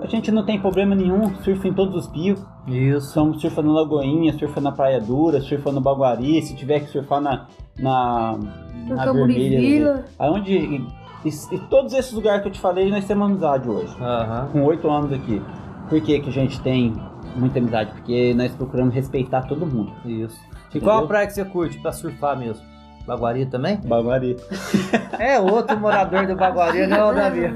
a 0.00 0.06
gente 0.06 0.30
não 0.30 0.44
tem 0.44 0.60
problema 0.60 0.94
nenhum, 0.94 1.34
surfa 1.42 1.68
em 1.68 1.72
todos 1.72 1.94
os 1.94 2.06
picos. 2.06 2.44
Isso. 2.66 3.12
Somos 3.12 3.40
surfa 3.40 3.62
na 3.62 3.72
Lagoinha, 3.72 4.32
surfa 4.38 4.60
na 4.60 4.72
Praia 4.72 5.00
Dura, 5.00 5.40
surfa 5.40 5.72
no 5.72 5.80
Baguari, 5.80 6.40
se 6.42 6.54
tiver 6.54 6.80
que 6.80 6.86
surfar 6.90 7.20
na, 7.20 7.46
na, 7.78 8.38
No 8.86 8.94
na 8.96 9.12
Vermelha. 9.12 9.60
Vila. 9.60 10.04
Aonde, 10.18 10.52
e, 10.52 10.76
e- 11.24 11.54
e 11.54 11.58
todos 11.70 11.92
esses 11.94 12.12
lugares 12.12 12.42
que 12.42 12.48
eu 12.48 12.52
te 12.52 12.60
falei, 12.60 12.90
nós 12.90 13.04
temos 13.06 13.26
amizade 13.30 13.68
hoje. 13.68 13.94
Aham. 14.00 14.48
Com 14.52 14.62
oito 14.64 14.88
anos 14.90 15.12
aqui. 15.12 15.42
Por 15.88 16.00
que, 16.00 16.20
que 16.20 16.28
a 16.28 16.32
gente 16.32 16.60
tem 16.60 16.92
muita 17.36 17.58
amizade? 17.58 17.90
Porque 17.92 18.34
nós 18.34 18.52
procuramos 18.54 18.94
respeitar 18.94 19.42
todo 19.42 19.66
mundo. 19.66 19.92
Isso. 20.04 20.38
E 20.74 20.80
qual 20.80 21.04
a 21.04 21.06
praia 21.06 21.26
que 21.26 21.32
você 21.32 21.44
curte 21.44 21.78
pra 21.80 21.92
surfar 21.92 22.38
mesmo? 22.38 22.62
Baguari 23.08 23.46
também? 23.46 23.76
Baguari. 23.84 24.36
É 25.18 25.40
outro 25.40 25.76
morador 25.80 26.26
do 26.28 26.36
Baguari, 26.36 26.86
né, 26.86 27.02
ô 27.02 27.12
Davi? 27.12 27.46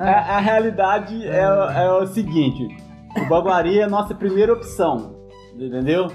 a, 0.00 0.06
a 0.36 0.40
realidade 0.40 1.24
é, 1.28 1.48
o- 1.48 1.70
é 1.70 1.92
o 2.02 2.06
seguinte: 2.06 2.66
o 3.16 3.28
Baguari 3.28 3.78
é 3.78 3.84
a 3.84 3.88
nossa 3.88 4.14
primeira 4.14 4.52
opção, 4.52 5.14
entendeu? 5.54 6.08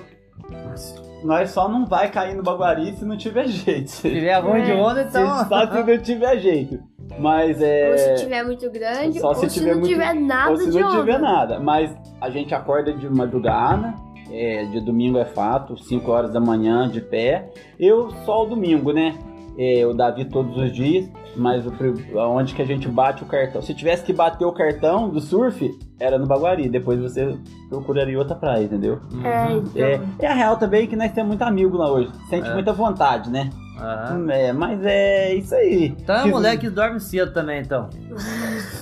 Nós 1.24 1.52
só 1.52 1.70
não 1.70 1.86
vai 1.86 2.12
cair 2.12 2.36
no 2.36 2.44
Baguari 2.44 2.92
se 2.98 3.06
não 3.06 3.16
tiver 3.16 3.48
jeito. 3.48 3.90
Se 3.92 4.02
Se, 4.02 4.10
tiver 4.10 4.40
ruim 4.40 4.64
de 4.64 4.74
onda, 4.74 5.04
então. 5.04 5.46
só 5.48 5.66
se 5.68 5.84
não 5.84 5.98
tiver 6.00 6.38
jeito. 6.40 6.80
Mas 7.18 7.62
é. 7.62 7.92
Ou 7.92 7.98
se 7.98 8.16
tiver 8.24 8.44
muito 8.44 8.70
grande, 8.70 9.20
só 9.20 9.30
ou 9.30 9.36
se 9.36 9.50
se, 9.50 9.60
tiver 9.60 9.72
não 9.72 9.80
muito- 9.80 9.90
tiver 9.92 10.14
nada 10.16 10.52
ou 10.52 10.58
se 10.58 10.70
de 10.72 10.80
não 10.80 10.90
onda. 10.90 11.00
tiver 11.00 11.20
nada. 11.20 11.60
Mas 11.62 11.96
a 12.20 12.30
gente 12.30 12.54
acorda 12.54 12.92
de 12.92 13.10
madrugada, 13.10 13.94
é, 14.32 14.66
de 14.66 14.80
domingo 14.80 15.18
é 15.18 15.26
fato, 15.26 15.78
5 15.78 16.12
horas 16.12 16.32
da 16.32 16.40
manhã 16.40 16.90
de 16.90 17.02
pé. 17.02 17.52
Eu 17.80 18.10
só 18.26 18.44
o 18.44 18.46
domingo, 18.46 18.92
né? 18.92 19.16
É, 19.58 19.86
o 19.86 19.94
Davi 19.94 20.26
todos 20.26 20.58
os 20.58 20.72
dias, 20.74 21.08
mas 21.36 21.64
o, 21.66 21.72
onde 22.18 22.56
que 22.56 22.62
a 22.62 22.66
gente 22.66 22.88
bate 22.88 23.22
o 23.22 23.28
cartão. 23.28 23.62
Se 23.62 23.74
tivesse 23.74 24.04
que 24.04 24.12
bater 24.12 24.46
o 24.46 24.52
cartão 24.52 25.10
do 25.10 25.22
surf, 25.22 25.70
era 26.00 26.18
no 26.18 26.26
Baguari. 26.26 26.68
Depois 26.68 27.00
você 27.00 27.38
procuraria 27.70 28.18
outra 28.18 28.36
praia, 28.36 28.64
entendeu? 28.64 29.00
É, 29.24 29.54
então. 29.54 29.84
É, 29.84 30.02
é 30.26 30.28
a 30.28 30.34
real 30.34 30.58
também 30.58 30.88
que 30.88 30.96
nós 30.96 31.12
temos 31.12 31.30
muito 31.30 31.44
amigo 31.44 31.78
lá 31.78 31.92
hoje. 31.92 32.12
Sente 32.30 32.50
É. 32.50 32.54
muita 32.54 32.74
vontade, 32.74 33.30
né? 33.30 33.50
Aham. 33.80 34.30
É, 34.32 34.54
mas 34.54 34.80
é 34.86 35.34
isso 35.36 35.54
aí. 35.56 35.96
Então 36.00 36.16
é 36.16 36.22
Que- 36.24 36.28
um 36.30 36.32
moleque 36.32 36.58
que 36.62 36.70
dorme 36.70 37.00
cedo 37.00 37.34
também, 37.34 37.62
então. 37.62 37.90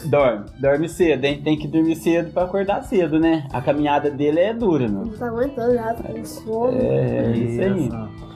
Dorme, 0.05 0.45
dorme 0.59 0.89
cedo, 0.89 1.23
hein? 1.25 1.41
Tem 1.43 1.57
que 1.57 1.67
dormir 1.67 1.95
cedo 1.95 2.31
pra 2.31 2.43
acordar 2.43 2.83
cedo, 2.83 3.19
né? 3.19 3.47
A 3.53 3.61
caminhada 3.61 4.09
dele 4.11 4.39
é 4.39 4.53
dura, 4.53 4.87
meu. 4.87 5.05
Não 5.05 5.13
tá 5.13 5.27
aguentando 5.27 5.73
já, 5.73 5.93
tá 5.93 6.03
com 6.11 6.25
sono. 6.25 6.77
É, 6.81 7.31
isso 7.31 7.61
aí. 7.61 7.89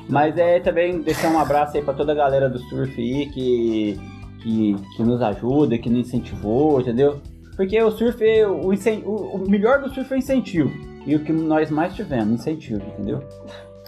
Mas 0.07 0.37
é 0.37 0.59
também 0.59 1.01
deixar 1.01 1.29
um 1.29 1.39
abraço 1.39 1.75
aí 1.77 1.83
pra 1.83 1.93
toda 1.93 2.11
a 2.11 2.15
galera 2.15 2.49
do 2.49 2.59
surf 2.59 2.99
aí 3.01 3.25
que, 3.27 3.99
que, 4.41 4.75
que 4.95 5.03
nos 5.03 5.21
ajuda, 5.21 5.77
que 5.77 5.89
nos 5.89 6.07
incentivou, 6.07 6.79
entendeu? 6.79 7.19
Porque 7.55 7.81
o 7.81 7.89
surf, 7.91 8.23
é 8.23 8.45
o, 8.47 8.69
o, 8.69 9.35
o 9.35 9.49
melhor 9.49 9.81
do 9.81 9.89
surf 9.89 10.11
é 10.13 10.15
o 10.15 10.19
incentivo. 10.19 10.71
E 11.07 11.15
o 11.15 11.19
que 11.23 11.31
nós 11.31 11.69
mais 11.71 11.95
tivemos, 11.95 12.33
incentivo, 12.41 12.81
entendeu? 12.93 13.23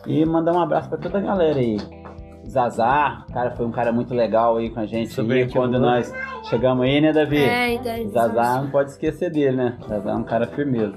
E 0.06 0.26
mandar 0.26 0.54
um 0.54 0.62
abraço 0.62 0.88
pra 0.90 0.98
toda 0.98 1.18
a 1.18 1.22
galera 1.22 1.60
aí. 1.60 1.78
Zazar, 2.50 3.26
cara, 3.34 3.52
foi 3.52 3.66
um 3.66 3.72
cara 3.72 3.92
muito 3.92 4.14
legal 4.14 4.58
aí 4.58 4.70
com 4.70 4.80
a 4.80 4.86
gente 4.86 5.12
Super 5.12 5.44
aí, 5.46 5.52
quando 5.52 5.80
nós 5.80 6.14
chegamos 6.50 6.86
aí, 6.86 7.02
né, 7.02 7.12
Davi? 7.12 7.38
É, 7.38 7.74
então. 7.74 8.10
Zazar 8.10 8.64
não 8.64 8.70
pode 8.70 8.92
esquecer 8.92 9.30
dele, 9.30 9.58
né? 9.58 9.78
Zazar 9.88 10.14
é 10.14 10.18
um 10.18 10.24
cara 10.24 10.48
firmeza. 10.48 10.96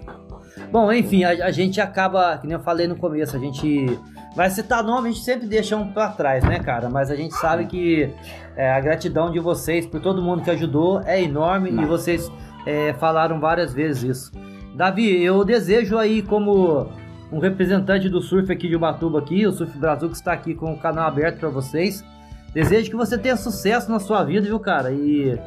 Bom, 0.70 0.92
enfim, 0.92 1.24
a, 1.24 1.30
a 1.46 1.50
gente 1.50 1.80
acaba, 1.80 2.38
que 2.38 2.46
nem 2.46 2.56
eu 2.56 2.62
falei 2.62 2.86
no 2.86 2.96
começo, 2.96 3.36
a 3.36 3.40
gente 3.40 3.98
vai 4.34 4.48
citar 4.50 4.84
nome, 4.84 5.08
a 5.08 5.12
gente 5.12 5.24
sempre 5.24 5.46
deixa 5.46 5.76
um 5.76 5.92
pra 5.92 6.08
trás, 6.10 6.44
né, 6.44 6.58
cara? 6.60 6.88
Mas 6.88 7.10
a 7.10 7.16
gente 7.16 7.34
sabe 7.34 7.66
que 7.66 8.12
é, 8.56 8.70
a 8.70 8.80
gratidão 8.80 9.30
de 9.30 9.40
vocês 9.40 9.86
por 9.86 10.00
todo 10.00 10.22
mundo 10.22 10.42
que 10.42 10.50
ajudou 10.50 11.00
é 11.04 11.20
enorme 11.20 11.70
e 11.70 11.84
vocês 11.84 12.30
é, 12.66 12.92
falaram 12.94 13.40
várias 13.40 13.72
vezes 13.72 14.02
isso. 14.02 14.32
Davi, 14.74 15.22
eu 15.22 15.44
desejo 15.44 15.98
aí 15.98 16.22
como 16.22 16.88
um 17.32 17.38
representante 17.38 18.08
do 18.08 18.20
surf 18.20 18.50
aqui 18.50 18.68
de 18.68 18.76
Ubatuba 18.76 19.20
aqui, 19.20 19.46
o 19.46 19.52
Surf 19.52 19.76
Brasil 19.78 20.08
que 20.08 20.16
está 20.16 20.32
aqui 20.32 20.54
com 20.54 20.72
o 20.72 20.78
canal 20.78 21.06
aberto 21.06 21.38
pra 21.38 21.48
vocês. 21.48 22.04
Desejo 22.52 22.90
que 22.90 22.96
você 22.96 23.16
tenha 23.16 23.36
sucesso 23.36 23.90
na 23.90 24.00
sua 24.00 24.24
vida, 24.24 24.46
viu, 24.46 24.58
cara? 24.58 24.90
E 24.90 25.38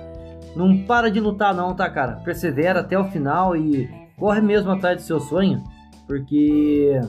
não 0.56 0.86
para 0.86 1.12
de 1.12 1.20
lutar 1.20 1.54
não, 1.54 1.76
tá, 1.76 1.90
cara? 1.90 2.14
Persevera 2.24 2.80
até 2.80 2.98
o 2.98 3.06
final 3.06 3.56
e 3.56 3.90
corre 4.18 4.40
mesmo 4.40 4.72
atrás 4.72 4.98
do 4.98 5.04
seu 5.04 5.20
sonho, 5.20 5.62
porque 6.08 7.02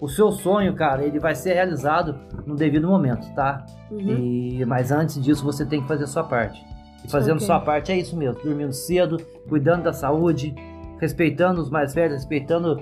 o 0.00 0.08
seu 0.08 0.32
sonho, 0.32 0.74
cara, 0.74 1.04
ele 1.04 1.18
vai 1.18 1.34
ser 1.34 1.54
realizado 1.54 2.14
no 2.46 2.54
devido 2.54 2.88
momento, 2.88 3.26
tá? 3.34 3.66
Uhum. 3.90 3.98
E 4.00 4.64
mas 4.64 4.90
antes 4.90 5.22
disso 5.22 5.44
você 5.44 5.66
tem 5.66 5.82
que 5.82 5.88
fazer 5.88 6.04
a 6.04 6.08
sua 6.08 6.24
parte. 6.24 6.64
E 7.04 7.10
fazendo 7.10 7.36
Ok. 7.36 7.46
sua 7.46 7.60
parte 7.60 7.92
é 7.92 7.98
isso 7.98 8.16
mesmo, 8.16 8.42
dormindo 8.42 8.72
cedo, 8.72 9.18
cuidando 9.48 9.82
da 9.82 9.92
saúde, 9.92 10.54
respeitando 10.98 11.60
os 11.60 11.68
mais 11.68 11.94
velhos, 11.94 12.14
respeitando 12.14 12.80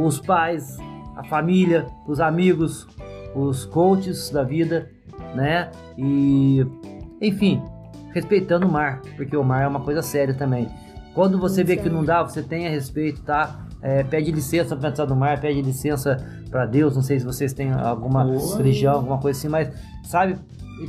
os 0.00 0.20
pais, 0.20 0.78
a 1.16 1.24
família, 1.24 1.86
os 2.06 2.20
amigos, 2.20 2.86
os 3.34 3.64
coaches 3.64 4.30
da 4.30 4.42
vida, 4.42 4.90
né? 5.34 5.70
E 5.98 6.64
enfim, 7.20 7.62
respeitando 8.12 8.66
o 8.66 8.70
mar, 8.70 9.00
porque 9.16 9.36
o 9.36 9.44
mar 9.44 9.62
é 9.62 9.68
uma 9.68 9.80
coisa 9.80 10.02
séria 10.02 10.34
também. 10.34 10.68
Quando 11.14 11.38
você 11.38 11.62
vê 11.62 11.76
que 11.76 11.90
não 11.90 12.04
dá, 12.04 12.22
você 12.22 12.42
tenha 12.42 12.70
respeito, 12.70 13.22
tá? 13.22 13.66
É, 13.82 14.02
pede 14.02 14.30
licença 14.30 14.76
para 14.76 14.88
entrar 14.88 15.06
no 15.06 15.16
mar, 15.16 15.40
pede 15.40 15.60
licença 15.60 16.16
para 16.50 16.64
Deus. 16.64 16.94
Não 16.94 17.02
sei 17.02 17.18
se 17.18 17.26
vocês 17.26 17.52
têm 17.52 17.72
alguma 17.72 18.24
Boa. 18.24 18.56
religião, 18.56 18.94
alguma 18.94 19.18
coisa 19.18 19.38
assim, 19.38 19.48
mas 19.48 19.70
sabe, 20.04 20.38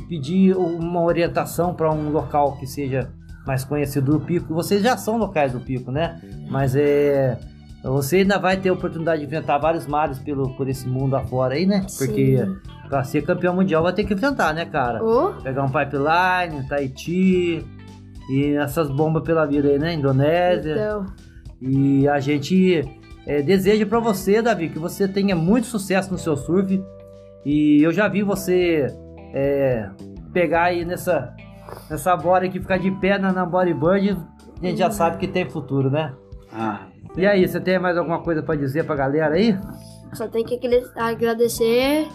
pedir 0.08 0.56
uma 0.56 1.02
orientação 1.02 1.74
para 1.74 1.92
um 1.92 2.10
local 2.10 2.56
que 2.56 2.66
seja 2.66 3.10
mais 3.46 3.64
conhecido 3.64 4.12
do 4.12 4.20
pico. 4.20 4.54
Vocês 4.54 4.82
já 4.82 4.96
são 4.96 5.18
locais 5.18 5.52
do 5.52 5.60
pico, 5.60 5.90
né? 5.90 6.20
Mas 6.48 6.74
é. 6.74 7.38
Você 7.90 8.18
ainda 8.18 8.38
vai 8.38 8.56
ter 8.56 8.70
a 8.70 8.72
oportunidade 8.72 9.20
de 9.20 9.26
enfrentar 9.26 9.58
vários 9.58 9.86
mares 9.86 10.18
pelo, 10.18 10.50
por 10.56 10.68
esse 10.68 10.88
mundo 10.88 11.14
afora 11.16 11.54
aí, 11.54 11.66
né? 11.66 11.86
Porque 11.98 12.38
Sim. 12.38 12.56
para 12.88 13.04
ser 13.04 13.22
campeão 13.22 13.54
mundial 13.54 13.82
vai 13.82 13.92
ter 13.92 14.04
que 14.04 14.14
enfrentar, 14.14 14.54
né, 14.54 14.64
cara? 14.64 15.04
Ô, 15.04 15.34
Pegar 15.42 15.64
um 15.64 15.68
pipeline, 15.68 16.66
Tahiti 16.66 17.62
e 18.30 18.54
essas 18.56 18.90
bombas 18.90 19.22
pela 19.22 19.44
vida 19.44 19.68
aí, 19.68 19.78
né? 19.78 19.92
Indonésia. 19.92 20.72
então. 20.72 21.06
E 21.60 22.08
a 22.08 22.18
gente 22.20 22.82
é, 23.26 23.42
deseja 23.42 23.84
pra 23.84 24.00
você, 24.00 24.40
Davi, 24.40 24.70
que 24.70 24.78
você 24.78 25.06
tenha 25.06 25.36
muito 25.36 25.66
sucesso 25.66 26.10
no 26.10 26.18
seu 26.18 26.36
surf. 26.38 26.82
E 27.44 27.82
eu 27.82 27.92
já 27.92 28.08
vi 28.08 28.22
você 28.22 28.86
é, 29.34 29.90
pegar 30.32 30.64
aí 30.64 30.86
nessa, 30.86 31.34
nessa 31.90 32.16
bora 32.16 32.46
aqui, 32.46 32.58
ficar 32.58 32.78
de 32.78 32.90
pé 32.92 33.18
na, 33.18 33.30
na 33.30 33.44
bodyboard. 33.44 34.16
A 34.62 34.66
gente 34.66 34.78
já 34.78 34.90
sabe 34.90 35.18
que 35.18 35.28
tem 35.28 35.48
futuro, 35.48 35.90
né? 35.90 36.14
Ah, 36.54 36.80
E 37.16 37.26
aí, 37.26 37.46
você 37.46 37.60
tem 37.60 37.78
mais 37.78 37.96
alguma 37.96 38.22
coisa 38.22 38.42
pra 38.42 38.54
dizer 38.54 38.84
pra 38.84 38.94
galera 38.94 39.34
aí? 39.34 39.56
Só 40.14 40.28
tenho 40.28 40.44
que 40.46 40.58
agradecer 40.96 42.08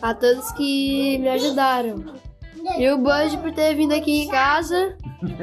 a 0.00 0.14
todos 0.14 0.52
que 0.52 1.18
me 1.18 1.28
ajudaram. 1.28 2.04
E 2.78 2.88
o 2.90 2.98
Bud 2.98 3.38
por 3.42 3.52
ter 3.52 3.74
vindo 3.74 3.94
aqui 3.94 4.24
em 4.24 4.28
casa 4.28 4.96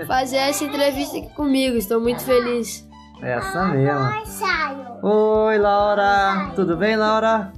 fazer 0.08 0.38
essa 0.38 0.64
entrevista 0.66 1.18
aqui 1.18 1.30
comigo. 1.34 1.78
Estou 1.78 2.00
muito 2.02 2.22
feliz. 2.24 2.88
Essa 3.22 3.66
mesmo. 3.68 4.00
Oi, 5.02 5.58
Laura. 5.58 6.52
Tudo 6.56 6.76
bem, 6.76 6.96
Laura? 6.98 7.54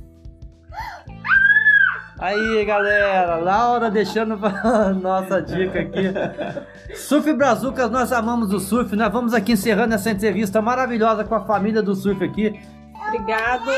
Aí, 2.18 2.64
galera. 2.66 3.36
Laura 3.36 3.92
deixando 3.92 4.38
nossa 5.02 5.42
dica 5.42 5.80
aqui. 5.80 6.96
Surf 6.96 7.32
Brazucas, 7.34 7.92
nós 7.92 8.12
amamos 8.12 8.54
o 8.54 8.60
surf. 8.60 8.96
Nós 8.96 9.12
vamos 9.12 9.34
aqui 9.34 9.52
encerrando 9.54 9.96
essa 9.96 10.10
entrevista 10.10 10.62
maravilhosa 10.62 11.24
com 11.24 11.36
a 11.36 11.42
família 11.46 11.82
do 11.82 11.94
surf 11.94 12.24
aqui. 12.24 12.60
Obrigado, 13.08 13.70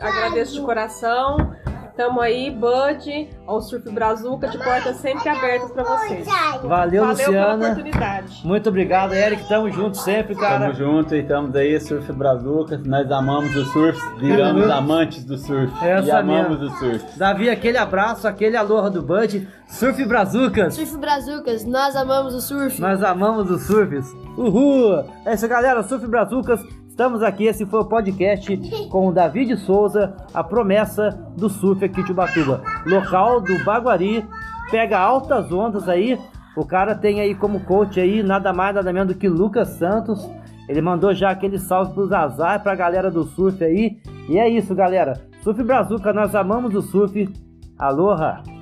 agradeço 0.00 0.54
de 0.54 0.60
coração. 0.60 1.54
Tamo 1.98 2.20
aí, 2.20 2.48
Bud, 2.48 3.28
ao 3.44 3.60
Surf 3.60 3.90
Brazuca, 3.90 4.46
de 4.46 4.56
portas 4.56 4.98
sempre 4.98 5.28
abertas 5.28 5.72
pra 5.72 5.82
vocês. 5.82 6.24
Valeu, 6.28 6.68
Valeu 6.68 7.02
pela 7.02 7.10
Luciana. 7.10 7.56
oportunidade. 7.56 8.46
Muito 8.46 8.68
obrigado, 8.68 9.14
Eric. 9.14 9.48
Tamo 9.48 9.68
junto 9.68 9.96
sempre, 9.96 10.36
cara. 10.36 10.66
Tamo 10.66 10.74
junto 10.74 11.16
e 11.16 11.22
estamos 11.22 11.56
aí, 11.56 11.80
Surf 11.80 12.12
Brazucas. 12.12 12.84
Nós 12.86 13.10
amamos 13.10 13.56
o 13.56 13.64
surf, 13.64 14.00
viramos 14.20 14.70
amantes 14.70 15.24
do 15.24 15.36
surf. 15.36 15.72
Essa 15.84 16.06
e 16.06 16.10
amamos 16.12 16.60
mesmo. 16.60 16.76
o 16.76 16.78
surf. 16.78 17.18
Davi, 17.18 17.50
aquele 17.50 17.78
abraço, 17.78 18.28
aquele 18.28 18.56
aloha 18.56 18.88
do 18.88 19.02
Bud. 19.02 19.48
Surf 19.66 20.04
Brazucas. 20.04 20.74
Surf 20.74 20.96
Brazucas, 20.98 21.64
nós 21.64 21.96
amamos 21.96 22.32
o 22.32 22.40
surf. 22.40 22.80
Nós 22.80 23.02
amamos 23.02 23.50
os 23.50 23.62
surfs. 23.62 24.06
Uhul! 24.36 25.04
É 25.26 25.34
isso, 25.34 25.48
galera. 25.48 25.82
Surf 25.82 26.06
Brazucas. 26.06 26.60
Estamos 26.98 27.22
aqui. 27.22 27.44
Esse 27.44 27.64
foi 27.64 27.78
o 27.78 27.84
podcast 27.84 28.56
com 28.88 29.06
o 29.06 29.12
David 29.12 29.56
Souza, 29.58 30.16
a 30.34 30.42
promessa 30.42 31.10
do 31.36 31.48
surf 31.48 31.84
aqui 31.84 32.02
de 32.02 32.10
Ubatuba. 32.10 32.60
Local 32.84 33.40
do 33.40 33.56
Baguari. 33.62 34.26
Pega 34.68 34.98
altas 34.98 35.52
ondas 35.52 35.88
aí. 35.88 36.18
O 36.56 36.66
cara 36.66 36.96
tem 36.96 37.20
aí 37.20 37.36
como 37.36 37.60
coach 37.60 38.00
aí 38.00 38.20
nada 38.20 38.52
mais 38.52 38.74
nada 38.74 38.92
menos 38.92 39.14
do 39.14 39.16
que 39.16 39.28
Lucas 39.28 39.68
Santos. 39.68 40.28
Ele 40.68 40.82
mandou 40.82 41.14
já 41.14 41.30
aquele 41.30 41.56
salve 41.56 41.94
pros 41.94 42.10
azar 42.10 42.60
pra 42.64 42.74
galera 42.74 43.12
do 43.12 43.22
surf 43.22 43.62
aí. 43.62 43.98
E 44.28 44.36
é 44.36 44.48
isso, 44.48 44.74
galera. 44.74 45.22
Surf 45.44 45.62
Brazuca, 45.62 46.12
nós 46.12 46.34
amamos 46.34 46.74
o 46.74 46.82
surf. 46.82 47.32
Aloha! 47.78 48.57